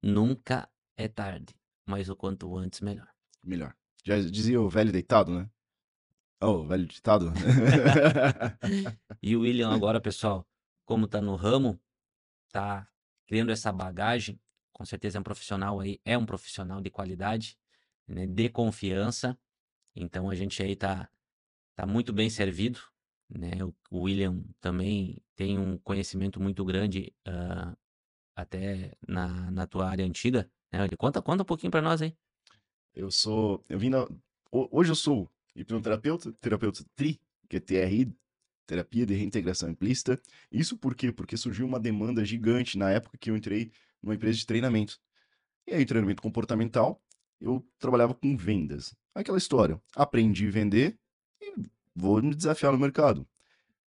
Nunca 0.03 0.68
é 0.97 1.07
tarde, 1.07 1.55
mas 1.86 2.09
o 2.09 2.16
quanto 2.16 2.57
antes, 2.57 2.80
melhor. 2.80 3.09
Melhor. 3.45 3.76
Já 4.05 4.18
dizia 4.18 4.61
o 4.61 4.68
velho 4.68 4.91
deitado, 4.91 5.32
né? 5.32 5.51
Oh, 6.41 6.61
o 6.61 6.66
velho 6.66 6.86
ditado. 6.86 7.32
E 9.22 9.36
o 9.36 9.41
William 9.41 9.70
agora, 9.70 10.01
pessoal, 10.01 10.49
como 10.86 11.07
tá 11.07 11.20
no 11.20 11.36
ramo, 11.36 11.78
tá 12.51 12.88
criando 13.26 13.53
essa 13.53 13.70
bagagem, 13.70 14.41
com 14.72 14.84
certeza 14.86 15.18
é 15.18 15.20
um 15.20 15.22
profissional 15.22 15.78
aí, 15.78 16.01
é 16.07 16.16
um 16.16 16.24
profissional 16.24 16.80
de 16.80 16.88
qualidade, 16.88 17.59
né, 18.09 18.26
de 18.26 18.49
confiança. 18.49 19.38
Então 19.95 20.30
a 20.30 20.34
gente 20.34 20.62
aí 20.62 20.74
tá, 20.74 21.11
tá 21.76 21.84
muito 21.84 22.14
bem 22.14 22.30
servido, 22.30 22.80
né? 23.38 23.52
O, 23.90 24.00
William 24.02 24.42
também 24.60 25.22
tem 25.36 25.58
um 25.58 25.78
conhecimento 25.78 26.40
muito 26.40 26.64
grande, 26.64 27.12
ah, 27.26 27.76
até 28.36 28.92
na, 29.06 29.50
na 29.50 29.66
tua 29.66 29.88
área 29.88 30.04
antiga, 30.04 30.50
né? 30.72 30.84
Ele 30.84 30.96
conta, 30.96 31.20
conta 31.22 31.42
um 31.42 31.46
pouquinho 31.46 31.70
para 31.70 31.82
nós 31.82 32.02
aí. 32.02 32.16
Eu 32.94 33.10
sou. 33.10 33.62
Eu 33.68 33.78
vim 33.78 33.90
na. 33.90 34.02
ho- 34.52 34.68
Hoje 34.72 34.90
eu 34.90 34.96
sou 34.96 35.30
hipnoterapeuta, 35.54 36.32
terapeuta 36.40 36.84
TRI, 36.96 37.20
que 37.48 37.56
é 37.56 37.60
TRI, 37.60 38.12
terapia 38.66 39.06
de 39.06 39.14
reintegração 39.14 39.68
implícita. 39.70 40.20
Isso 40.50 40.76
por 40.76 40.94
quê? 40.94 41.12
Porque 41.12 41.36
surgiu 41.36 41.66
uma 41.66 41.80
demanda 41.80 42.24
gigante 42.24 42.78
na 42.78 42.90
época 42.90 43.18
que 43.18 43.30
eu 43.30 43.36
entrei 43.36 43.70
numa 44.02 44.14
empresa 44.14 44.38
de 44.38 44.46
treinamento. 44.46 44.98
E 45.66 45.74
aí, 45.74 45.84
treinamento 45.84 46.22
comportamental, 46.22 47.00
eu 47.40 47.64
trabalhava 47.78 48.14
com 48.14 48.36
vendas. 48.36 48.94
Aquela 49.14 49.38
história. 49.38 49.80
Aprendi 49.94 50.48
a 50.48 50.50
vender 50.50 50.98
e 51.40 51.54
vou 51.95 52.22
me 52.22 52.34
desafiar 52.34 52.72
no 52.72 52.78
mercado. 52.78 53.26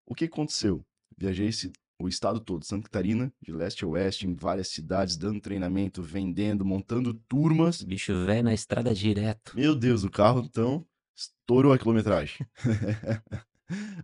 O 0.07 0.15
que 0.15 0.25
aconteceu? 0.25 0.85
Viajei 1.17 1.49
esse- 1.49 1.73
o 2.01 2.09
estado 2.09 2.41
todo, 2.41 2.65
Santa 2.65 2.85
Catarina, 2.85 3.33
de 3.41 3.53
leste 3.53 3.85
a 3.85 3.89
oeste, 3.89 4.27
em 4.27 4.35
várias 4.35 4.69
cidades, 4.69 5.17
dando 5.17 5.41
treinamento, 5.41 6.03
vendendo, 6.03 6.65
montando 6.65 7.15
turmas. 7.15 7.83
Bicho 7.83 8.13
velho 8.25 8.43
na 8.43 8.55
estrada 8.55 8.93
direto. 8.93 9.55
Meu 9.55 9.75
Deus, 9.77 10.03
o 10.03 10.11
carro 10.11 10.41
então 10.45 10.85
estourou 11.15 11.73
a 11.73 11.79
quilometragem. 11.79 12.45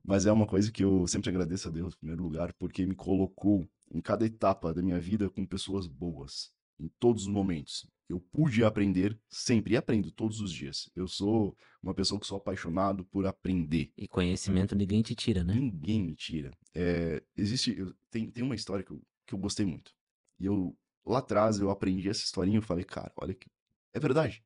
Mas 0.05 0.27
é 0.27 0.33
uma 0.33 0.47
coisa 0.47 0.71
que 0.71 0.85
eu 0.85 1.07
sempre 1.07 1.31
agradeço 1.31 1.69
a 1.69 1.71
Deus, 1.71 1.95
em 1.95 1.99
primeiro 1.99 2.23
lugar, 2.23 2.53
porque 2.55 2.87
me 2.87 2.95
colocou 2.95 3.69
em 3.93 4.01
cada 4.01 4.25
etapa 4.25 4.73
da 4.73 4.83
minha 4.83 5.01
vida 5.01 5.29
com 5.29 5.45
pessoas 5.45 5.87
boas, 5.87 6.53
em 6.79 6.89
todos 6.99 7.23
os 7.23 7.29
momentos. 7.29 7.87
Eu 8.09 8.19
pude 8.21 8.65
aprender 8.65 9.19
sempre 9.29 9.75
e 9.75 9.77
aprendo 9.77 10.11
todos 10.11 10.41
os 10.41 10.51
dias. 10.51 10.89
Eu 10.97 11.07
sou 11.07 11.55
uma 11.83 11.93
pessoa 11.93 12.19
que 12.19 12.27
sou 12.27 12.39
apaixonado 12.39 13.05
por 13.05 13.27
aprender. 13.27 13.93
E 13.97 14.09
conhecimento 14.09 14.75
ninguém 14.75 15.03
te 15.03 15.15
tira, 15.15 15.45
né? 15.45 15.55
Ninguém 15.55 16.03
me 16.03 16.15
tira. 16.15 16.51
É, 16.75 17.23
existe, 17.37 17.77
eu- 17.79 17.95
tem, 18.11 18.31
tem 18.31 18.43
uma 18.43 18.55
história 18.55 18.83
que 18.83 18.93
eu, 18.93 19.03
que 19.27 19.35
eu 19.35 19.39
gostei 19.39 19.67
muito. 19.67 19.93
E 20.41 20.47
eu, 20.47 20.75
lá 21.05 21.19
atrás, 21.19 21.59
eu 21.61 21.69
aprendi 21.71 22.09
essa 22.09 22.25
historinha 22.25 22.57
e 22.57 22.59
eu 22.59 22.63
falei, 22.63 22.85
cara, 22.85 23.13
olha 23.17 23.35
que 23.35 23.47
é 23.93 24.01
verdade. 24.01 24.43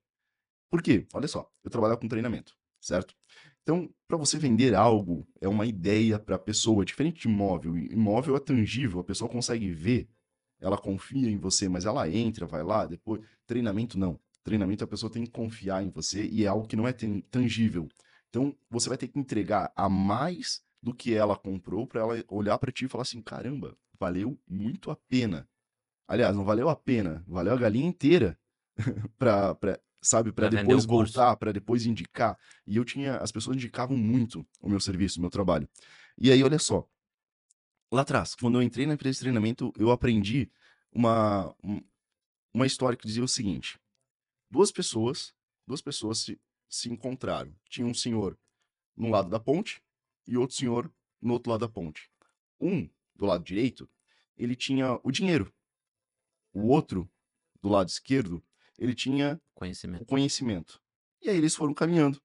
Por 0.70 0.82
quê? 0.82 1.06
Olha 1.12 1.28
só, 1.28 1.48
eu 1.62 1.70
trabalhava 1.70 2.00
com 2.00 2.08
treinamento, 2.08 2.56
certo? 2.80 3.14
Então, 3.62 3.88
para 4.08 4.16
você 4.16 4.38
vender 4.38 4.74
algo, 4.74 5.26
é 5.40 5.46
uma 5.48 5.66
ideia 5.66 6.18
para 6.18 6.36
a 6.36 6.38
pessoa, 6.38 6.84
diferente 6.84 7.22
de 7.22 7.28
imóvel. 7.28 7.76
Imóvel 7.76 8.36
é 8.36 8.40
tangível, 8.40 9.00
a 9.00 9.04
pessoa 9.04 9.30
consegue 9.30 9.70
ver, 9.70 10.08
ela 10.62 10.78
confia 10.78 11.28
em 11.30 11.36
você, 11.36 11.68
mas 11.68 11.84
ela 11.84 12.08
entra, 12.08 12.46
vai 12.46 12.62
lá, 12.62 12.86
depois. 12.86 13.20
Treinamento 13.46 13.98
não. 13.98 14.18
Treinamento 14.44 14.84
a 14.84 14.86
pessoa 14.86 15.12
tem 15.12 15.24
que 15.24 15.30
confiar 15.30 15.82
em 15.84 15.90
você 15.90 16.24
e 16.26 16.44
é 16.44 16.48
algo 16.48 16.66
que 16.66 16.76
não 16.76 16.88
é 16.88 16.92
tan- 16.92 17.20
tangível. 17.30 17.88
Então, 18.30 18.56
você 18.70 18.88
vai 18.88 18.96
ter 18.96 19.08
que 19.08 19.18
entregar 19.18 19.72
a 19.76 19.88
mais 19.88 20.62
do 20.82 20.94
que 20.94 21.14
ela 21.14 21.36
comprou 21.36 21.86
para 21.86 22.00
ela 22.00 22.24
olhar 22.28 22.58
para 22.58 22.72
ti 22.72 22.86
e 22.86 22.88
falar 22.88 23.02
assim: 23.02 23.20
caramba, 23.22 23.76
valeu 23.98 24.38
muito 24.48 24.90
a 24.90 24.96
pena. 24.96 25.48
Aliás, 26.08 26.34
não 26.36 26.44
valeu 26.44 26.68
a 26.68 26.76
pena, 26.76 27.24
valeu 27.26 27.52
a 27.54 27.56
galinha 27.56 27.86
inteira 27.86 28.38
para, 29.18 29.80
sabe, 30.00 30.32
para 30.32 30.48
depois 30.48 30.84
voltar, 30.84 31.36
para 31.36 31.52
depois 31.52 31.86
indicar. 31.86 32.36
E 32.66 32.76
eu 32.76 32.84
tinha, 32.84 33.16
as 33.18 33.32
pessoas 33.32 33.56
indicavam 33.56 33.96
muito 33.96 34.46
o 34.60 34.68
meu 34.68 34.80
serviço, 34.80 35.18
o 35.18 35.22
meu 35.22 35.30
trabalho. 35.30 35.68
E 36.18 36.30
aí, 36.30 36.42
olha 36.42 36.58
só, 36.58 36.86
lá 37.92 38.02
atrás, 38.02 38.34
quando 38.34 38.58
eu 38.58 38.62
entrei 38.62 38.86
na 38.86 38.94
empresa 38.94 39.14
de 39.16 39.20
treinamento, 39.20 39.72
eu 39.76 39.90
aprendi 39.90 40.50
uma, 40.92 41.54
um- 41.62 41.82
uma 42.52 42.66
história 42.66 42.96
que 42.96 43.06
dizia 43.06 43.22
o 43.22 43.28
seguinte: 43.28 43.78
duas 44.50 44.72
pessoas, 44.72 45.34
duas 45.66 45.80
pessoas 45.80 46.18
se, 46.18 46.40
se 46.68 46.90
encontraram. 46.90 47.54
Tinha 47.68 47.86
um 47.86 47.94
senhor 47.94 48.38
no 48.96 49.08
lado 49.08 49.28
da 49.30 49.38
ponte 49.40 49.82
e 50.26 50.36
outro 50.36 50.56
senhor 50.56 50.92
no 51.20 51.34
outro 51.34 51.50
lado 51.50 51.60
da 51.60 51.68
ponte. 51.68 52.10
Um, 52.60 52.88
do 53.14 53.26
lado 53.26 53.44
direito, 53.44 53.88
ele 54.36 54.56
tinha 54.56 54.98
o 55.02 55.10
dinheiro. 55.10 55.52
O 56.52 56.68
outro, 56.68 57.10
do 57.60 57.68
lado 57.68 57.88
esquerdo, 57.88 58.42
ele 58.78 58.94
tinha 58.94 59.40
o 59.54 59.58
Conhecimento. 59.60 60.04
conhecimento. 60.06 60.82
E 61.20 61.30
aí 61.30 61.36
eles 61.36 61.54
foram 61.54 61.72
caminhando. 61.72 62.20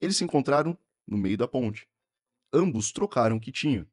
Eles 0.00 0.16
se 0.16 0.24
encontraram 0.24 0.78
no 1.06 1.16
meio 1.16 1.36
da 1.38 1.48
ponte. 1.48 1.88
Ambos 2.52 2.92
trocaram 2.92 3.36
o 3.36 3.40
que 3.40 3.50
tinham. 3.52 3.86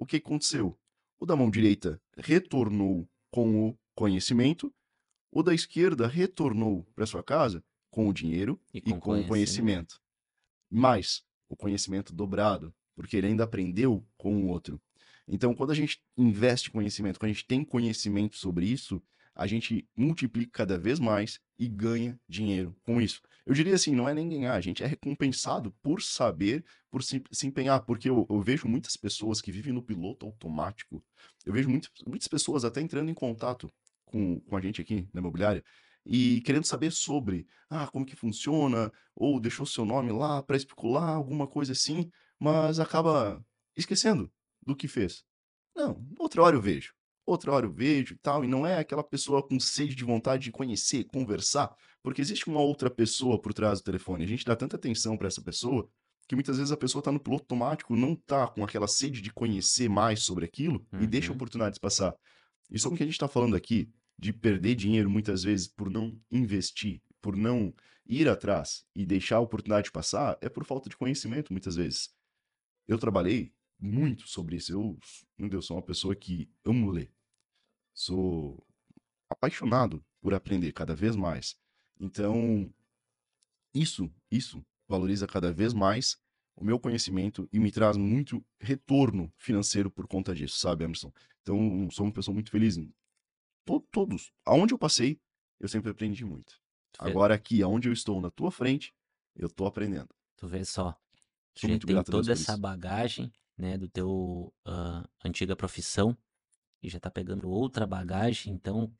O 0.00 0.06
que 0.06 0.16
aconteceu? 0.16 0.76
O 1.18 1.26
da 1.26 1.36
mão 1.36 1.50
direita 1.50 2.00
retornou 2.16 3.06
com 3.30 3.68
o 3.68 3.78
conhecimento, 3.94 4.74
o 5.30 5.42
da 5.42 5.54
esquerda 5.54 6.06
retornou 6.06 6.84
para 6.94 7.04
sua 7.04 7.22
casa 7.22 7.62
com 7.90 8.08
o 8.08 8.12
dinheiro 8.12 8.58
E 8.72 8.78
e 8.78 8.80
com 8.80 8.98
com 8.98 9.20
o 9.20 9.28
conhecimento. 9.28 10.00
Mas 10.70 11.22
o 11.50 11.54
conhecimento 11.54 12.14
dobrado, 12.14 12.74
porque 12.94 13.14
ele 13.14 13.26
ainda 13.26 13.44
aprendeu 13.44 14.02
com 14.16 14.42
o 14.42 14.48
outro. 14.48 14.80
Então, 15.28 15.54
quando 15.54 15.70
a 15.70 15.74
gente 15.74 16.02
investe 16.16 16.70
conhecimento, 16.70 17.20
quando 17.20 17.30
a 17.30 17.34
gente 17.34 17.46
tem 17.46 17.62
conhecimento 17.62 18.36
sobre 18.36 18.64
isso, 18.66 19.02
a 19.40 19.46
gente 19.46 19.88
multiplica 19.96 20.50
cada 20.52 20.78
vez 20.78 21.00
mais 21.00 21.40
e 21.58 21.66
ganha 21.66 22.20
dinheiro 22.28 22.76
com 22.82 23.00
isso. 23.00 23.22
Eu 23.46 23.54
diria 23.54 23.74
assim, 23.74 23.94
não 23.94 24.06
é 24.06 24.12
nem 24.12 24.28
ganhar, 24.28 24.52
a 24.52 24.60
gente 24.60 24.84
é 24.84 24.86
recompensado 24.86 25.72
por 25.82 26.02
saber, 26.02 26.62
por 26.90 27.02
se, 27.02 27.22
se 27.32 27.46
empenhar, 27.46 27.80
porque 27.86 28.10
eu, 28.10 28.26
eu 28.28 28.42
vejo 28.42 28.68
muitas 28.68 28.98
pessoas 28.98 29.40
que 29.40 29.50
vivem 29.50 29.72
no 29.72 29.82
piloto 29.82 30.26
automático, 30.26 31.02
eu 31.46 31.54
vejo 31.54 31.70
muitas, 31.70 31.90
muitas 32.06 32.28
pessoas 32.28 32.66
até 32.66 32.82
entrando 32.82 33.10
em 33.10 33.14
contato 33.14 33.72
com, 34.04 34.38
com 34.40 34.56
a 34.58 34.60
gente 34.60 34.82
aqui 34.82 35.08
na 35.10 35.20
imobiliária 35.20 35.64
e 36.04 36.42
querendo 36.42 36.66
saber 36.66 36.92
sobre, 36.92 37.46
ah, 37.70 37.86
como 37.86 38.04
que 38.04 38.16
funciona, 38.16 38.92
ou 39.16 39.40
deixou 39.40 39.64
seu 39.64 39.86
nome 39.86 40.12
lá 40.12 40.42
para 40.42 40.58
especular, 40.58 41.14
alguma 41.14 41.46
coisa 41.46 41.72
assim, 41.72 42.10
mas 42.38 42.78
acaba 42.78 43.42
esquecendo 43.74 44.30
do 44.66 44.76
que 44.76 44.86
fez. 44.86 45.24
Não, 45.74 46.06
outra 46.18 46.42
hora 46.42 46.56
eu 46.56 46.60
vejo. 46.60 46.92
Outra 47.30 47.52
hora 47.52 47.64
eu 47.66 47.72
vejo 47.72 48.14
e 48.14 48.18
tal, 48.18 48.44
e 48.44 48.48
não 48.48 48.66
é 48.66 48.78
aquela 48.78 49.04
pessoa 49.04 49.40
com 49.40 49.60
sede 49.60 49.94
de 49.94 50.02
vontade 50.04 50.42
de 50.44 50.50
conhecer, 50.50 51.04
conversar, 51.04 51.72
porque 52.02 52.20
existe 52.20 52.48
uma 52.48 52.60
outra 52.60 52.90
pessoa 52.90 53.40
por 53.40 53.54
trás 53.54 53.80
do 53.80 53.84
telefone. 53.84 54.24
A 54.24 54.26
gente 54.26 54.44
dá 54.44 54.56
tanta 54.56 54.74
atenção 54.74 55.16
para 55.16 55.28
essa 55.28 55.40
pessoa 55.40 55.88
que 56.26 56.34
muitas 56.34 56.56
vezes 56.56 56.72
a 56.72 56.76
pessoa 56.76 57.00
tá 57.02 57.12
no 57.12 57.20
piloto 57.20 57.42
automático, 57.44 57.94
não 57.94 58.16
tá 58.16 58.48
com 58.48 58.64
aquela 58.64 58.88
sede 58.88 59.20
de 59.20 59.32
conhecer 59.32 59.88
mais 59.88 60.22
sobre 60.24 60.44
aquilo 60.44 60.84
e 61.00 61.06
deixa 61.06 61.30
Uhum. 61.30 61.36
oportunidades 61.36 61.78
passar. 61.78 62.16
E 62.68 62.78
sobre 62.80 62.94
o 62.94 62.96
que 62.96 63.04
a 63.04 63.06
gente 63.06 63.14
está 63.14 63.28
falando 63.28 63.54
aqui, 63.54 63.88
de 64.18 64.32
perder 64.32 64.74
dinheiro 64.74 65.08
muitas 65.08 65.44
vezes 65.44 65.68
por 65.68 65.88
não 65.88 66.20
investir, 66.32 67.00
por 67.20 67.36
não 67.36 67.72
ir 68.06 68.28
atrás 68.28 68.84
e 68.94 69.06
deixar 69.06 69.36
a 69.36 69.40
oportunidade 69.40 69.92
passar, 69.92 70.36
é 70.40 70.48
por 70.48 70.64
falta 70.64 70.88
de 70.90 70.96
conhecimento 70.96 71.52
muitas 71.52 71.76
vezes. 71.76 72.10
Eu 72.88 72.98
trabalhei 72.98 73.52
muito 73.78 74.28
sobre 74.28 74.56
isso. 74.56 74.72
Eu, 74.72 74.98
meu 75.38 75.48
Deus, 75.48 75.66
sou 75.66 75.76
uma 75.76 75.82
pessoa 75.82 76.14
que 76.16 76.50
amo 76.64 76.90
ler. 76.90 77.08
Sou 77.94 78.64
apaixonado 79.28 80.04
por 80.20 80.34
aprender 80.34 80.72
cada 80.72 80.94
vez 80.94 81.16
mais. 81.16 81.56
Então, 81.98 82.72
isso, 83.74 84.10
isso 84.30 84.64
valoriza 84.88 85.26
cada 85.26 85.52
vez 85.52 85.72
mais 85.72 86.18
o 86.56 86.64
meu 86.64 86.78
conhecimento 86.78 87.48
e 87.52 87.58
me 87.58 87.70
traz 87.70 87.96
muito 87.96 88.44
retorno 88.60 89.32
financeiro 89.38 89.90
por 89.90 90.06
conta 90.06 90.34
disso, 90.34 90.58
sabe, 90.58 90.84
Emerson? 90.84 91.12
Então, 91.42 91.88
sou 91.90 92.04
uma 92.06 92.12
pessoa 92.12 92.34
muito 92.34 92.50
feliz. 92.50 92.76
To- 93.64 93.80
Todos, 93.90 94.32
aonde 94.44 94.74
eu 94.74 94.78
passei, 94.78 95.20
eu 95.58 95.68
sempre 95.68 95.90
aprendi 95.90 96.24
muito. 96.24 96.60
Tu 96.92 97.04
vê, 97.04 97.10
Agora 97.10 97.34
aqui, 97.34 97.62
aonde 97.62 97.88
eu 97.88 97.92
estou 97.92 98.20
na 98.20 98.30
tua 98.30 98.50
frente, 98.50 98.92
eu 99.36 99.48
tô 99.48 99.64
aprendendo. 99.66 100.08
tu 100.36 100.48
vê 100.48 100.64
só. 100.64 100.94
Já 101.56 101.68
muito 101.68 101.86
tem 101.86 102.02
toda 102.02 102.32
essa 102.32 102.56
bagagem, 102.56 103.32
né, 103.56 103.76
do 103.78 103.88
teu 103.88 104.52
ah, 104.64 105.08
antiga 105.24 105.54
profissão 105.54 106.16
e 106.82 106.88
já 106.88 106.98
tá 106.98 107.10
pegando 107.10 107.48
outra 107.48 107.86
bagagem, 107.86 108.52
então 108.52 108.92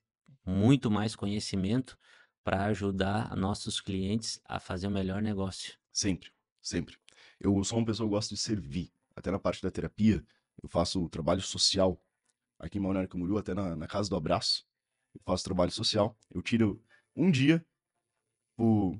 muito 0.44 0.90
mais 0.90 1.14
conhecimento 1.14 1.98
para 2.42 2.64
ajudar 2.66 3.36
nossos 3.36 3.80
clientes 3.80 4.40
a 4.44 4.58
fazer 4.58 4.86
o 4.86 4.90
melhor 4.90 5.22
negócio. 5.22 5.78
Sempre, 5.92 6.30
sempre. 6.62 6.96
Eu 7.38 7.62
sou 7.64 7.78
uma 7.78 7.86
pessoa 7.86 8.08
que 8.08 8.14
gosta 8.14 8.34
de 8.34 8.40
servir. 8.40 8.92
Até 9.14 9.30
na 9.30 9.38
parte 9.38 9.62
da 9.62 9.70
terapia, 9.70 10.24
eu 10.62 10.68
faço 10.68 11.08
trabalho 11.08 11.40
social. 11.40 12.00
Aqui 12.58 12.78
em 12.78 12.82
Balneário 12.82 13.08
Camboriú, 13.08 13.38
até 13.38 13.54
na, 13.54 13.74
na 13.76 13.86
Casa 13.86 14.08
do 14.08 14.16
Abraço, 14.16 14.66
eu 15.14 15.20
faço 15.24 15.44
trabalho 15.44 15.70
social. 15.70 16.16
Eu 16.30 16.42
tiro 16.42 16.82
um 17.16 17.30
dia, 17.30 17.64
por, 18.56 18.98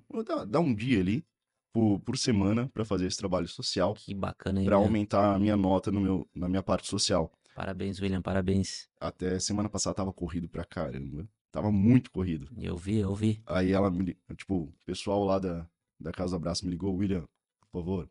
dar 0.48 0.60
um 0.60 0.74
dia 0.74 1.00
ali, 1.00 1.26
por, 1.72 2.00
por 2.00 2.18
semana 2.18 2.68
para 2.68 2.84
fazer 2.84 3.06
esse 3.06 3.16
trabalho 3.18 3.48
social, 3.48 3.94
Que 3.94 4.14
bacana, 4.14 4.64
para 4.64 4.76
aumentar 4.76 5.34
a 5.34 5.38
minha 5.38 5.56
nota 5.56 5.90
no 5.90 6.00
meu, 6.00 6.28
na 6.34 6.48
minha 6.48 6.62
parte 6.62 6.88
social. 6.88 7.32
Parabéns, 7.54 8.00
William, 8.00 8.22
parabéns. 8.22 8.88
Até 8.98 9.38
semana 9.38 9.68
passada 9.68 9.94
tava 9.94 10.12
corrido 10.12 10.48
pra 10.48 10.64
caramba. 10.64 11.28
Tava 11.50 11.70
muito 11.72 12.10
corrido. 12.10 12.48
Eu 12.56 12.76
vi, 12.76 12.98
eu 12.98 13.14
vi. 13.14 13.42
Aí 13.44 13.72
ela 13.72 13.90
me, 13.90 14.16
tipo, 14.36 14.54
o 14.54 14.74
pessoal 14.86 15.24
lá 15.24 15.38
da, 15.38 15.68
da 15.98 16.12
Casa 16.12 16.30
do 16.30 16.36
Abraço 16.36 16.64
me 16.64 16.70
ligou, 16.70 16.94
William, 16.94 17.26
por 17.60 17.80
favor, 17.80 18.10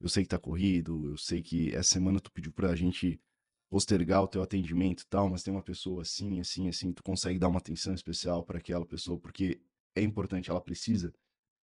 eu 0.00 0.08
sei 0.08 0.22
que 0.22 0.28
tá 0.28 0.38
corrido, 0.38 1.10
eu 1.10 1.16
sei 1.16 1.42
que 1.42 1.74
essa 1.74 1.90
semana 1.94 2.20
tu 2.20 2.30
pediu 2.30 2.52
pra 2.52 2.74
gente 2.76 3.20
postergar 3.68 4.22
o 4.22 4.28
teu 4.28 4.42
atendimento 4.42 5.02
e 5.02 5.06
tal, 5.06 5.28
mas 5.28 5.42
tem 5.42 5.52
uma 5.52 5.62
pessoa 5.62 6.02
assim, 6.02 6.40
assim, 6.40 6.68
assim, 6.68 6.92
tu 6.92 7.02
consegue 7.02 7.38
dar 7.38 7.48
uma 7.48 7.58
atenção 7.58 7.92
especial 7.92 8.44
pra 8.44 8.58
aquela 8.58 8.86
pessoa, 8.86 9.18
porque 9.18 9.60
é 9.94 10.02
importante, 10.02 10.50
ela 10.50 10.60
precisa. 10.60 11.12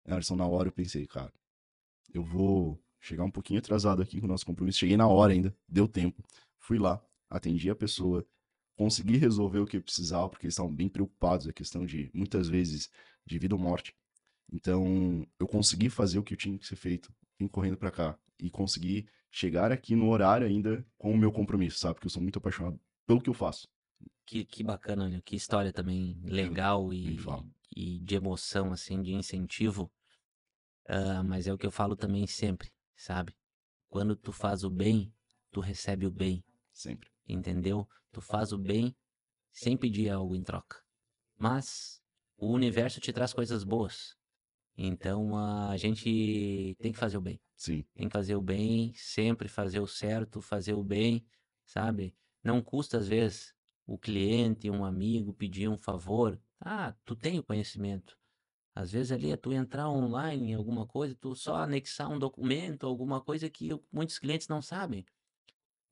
Anderson, 0.05 0.35
na 0.35 0.47
hora 0.47 0.69
eu 0.69 0.71
pensei, 0.71 1.05
cara, 1.05 1.33
eu 2.13 2.23
vou 2.23 2.79
chegar 2.99 3.23
um 3.23 3.31
pouquinho 3.31 3.59
atrasado 3.59 4.01
aqui 4.01 4.19
com 4.19 4.25
o 4.25 4.29
nosso 4.29 4.45
compromisso, 4.45 4.79
cheguei 4.79 4.95
na 4.95 5.07
hora 5.07 5.33
ainda, 5.33 5.55
deu 5.67 5.87
tempo, 5.87 6.23
fui 6.59 6.77
lá, 6.77 7.03
atendi 7.29 7.69
a 7.69 7.75
pessoa, 7.75 8.25
consegui 8.75 9.17
resolver 9.17 9.59
o 9.59 9.65
que 9.65 9.77
eu 9.77 9.83
precisava, 9.83 10.29
porque 10.29 10.45
eles 10.45 10.53
estavam 10.53 10.73
bem 10.73 10.87
preocupados, 10.87 11.47
a 11.47 11.53
questão 11.53 11.85
de, 11.85 12.09
muitas 12.13 12.47
vezes, 12.47 12.89
de 13.25 13.37
vida 13.37 13.55
ou 13.55 13.61
morte. 13.61 13.95
Então, 14.51 15.27
eu 15.39 15.47
consegui 15.47 15.89
fazer 15.89 16.19
o 16.19 16.23
que 16.23 16.35
tinha 16.35 16.57
que 16.57 16.65
ser 16.65 16.75
feito, 16.75 17.13
vim 17.37 17.47
correndo 17.47 17.77
pra 17.77 17.91
cá 17.91 18.17
e 18.39 18.49
consegui 18.49 19.07
chegar 19.31 19.71
aqui 19.71 19.95
no 19.95 20.09
horário 20.09 20.47
ainda 20.47 20.85
com 20.97 21.11
o 21.11 21.17
meu 21.17 21.31
compromisso, 21.31 21.79
sabe? 21.79 21.95
Porque 21.95 22.07
eu 22.07 22.11
sou 22.11 22.21
muito 22.21 22.39
apaixonado 22.39 22.79
pelo 23.05 23.21
que 23.21 23.29
eu 23.29 23.33
faço. 23.33 23.67
Que, 24.25 24.45
que 24.45 24.63
bacana, 24.63 25.03
William. 25.03 25.21
Que 25.21 25.35
história 25.35 25.73
também 25.73 26.19
legal 26.23 26.93
e, 26.93 27.17
e 27.75 27.99
de 27.99 28.15
emoção, 28.15 28.71
assim, 28.71 29.01
de 29.01 29.13
incentivo. 29.13 29.91
Ah, 30.87 31.23
mas 31.23 31.47
é 31.47 31.53
o 31.53 31.57
que 31.57 31.65
eu 31.65 31.71
falo 31.71 31.95
também 31.95 32.25
sempre, 32.25 32.71
sabe? 32.95 33.35
Quando 33.89 34.15
tu 34.15 34.31
faz 34.31 34.63
o 34.63 34.69
bem, 34.69 35.13
tu 35.51 35.59
recebe 35.59 36.05
o 36.05 36.11
bem. 36.11 36.43
Sempre. 36.79 37.09
entendeu? 37.27 37.85
Tu 38.09 38.21
faz 38.21 38.53
o 38.53 38.57
bem 38.57 38.95
sem 39.51 39.75
pedir 39.75 40.09
algo 40.09 40.33
em 40.33 40.41
troca. 40.41 40.81
Mas 41.37 42.01
o 42.37 42.47
universo 42.53 43.01
te 43.01 43.11
traz 43.11 43.33
coisas 43.33 43.65
boas. 43.65 44.15
Então 44.77 45.37
a 45.37 45.75
gente 45.75 46.77
tem 46.79 46.93
que 46.93 46.97
fazer 46.97 47.17
o 47.17 47.21
bem. 47.21 47.41
Sim. 47.57 47.83
Tem 47.93 48.07
que 48.07 48.13
fazer 48.13 48.35
o 48.37 48.41
bem, 48.41 48.93
sempre 48.95 49.49
fazer 49.49 49.81
o 49.81 49.87
certo, 49.87 50.41
fazer 50.41 50.73
o 50.73 50.81
bem, 50.81 51.25
sabe? 51.65 52.15
Não 52.41 52.61
custa 52.61 52.97
às 52.97 53.09
vezes 53.09 53.53
o 53.85 53.97
cliente, 53.97 54.69
um 54.69 54.85
amigo 54.85 55.33
pedir 55.33 55.67
um 55.67 55.77
favor. 55.77 56.41
Ah, 56.61 56.95
tu 57.03 57.13
tem 57.13 57.39
o 57.39 57.43
conhecimento. 57.43 58.17
Às 58.73 58.93
vezes 58.93 59.11
ali 59.11 59.31
é 59.31 59.35
tu 59.35 59.51
entrar 59.51 59.89
online 59.89 60.51
em 60.51 60.53
alguma 60.53 60.87
coisa, 60.87 61.13
tu 61.13 61.35
só 61.35 61.57
anexar 61.57 62.09
um 62.09 62.17
documento, 62.17 62.87
alguma 62.87 63.19
coisa 63.19 63.49
que 63.49 63.69
muitos 63.91 64.17
clientes 64.17 64.47
não 64.47 64.61
sabem. 64.61 65.05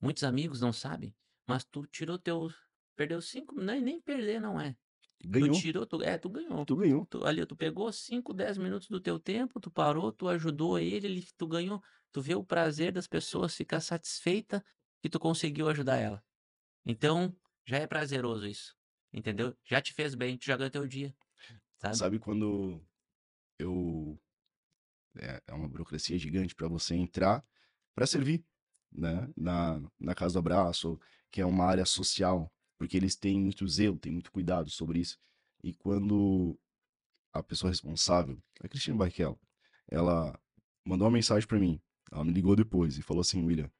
Muitos 0.00 0.24
amigos 0.24 0.60
não 0.60 0.72
sabem, 0.72 1.14
mas 1.46 1.64
tu 1.64 1.86
tirou 1.86 2.18
teu. 2.18 2.48
Perdeu 2.94 3.20
cinco, 3.20 3.60
nem, 3.60 3.80
nem 3.80 4.00
perder 4.00 4.40
não 4.40 4.60
é. 4.60 4.76
Ganhou. 5.24 5.52
Tu 5.52 5.60
tirou, 5.60 5.86
tu, 5.86 6.02
é, 6.02 6.16
tu 6.16 6.28
ganhou. 6.28 6.64
Tu 6.64 6.76
ganhou. 6.76 7.06
Tu, 7.06 7.24
ali, 7.24 7.44
tu 7.44 7.56
pegou 7.56 7.92
5, 7.92 8.32
10 8.32 8.58
minutos 8.58 8.88
do 8.88 9.00
teu 9.00 9.18
tempo, 9.18 9.58
tu 9.60 9.70
parou, 9.70 10.12
tu 10.12 10.28
ajudou 10.28 10.78
ele, 10.78 11.06
ele, 11.06 11.28
tu 11.36 11.46
ganhou. 11.46 11.82
Tu 12.12 12.22
vê 12.22 12.34
o 12.34 12.44
prazer 12.44 12.92
das 12.92 13.06
pessoas 13.06 13.54
ficar 13.54 13.80
satisfeita 13.80 14.64
que 15.00 15.08
tu 15.08 15.18
conseguiu 15.18 15.68
ajudar 15.68 15.96
ela. 15.96 16.24
Então, 16.86 17.36
já 17.66 17.78
é 17.78 17.86
prazeroso 17.86 18.46
isso. 18.46 18.76
Entendeu? 19.12 19.56
Já 19.64 19.80
te 19.80 19.92
fez 19.92 20.14
bem, 20.14 20.38
tu 20.38 20.44
já 20.44 20.56
ganhou 20.56 20.70
teu 20.70 20.86
dia. 20.86 21.14
Sabe? 21.78 21.96
Sabe 21.96 22.18
quando 22.18 22.82
eu. 23.58 24.20
É 25.16 25.42
é 25.48 25.54
uma 25.54 25.68
burocracia 25.68 26.16
gigante 26.18 26.54
para 26.54 26.68
você 26.68 26.94
entrar 26.94 27.44
para 27.94 28.06
servir, 28.06 28.44
né? 28.92 29.28
Na, 29.36 29.80
na 29.98 30.14
Casa 30.14 30.34
do 30.34 30.38
Abraço, 30.40 30.98
que 31.30 31.40
é 31.40 31.46
uma 31.46 31.64
área 31.64 31.84
social, 31.84 32.52
porque 32.78 32.96
eles 32.96 33.16
têm 33.16 33.40
muito 33.40 33.66
zelo, 33.68 33.98
têm 33.98 34.12
muito 34.12 34.32
cuidado 34.32 34.70
sobre 34.70 35.00
isso. 35.00 35.18
E 35.62 35.72
quando 35.74 36.58
a 37.32 37.42
pessoa 37.42 37.70
responsável, 37.70 38.38
a 38.60 38.68
Cristina 38.68 38.96
Barrichello, 38.96 39.38
ela 39.88 40.38
mandou 40.84 41.06
uma 41.06 41.14
mensagem 41.14 41.46
para 41.46 41.58
mim, 41.58 41.80
ela 42.10 42.24
me 42.24 42.32
ligou 42.32 42.56
depois 42.56 42.96
e 42.98 43.02
falou 43.02 43.20
assim: 43.20 43.44
William, 43.44 43.70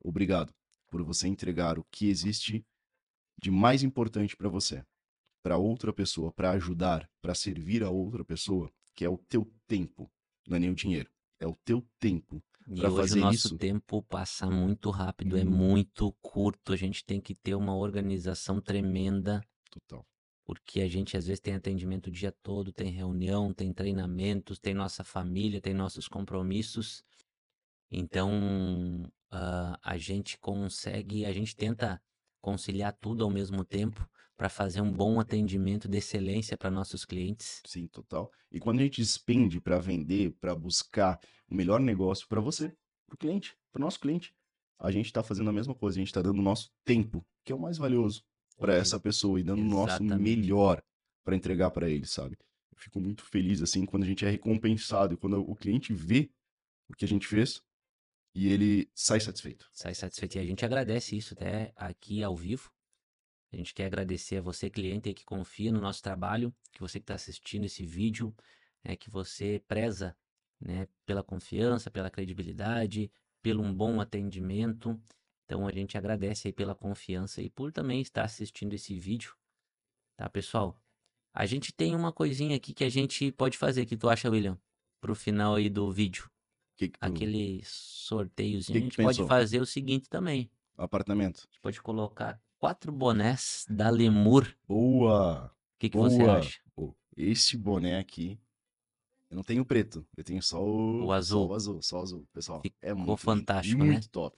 obrigado 0.00 0.52
por 0.90 1.02
você 1.02 1.28
entregar 1.28 1.78
o 1.78 1.84
que 1.90 2.08
existe 2.08 2.66
de 3.40 3.50
mais 3.50 3.82
importante 3.82 4.36
para 4.36 4.48
você 4.48 4.84
para 5.42 5.56
outra 5.56 5.92
pessoa, 5.92 6.32
para 6.32 6.50
ajudar, 6.50 7.08
para 7.22 7.34
servir 7.34 7.82
a 7.82 7.90
outra 7.90 8.24
pessoa, 8.24 8.70
que 8.94 9.04
é 9.04 9.08
o 9.08 9.16
teu 9.16 9.50
tempo, 9.66 10.10
não 10.46 10.56
é 10.56 10.60
nem 10.60 10.70
o 10.70 10.74
dinheiro, 10.74 11.10
é 11.40 11.46
o 11.46 11.54
teu 11.64 11.86
tempo. 11.98 12.42
E 12.70 12.86
hoje 12.86 13.14
o 13.14 13.20
nosso 13.20 13.48
isso- 13.48 13.58
tempo 13.58 14.02
passa 14.02 14.50
muito 14.50 14.90
rápido, 14.90 15.36
é 15.36 15.44
Muito. 15.44 15.56
muito 15.56 16.12
curto. 16.20 16.72
A 16.72 16.76
gente 16.76 17.04
tem 17.04 17.20
que 17.20 17.34
ter 17.34 17.54
uma 17.54 17.74
organização 17.76 18.60
tremenda. 18.60 19.42
Total. 19.70 20.04
porque 20.44 20.80
a 20.80 20.88
gente 20.88 21.14
às 21.14 21.26
vezes 21.26 21.40
tem 21.40 21.54
atendimento 21.54 22.06
o 22.06 22.10
dia 22.10 22.32
todo, 22.42 22.72
tem 22.72 22.90
reunião, 22.90 23.52
tem 23.52 23.70
treinamentos, 23.70 24.58
tem 24.58 24.72
nossa 24.72 25.04
família, 25.04 25.60
tem 25.60 25.74
nossos 25.74 26.08
compromissos. 26.08 27.04
Então, 27.90 29.10
ah, 29.30 29.78
a 29.82 29.98
gente 29.98 30.38
consegue, 30.38 31.26
a 31.26 31.32
gente 31.32 31.54
tenta 31.54 32.00
conciliar 32.40 32.96
tudo 32.98 33.24
ao 33.24 33.30
mesmo 33.30 33.62
tempo 33.62 34.08
para 34.38 34.48
fazer 34.48 34.80
um 34.80 34.92
bom 34.92 35.18
atendimento 35.18 35.88
de 35.88 35.98
excelência 35.98 36.56
para 36.56 36.70
nossos 36.70 37.04
clientes. 37.04 37.60
Sim, 37.66 37.88
total. 37.88 38.30
E 38.52 38.60
quando 38.60 38.78
a 38.78 38.84
gente 38.84 39.02
expende 39.02 39.60
para 39.60 39.80
vender, 39.80 40.30
para 40.40 40.54
buscar 40.54 41.18
o 41.50 41.54
melhor 41.56 41.80
negócio 41.80 42.26
para 42.28 42.40
você, 42.40 42.72
para 43.04 43.14
o 43.14 43.18
cliente, 43.18 43.56
para 43.72 43.80
o 43.80 43.84
nosso 43.84 43.98
cliente, 43.98 44.32
a 44.78 44.92
gente 44.92 45.06
está 45.06 45.24
fazendo 45.24 45.50
a 45.50 45.52
mesma 45.52 45.74
coisa, 45.74 45.98
a 45.98 46.00
gente 46.00 46.06
está 46.06 46.22
dando 46.22 46.38
o 46.38 46.42
nosso 46.42 46.70
tempo, 46.84 47.26
que 47.44 47.50
é 47.50 47.54
o 47.54 47.58
mais 47.58 47.78
valioso 47.78 48.22
para 48.56 48.76
essa 48.76 49.00
pessoa 49.00 49.40
e 49.40 49.42
dando 49.42 49.60
o 49.60 49.64
nosso 49.64 50.04
melhor 50.04 50.80
para 51.24 51.34
entregar 51.34 51.72
para 51.72 51.90
ele, 51.90 52.06
sabe? 52.06 52.38
Eu 52.70 52.78
fico 52.78 53.00
muito 53.00 53.24
feliz 53.24 53.60
assim 53.60 53.84
quando 53.84 54.04
a 54.04 54.06
gente 54.06 54.24
é 54.24 54.30
recompensado, 54.30 55.18
quando 55.18 55.40
o 55.40 55.56
cliente 55.56 55.92
vê 55.92 56.30
o 56.88 56.94
que 56.94 57.04
a 57.04 57.08
gente 57.08 57.26
fez 57.26 57.60
e 58.32 58.52
ele 58.52 58.88
sai 58.94 59.18
satisfeito. 59.18 59.68
sai 59.72 59.96
satisfeito. 59.96 60.36
E 60.36 60.40
a 60.40 60.44
gente 60.44 60.64
agradece 60.64 61.16
isso 61.16 61.34
até 61.34 61.72
aqui 61.74 62.22
ao 62.22 62.36
vivo. 62.36 62.70
A 63.52 63.56
gente 63.56 63.74
quer 63.74 63.86
agradecer 63.86 64.36
a 64.36 64.42
você, 64.42 64.68
cliente, 64.68 65.14
que 65.14 65.24
confia 65.24 65.72
no 65.72 65.80
nosso 65.80 66.02
trabalho, 66.02 66.54
que 66.72 66.80
você 66.80 66.98
que 66.98 67.04
está 67.04 67.14
assistindo 67.14 67.64
esse 67.64 67.84
vídeo, 67.84 68.34
né, 68.84 68.94
que 68.94 69.10
você 69.10 69.62
preza 69.66 70.16
né, 70.60 70.86
pela 71.06 71.22
confiança, 71.22 71.90
pela 71.90 72.10
credibilidade, 72.10 73.10
pelo 73.42 73.62
um 73.62 73.72
bom 73.72 74.00
atendimento. 74.00 75.00
Então 75.44 75.66
a 75.66 75.72
gente 75.72 75.96
agradece 75.96 76.48
aí 76.48 76.52
pela 76.52 76.74
confiança 76.74 77.40
e 77.40 77.48
por 77.48 77.72
também 77.72 78.00
estar 78.02 78.24
assistindo 78.24 78.74
esse 78.74 78.98
vídeo. 78.98 79.34
Tá, 80.16 80.28
pessoal? 80.28 80.78
A 81.32 81.46
gente 81.46 81.72
tem 81.72 81.94
uma 81.94 82.12
coisinha 82.12 82.56
aqui 82.56 82.74
que 82.74 82.84
a 82.84 82.88
gente 82.88 83.32
pode 83.32 83.56
fazer, 83.56 83.86
que 83.86 83.96
tu 83.96 84.08
acha, 84.08 84.28
William? 84.28 84.58
Pro 85.00 85.14
final 85.14 85.54
aí 85.54 85.70
do 85.70 85.90
vídeo. 85.90 86.28
Que 86.76 86.88
que 86.88 86.98
tu... 86.98 87.04
Aquele 87.04 87.62
sorteiozinho. 87.64 88.78
Que 88.78 88.78
a 88.78 88.82
gente 88.82 89.02
pode 89.02 89.26
fazer 89.26 89.60
o 89.60 89.66
seguinte 89.66 90.08
também. 90.08 90.50
Apartamento. 90.76 91.38
A 91.38 91.46
gente 91.46 91.60
pode 91.60 91.80
colocar 91.80 92.40
quatro 92.58 92.92
bonés 92.92 93.64
da 93.68 93.90
Lemur. 93.90 94.54
Boa! 94.66 95.46
O 95.46 95.78
que, 95.78 95.88
que 95.90 95.96
você 95.96 96.18
Boa. 96.18 96.38
acha? 96.38 96.60
Pô, 96.74 96.94
esse 97.16 97.56
boné 97.56 97.98
aqui, 97.98 98.38
eu 99.30 99.36
não 99.36 99.44
tenho 99.44 99.64
preto, 99.64 100.06
eu 100.16 100.24
tenho 100.24 100.42
só 100.42 100.62
o, 100.62 101.04
O 101.04 101.06
só 101.06 101.12
azul. 101.12 101.48
o 101.48 101.54
azul, 101.54 101.82
só 101.82 101.98
o 101.98 102.02
azul, 102.02 102.28
pessoal. 102.32 102.62
é 102.82 102.88
Ficou 102.88 102.96
muito 102.96 103.08
lindo, 103.10 103.16
fantástico, 103.18 103.78
né? 103.84 103.92
muito 103.92 104.08
top. 104.10 104.36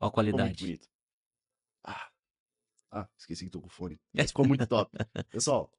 Ó 0.00 0.06
a 0.06 0.08
Ficou 0.10 0.22
muito 0.22 0.34
qualidade. 0.36 0.64
bonito. 0.64 0.88
Ah, 1.84 2.10
ah, 2.90 3.08
esqueci 3.16 3.44
que 3.44 3.50
tô 3.50 3.60
com 3.60 3.68
fone. 3.68 4.00
Mas 4.12 4.26
ficou 4.30 4.46
muito 4.46 4.66
top. 4.66 4.90
Pessoal, 5.30 5.72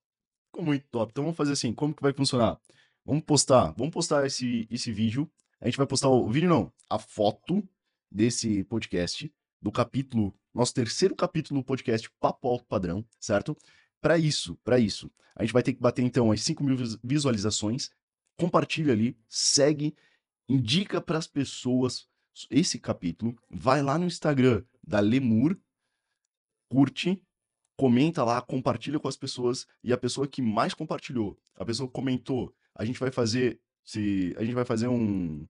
ficou 0.48 0.64
muito 0.64 0.86
top. 0.90 1.12
Então 1.12 1.24
vamos 1.24 1.38
fazer 1.38 1.52
assim, 1.54 1.74
como 1.74 1.94
que 1.94 2.02
vai 2.02 2.14
funcionar? 2.14 2.60
Vamos 3.04 3.24
postar, 3.24 3.72
vamos 3.72 3.92
postar 3.94 4.26
esse, 4.26 4.68
esse 4.72 4.92
vídeo. 4.92 5.30
A 5.60 5.66
gente 5.66 5.78
vai 5.78 5.88
postar 5.88 6.08
o, 6.10 6.26
o 6.26 6.30
vídeo 6.32 6.48
não, 6.50 6.72
a 6.90 6.98
foto 7.00 7.68
desse 8.12 8.64
podcast, 8.66 9.34
do 9.62 9.72
capítulo, 9.72 10.34
nosso 10.54 10.74
terceiro 10.74 11.16
capítulo 11.16 11.62
do 11.62 11.66
podcast 11.66 12.10
Papo 12.20 12.48
Alto 12.48 12.66
Padrão, 12.66 13.06
certo? 13.20 13.56
Para 14.02 14.18
isso, 14.18 14.56
para 14.64 14.80
isso, 14.80 15.12
a 15.36 15.44
gente 15.44 15.54
vai 15.54 15.64
ter 15.64 15.74
que 15.74 15.80
bater 15.80 16.04
então 16.04 16.32
as 16.32 16.42
5 16.42 16.64
mil 16.64 16.76
vis- 16.76 16.98
visualizações. 17.04 17.90
Compartilha 18.38 18.92
ali, 18.94 19.18
segue, 19.30 19.96
indica 20.50 21.00
para 21.00 21.18
as 21.18 21.28
pessoas 21.28 22.08
esse 22.50 22.80
capítulo. 22.80 23.36
Vai 23.50 23.82
lá 23.82 23.98
no 23.98 24.06
Instagram 24.06 24.64
da 24.86 25.00
Lemur, 25.00 25.58
curte, 26.70 27.22
comenta 27.78 28.24
lá, 28.24 28.42
compartilha 28.42 29.00
com 29.00 29.08
as 29.08 29.18
pessoas 29.18 29.68
e 29.84 29.92
a 29.94 29.98
pessoa 29.98 30.28
que 30.28 30.42
mais 30.42 30.74
compartilhou, 30.74 31.38
a 31.56 31.66
pessoa 31.66 31.88
que 31.88 31.94
comentou, 31.94 32.54
a 32.76 32.86
gente 32.86 33.00
vai 33.00 33.12
fazer 33.12 33.60
se 33.84 34.34
a 34.38 34.44
gente 34.44 34.54
vai 34.54 34.66
fazer 34.66 34.88
um 34.88 35.46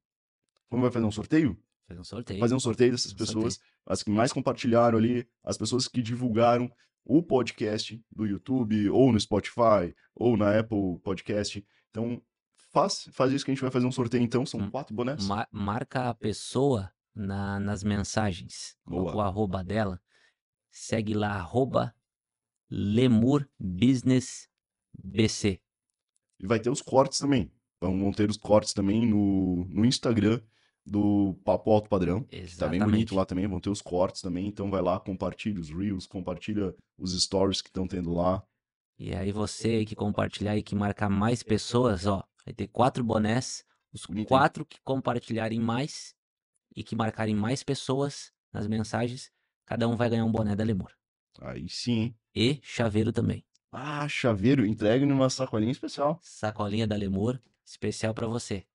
como 0.70 0.82
vai 0.84 0.92
fazer 0.92 1.06
um 1.06 1.12
sorteio? 1.12 1.58
Fazer 1.92 2.00
um 2.00 2.04
sorteio. 2.04 2.40
fazer 2.40 2.56
um 2.56 2.60
sorteio 2.60 2.92
dessas 2.92 3.14
pessoas, 3.14 3.60
as 3.86 4.02
que 4.04 4.10
mais 4.10 4.32
compartilharam 4.34 4.98
ali, 4.98 5.28
as 5.44 5.58
pessoas 5.58 5.88
que 5.88 6.02
divulgaram 6.02 6.72
o 7.06 7.22
podcast 7.24 8.04
do 8.12 8.26
YouTube, 8.26 8.90
ou 8.90 9.12
no 9.12 9.20
Spotify, 9.20 9.94
ou 10.16 10.38
na 10.38 10.60
Apple 10.60 11.00
Podcast. 11.04 11.66
Então, 11.90 12.22
Faz, 12.74 13.10
faz 13.12 13.34
isso 13.34 13.44
que 13.44 13.52
a 13.52 13.54
gente 13.54 13.62
vai 13.62 13.70
fazer 13.72 13.86
um 13.86 13.92
sorteio 13.92 14.24
então, 14.24 14.46
são 14.46 14.62
Hum, 14.62 14.72
quatro 14.72 14.96
bonés. 14.96 15.28
Ma- 15.28 15.46
marca 15.52 16.08
a 16.10 16.14
pessoa 16.14 16.90
na- 17.14 17.60
nas 17.60 17.84
mensagens. 17.84 18.78
Boa. 18.86 19.14
o 19.14 19.20
arroba 19.20 19.62
dela. 19.62 20.00
Segue 20.72 21.14
lá, 21.14 21.32
arroba 21.34 21.94
Lemur 22.70 23.46
Business 23.60 24.48
BC. 24.98 25.60
E 26.40 26.48
vai 26.48 26.62
ter 26.62 26.70
os 26.70 26.82
cortes 26.82 27.20
também. 27.20 27.52
Vão 27.82 28.12
ter 28.14 28.30
os 28.30 28.38
cortes 28.38 28.74
também 28.74 29.06
no, 29.06 29.66
no 29.70 29.84
Instagram 29.86 30.40
do 30.86 31.34
Papo 31.44 31.72
Alto 31.72 31.90
Padrão. 31.90 32.22
Tá 32.24 32.28
bem 32.68 32.80
Exatamente. 32.80 32.84
bonito 32.84 33.16
lá 33.16 33.26
também, 33.26 33.48
vão 33.48 33.60
ter 33.60 33.70
os 33.70 33.82
cortes 33.82 34.22
também. 34.22 34.48
Então 34.48 34.70
vai 34.70 34.82
lá, 34.82 35.00
compartilha 35.00 35.60
os 35.60 35.70
Reels, 35.70 36.06
compartilha 36.08 36.76
os 36.98 37.20
stories 37.22 37.62
que 37.62 37.70
estão 37.70 37.88
tendo 37.88 38.14
lá. 38.14 38.44
E 38.98 39.14
aí 39.16 39.32
você 39.32 39.84
que 39.86 39.96
compartilhar 39.96 40.56
e 40.58 40.64
que 40.64 40.76
marcar 40.76 41.10
mais 41.10 41.42
pessoas, 41.44 42.06
ó, 42.06 42.24
vai 42.46 42.54
ter 42.54 42.68
quatro 42.68 43.04
bonés. 43.04 43.66
Os 43.94 44.06
Bonito, 44.06 44.32
hein? 44.34 44.38
quatro 44.40 44.66
que 44.66 44.80
compartilharem 44.84 45.60
mais 45.60 46.16
e 46.76 46.84
que 46.84 46.96
marcarem 46.96 47.36
mais 47.36 47.64
pessoas 47.64 48.32
nas 48.54 48.68
mensagens, 48.68 49.32
cada 49.66 49.88
um 49.88 49.96
vai 49.96 50.10
ganhar 50.10 50.26
um 50.26 50.32
boné 50.32 50.56
da 50.56 50.64
Lemur. 50.64 50.92
Aí 51.42 51.68
sim, 51.70 52.00
hein? 52.02 52.16
E 52.36 52.60
chaveiro 52.64 53.12
também. 53.12 53.46
Ah, 53.72 54.08
chaveiro, 54.08 54.66
entregue 54.66 55.06
numa 55.06 55.30
sacolinha 55.30 55.72
especial. 55.72 56.20
Sacolinha 56.22 56.88
da 56.88 56.96
Lemur, 56.96 57.42
especial 57.66 58.14
pra 58.14 58.26
você. 58.28 58.66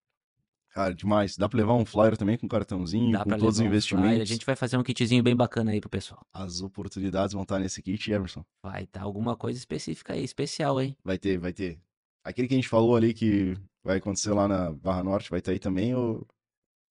Cara, 0.76 0.94
demais. 0.94 1.38
Dá 1.38 1.48
pra 1.48 1.56
levar 1.56 1.72
um 1.72 1.86
flyer 1.86 2.18
também 2.18 2.36
com 2.36 2.46
cartãozinho, 2.46 3.10
Dá 3.10 3.20
com 3.24 3.30
pra 3.30 3.38
todos 3.38 3.54
os 3.54 3.60
um 3.60 3.62
flyer, 3.62 3.70
investimentos. 3.72 4.20
A 4.20 4.24
gente 4.26 4.44
vai 4.44 4.54
fazer 4.54 4.76
um 4.76 4.82
kitzinho 4.82 5.22
bem 5.22 5.34
bacana 5.34 5.70
aí 5.70 5.80
pro 5.80 5.88
pessoal. 5.88 6.20
As 6.34 6.60
oportunidades 6.60 7.32
vão 7.32 7.44
estar 7.44 7.58
nesse 7.58 7.80
kit, 7.80 8.12
Emerson. 8.12 8.44
Vai 8.62 8.82
estar 8.82 9.00
alguma 9.00 9.34
coisa 9.34 9.58
específica 9.58 10.12
aí, 10.12 10.22
especial, 10.22 10.78
hein? 10.78 10.94
Vai 11.02 11.16
ter, 11.16 11.38
vai 11.38 11.54
ter. 11.54 11.80
Aquele 12.22 12.46
que 12.46 12.52
a 12.52 12.58
gente 12.58 12.68
falou 12.68 12.94
ali 12.94 13.14
que 13.14 13.56
vai 13.82 13.96
acontecer 13.96 14.32
lá 14.34 14.46
na 14.46 14.70
Barra 14.70 15.02
Norte, 15.02 15.30
vai 15.30 15.40
ter 15.40 15.52
aí 15.52 15.58
também, 15.58 15.94
ou 15.94 16.26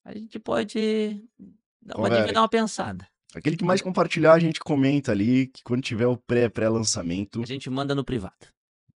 A 0.03 0.17
gente 0.17 0.39
pode 0.39 1.23
dar 1.79 1.95
uma, 1.99 2.09
Confere. 2.09 2.33
dar 2.33 2.41
uma 2.41 2.49
pensada. 2.49 3.07
aquele 3.35 3.55
que 3.55 3.63
mais 3.63 3.83
compartilhar, 3.83 4.33
a 4.33 4.39
gente 4.39 4.59
comenta 4.61 5.11
ali, 5.11 5.45
que 5.45 5.61
quando 5.63 5.83
tiver 5.83 6.07
o 6.07 6.17
pré, 6.17 6.49
pré-lançamento, 6.49 7.39
A 7.43 7.45
gente 7.45 7.69
manda 7.69 7.93
no 7.93 8.03
privado. 8.03 8.47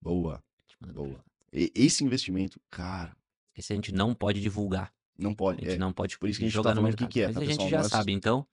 boa, 0.02 0.42
boa. 0.82 1.08
privado. 1.10 1.24
Esse 1.52 2.04
investimento, 2.04 2.60
cara, 2.72 3.16
Esse 3.60 3.74
a 3.74 3.76
gente 3.76 3.92
não 3.92 4.14
pode 4.16 4.40
divulgar. 4.42 4.94
não 5.18 5.32
A 5.32 5.36
pode, 5.36 5.66
gente 5.66 5.76
é, 5.76 5.78
não 5.78 5.92
pode 5.92 6.18
por 6.18 6.30
isso 6.30 6.40
que 6.40 6.46
a 6.46 6.48
gente 6.48 6.54
jogar 6.56 6.70
tá 6.72 6.76
no 6.76 6.82
mercado. 6.84 7.10
que 7.10 7.22
é, 7.22 7.26
Mas 7.28 7.36
tá, 7.36 7.42
a 7.42 7.44
gente 7.44 7.52
pessoal? 7.58 7.70
já 7.70 7.80
Não 7.80 7.86
é- 7.86 7.90
sabe, 7.90 8.12
então, 8.14 8.48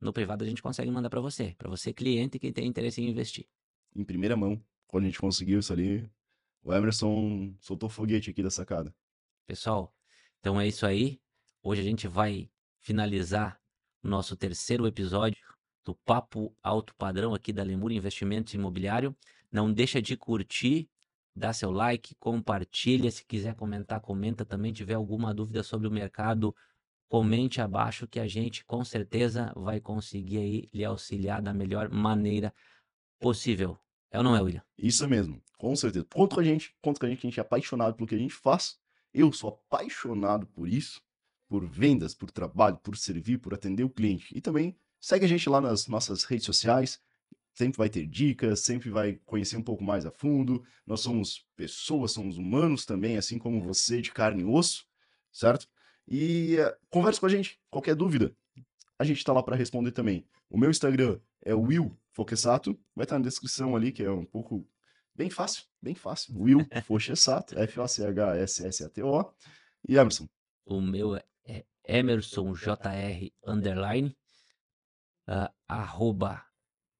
no 0.00 0.12
privado 0.12 0.44
a 0.44 0.46
gente 0.46 0.62
consegue 0.62 0.90
mandar 0.90 1.10
pra 1.10 1.20
você. 1.20 1.54
Pra 1.58 1.68
você, 1.68 1.92
cliente, 1.92 2.38
que 2.38 2.52
tem 2.52 2.66
interesse 2.66 3.00
em 3.02 3.08
investir. 3.08 3.46
em 3.94 4.04
primeira 4.04 4.36
mão, 4.36 4.62
quando 4.86 5.04
a 5.04 5.06
gente 5.08 5.18
conseguiu 5.18 5.58
isso 5.58 5.72
ali, 5.72 6.08
o 6.62 6.72
Emerson 6.72 7.54
soltou 7.60 7.88
foguete 7.88 8.30
aqui 8.30 8.42
da 8.42 8.50
sacada. 8.50 8.94
Pessoal, 9.46 9.92
então 10.38 10.60
é 10.60 10.68
isso 10.68 10.84
aí. 10.86 11.18
Hoje 11.62 11.80
a 11.80 11.84
gente 11.84 12.06
vai 12.06 12.48
finalizar 12.78 13.60
o 14.02 14.08
nosso 14.08 14.36
terceiro 14.36 14.86
episódio 14.86 15.42
do 15.84 15.94
Papo 15.94 16.54
Alto 16.62 16.94
Padrão 16.94 17.34
aqui 17.34 17.52
da 17.52 17.62
Lemur 17.62 17.90
Investimentos 17.90 18.54
Imobiliário. 18.54 19.16
Não 19.50 19.72
deixa 19.72 20.00
de 20.02 20.16
curtir, 20.16 20.88
dá 21.36 21.52
seu 21.52 21.70
like, 21.70 22.14
compartilha. 22.14 23.10
Se 23.10 23.24
quiser 23.24 23.54
comentar, 23.54 24.00
comenta 24.00 24.44
também. 24.44 24.72
Tiver 24.72 24.94
alguma 24.94 25.34
dúvida 25.34 25.62
sobre 25.62 25.86
o 25.86 25.90
mercado, 25.90 26.54
comente 27.08 27.60
abaixo 27.60 28.08
que 28.08 28.18
a 28.18 28.26
gente 28.26 28.64
com 28.64 28.82
certeza 28.84 29.52
vai 29.54 29.80
conseguir 29.80 30.38
aí 30.38 30.70
lhe 30.72 30.84
auxiliar 30.84 31.42
da 31.42 31.52
melhor 31.52 31.90
maneira 31.90 32.52
possível. 33.20 33.78
É 34.10 34.18
ou 34.18 34.24
não 34.24 34.34
é, 34.34 34.40
William? 34.40 34.62
Isso 34.78 35.06
mesmo, 35.06 35.42
com 35.58 35.76
certeza. 35.76 36.06
Conta 36.12 36.36
com 36.36 36.40
a 36.40 36.44
gente, 36.44 36.74
conta 36.80 36.98
com 36.98 37.06
a 37.06 37.08
gente 37.08 37.20
que 37.20 37.26
a 37.26 37.30
gente 37.30 37.40
é 37.40 37.42
apaixonado 37.42 37.94
pelo 37.94 38.08
que 38.08 38.14
a 38.14 38.18
gente 38.18 38.34
faz. 38.34 38.78
Eu 39.12 39.32
sou 39.32 39.50
apaixonado 39.50 40.46
por 40.46 40.68
isso, 40.68 41.02
por 41.48 41.66
vendas, 41.66 42.14
por 42.14 42.30
trabalho, 42.30 42.76
por 42.78 42.96
servir, 42.96 43.38
por 43.38 43.52
atender 43.52 43.84
o 43.84 43.90
cliente. 43.90 44.36
E 44.36 44.40
também 44.40 44.76
segue 45.00 45.24
a 45.24 45.28
gente 45.28 45.48
lá 45.48 45.60
nas 45.60 45.86
nossas 45.86 46.24
redes 46.24 46.46
sociais. 46.46 47.00
Sempre 47.56 47.78
vai 47.78 47.88
ter 47.88 48.06
dicas, 48.06 48.60
sempre 48.60 48.90
vai 48.90 49.14
conhecer 49.24 49.56
um 49.56 49.62
pouco 49.62 49.82
mais 49.82 50.04
a 50.04 50.10
fundo. 50.10 50.62
Nós 50.86 51.00
somos 51.00 51.46
pessoas, 51.56 52.12
somos 52.12 52.36
humanos 52.36 52.84
também, 52.84 53.16
assim 53.16 53.38
como 53.38 53.62
você, 53.62 54.02
de 54.02 54.12
carne 54.12 54.42
e 54.42 54.44
osso, 54.44 54.84
certo? 55.32 55.66
E 56.06 56.58
converse 56.90 57.18
com 57.18 57.24
a 57.24 57.30
gente, 57.30 57.58
qualquer 57.70 57.94
dúvida. 57.94 58.36
A 58.98 59.04
gente 59.04 59.24
tá 59.24 59.32
lá 59.32 59.42
para 59.42 59.56
responder 59.56 59.92
também. 59.92 60.28
O 60.50 60.58
meu 60.58 60.70
Instagram 60.70 61.18
é 61.42 61.54
Will 61.54 61.96
Foquesato, 62.12 62.78
vai 62.94 63.04
estar 63.04 63.18
na 63.18 63.24
descrição 63.24 63.74
ali, 63.74 63.90
que 63.90 64.02
é 64.02 64.10
um 64.10 64.26
pouco 64.26 64.68
bem 65.14 65.30
fácil, 65.30 65.64
bem 65.80 65.94
fácil. 65.94 66.38
Will 66.38 66.60
Foquesato, 66.84 67.58
F-O-C-H-S-S-A-T-O. 67.58 69.32
E 69.88 69.96
Emerson, 69.96 70.28
O 70.66 70.78
meu 70.82 71.16
é- 71.16 71.24
é 71.46 71.64
Emerson 71.86 72.52
JR 72.52 73.32
underline 73.46 74.14
ah, 75.26 75.50
arroba 75.66 76.45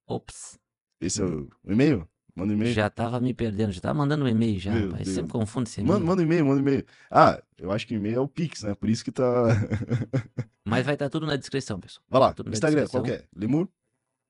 ops 0.07 0.57
esse 0.99 1.21
é 1.21 1.25
o, 1.25 1.47
o 1.63 1.71
e-mail? 1.71 2.07
Manda 2.35 2.53
um 2.53 2.55
e-mail. 2.55 2.73
já 2.73 2.89
tava 2.89 3.19
me 3.19 3.33
perdendo 3.33 3.71
já 3.71 3.81
tava 3.81 3.95
mandando 3.97 4.25
um 4.25 4.27
e-mail 4.27 4.59
já 4.59 4.71
Meu 4.73 4.85
rapaz. 4.89 5.03
Deus. 5.05 5.15
sempre 5.15 5.31
confundo 5.31 5.67
esse 5.67 5.81
Manda, 5.81 5.93
e-mail 5.99 6.05
manda 6.07 6.21
um 6.21 6.25
e-mail, 6.25 6.45
manda 6.45 6.57
um 6.57 6.59
e-mail. 6.61 6.85
Ah, 7.11 7.41
eu 7.57 7.71
acho 7.71 7.85
que 7.87 7.95
o 7.95 7.97
e-mail 7.97 8.15
é 8.17 8.19
o 8.19 8.27
Pix, 8.27 8.63
né? 8.63 8.73
Por 8.75 8.89
isso 8.89 9.03
que 9.03 9.11
tá. 9.11 9.23
mas 10.65 10.85
vai 10.85 10.93
estar 10.95 11.09
tudo 11.09 11.25
na 11.25 11.35
descrição 11.35 11.79
pessoal 11.79 12.05
Vai 12.09 12.21
lá, 12.21 12.33
Tudo 12.33 12.47
na 12.49 12.53
Instagram, 12.53 12.87
qual 12.87 13.03
que 13.03 13.11
é? 13.11 13.25
Lemur? 13.35 13.67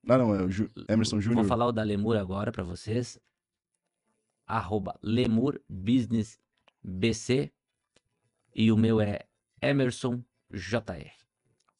Não, 0.04 0.16
não, 0.18 0.34
é 0.34 0.42
o 0.42 0.50
Ju- 0.50 0.70
Emerson 0.88 1.16
vou 1.16 1.22
Júnior. 1.22 1.44
falar 1.46 1.66
o 1.66 1.72
da 1.72 1.82
Lemur 1.82 2.16
agora 2.16 2.50
para 2.52 2.62
vocês 2.64 3.18
arroba 4.46 4.98
Lemur 5.02 5.60
Business 5.68 6.38
BC 6.82 7.52
e 8.54 8.72
o 8.72 8.76
meu 8.76 9.00
é 9.00 9.20
Emerson 9.60 10.22
JR 10.50 11.10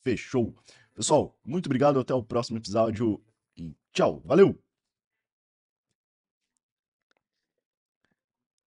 Fechou. 0.05 0.55
Pessoal, 0.95 1.39
muito 1.45 1.67
obrigado. 1.67 1.99
Até 2.01 2.13
o 2.15 2.23
próximo 2.23 2.59
episódio. 2.59 3.23
Tchau. 3.93 4.23
Valeu! 4.25 4.59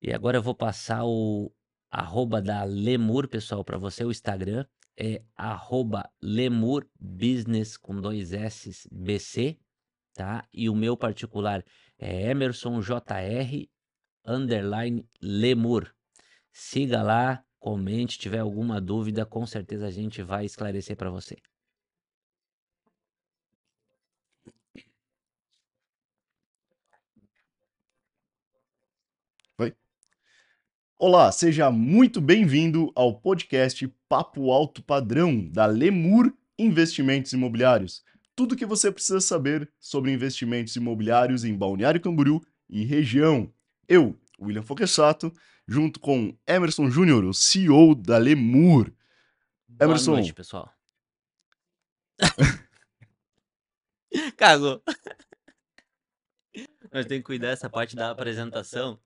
E 0.01 0.11
agora 0.11 0.37
eu 0.37 0.41
vou 0.41 0.55
passar 0.55 1.05
o 1.05 1.51
arroba 1.91 2.41
da 2.41 2.63
Lemur, 2.63 3.27
pessoal, 3.27 3.63
para 3.63 3.77
você, 3.77 4.03
o 4.03 4.11
Instagram. 4.11 4.65
É 4.97 5.23
arroba 5.35 6.09
Lemur 6.21 6.87
Business 6.99 7.77
com 7.77 7.99
dois 7.99 8.33
S 8.33 8.87
BC, 8.91 9.57
tá? 10.13 10.47
E 10.53 10.69
o 10.69 10.75
meu 10.75 10.97
particular 10.97 11.63
é 11.97 12.29
Emerson 12.29 12.81
JR 12.81 13.69
underline 14.25 15.07
Lemur. 15.21 15.93
Siga 16.51 17.01
lá, 17.01 17.43
comente, 17.59 18.19
tiver 18.19 18.39
alguma 18.39 18.81
dúvida, 18.81 19.25
com 19.25 19.45
certeza 19.45 19.87
a 19.87 19.91
gente 19.91 20.21
vai 20.21 20.45
esclarecer 20.45 20.97
para 20.97 21.09
você. 21.09 21.37
Olá, 31.03 31.31
seja 31.31 31.71
muito 31.71 32.21
bem-vindo 32.21 32.91
ao 32.95 33.19
podcast 33.19 33.87
Papo 34.07 34.51
Alto 34.51 34.83
Padrão 34.83 35.49
da 35.49 35.65
Lemur 35.65 36.31
Investimentos 36.59 37.33
Imobiliários. 37.33 38.03
Tudo 38.35 38.51
o 38.51 38.55
que 38.55 38.67
você 38.67 38.91
precisa 38.91 39.19
saber 39.19 39.67
sobre 39.79 40.11
investimentos 40.11 40.75
imobiliários 40.75 41.43
em 41.43 41.57
Balneário 41.57 41.99
Camboriú 41.99 42.39
e 42.69 42.85
região. 42.85 43.51
Eu, 43.87 44.15
William 44.39 44.61
Foquesato, 44.61 45.33
junto 45.67 45.99
com 45.99 46.37
Emerson 46.45 46.91
Júnior, 46.91 47.23
o 47.23 47.33
CEO 47.33 47.95
da 47.95 48.19
Lemur. 48.19 48.93
Emerson. 49.81 50.11
Boa 50.11 50.19
noite, 50.19 50.35
pessoal. 50.35 50.71
Cagou. 54.37 54.83
Nós 56.93 57.07
temos 57.07 57.07
que 57.07 57.23
cuidar 57.23 57.47
dessa 57.47 57.71
parte 57.71 57.95
da 57.95 58.11
apresentação. 58.11 58.99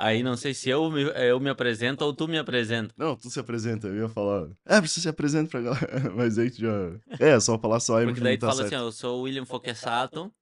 Aí 0.00 0.22
não 0.22 0.36
sei 0.36 0.54
se 0.54 0.70
eu 0.70 0.88
me, 0.92 1.02
eu 1.02 1.40
me 1.40 1.50
apresento 1.50 2.04
ou 2.04 2.14
tu 2.14 2.28
me 2.28 2.38
apresenta. 2.38 2.94
Não, 2.96 3.16
tu 3.16 3.28
se 3.28 3.40
apresenta, 3.40 3.88
eu 3.88 3.96
ia 3.96 4.08
falar. 4.08 4.48
É, 4.64 4.80
você 4.80 5.00
se 5.00 5.08
apresenta 5.08 5.50
pra 5.50 5.60
galera, 5.60 6.10
mas 6.14 6.38
aí 6.38 6.52
tu 6.52 6.60
já. 6.60 6.70
É, 7.18 7.40
só 7.40 7.58
falar 7.58 7.80
só 7.80 7.94
Emerson. 8.00 8.14
Porque 8.14 8.20
daí 8.22 8.38
tu 8.38 8.42
tá 8.42 8.46
fala 8.46 8.60
assim, 8.60 8.70
certo. 8.70 8.82
ó, 8.82 8.86
eu 8.86 8.92
sou 8.92 9.18
o 9.18 9.22
William 9.22 9.44
Foquesato 9.44 10.32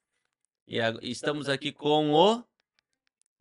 e 0.68 0.78
estamos 1.10 1.48
aqui 1.48 1.72
com 1.72 2.12
o... 2.12 2.44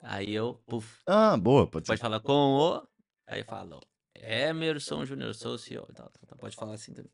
Aí 0.01 0.33
eu, 0.33 0.53
puf, 0.65 1.01
Ah, 1.05 1.35
boa, 1.35 1.67
pode 1.67 1.85
ser. 1.85 1.91
pode 1.91 2.01
falar 2.01 2.21
com 2.21 2.31
o... 2.31 2.87
Aí 3.27 3.43
fala, 3.43 3.77
Emerson 4.15 5.03
Júnior, 5.03 5.35
sou 5.35 5.55
o 5.55 5.57
CEO. 5.57 5.85
Pode 6.39 6.55
falar 6.55 6.75
assim 6.75 6.93
também. 6.93 7.11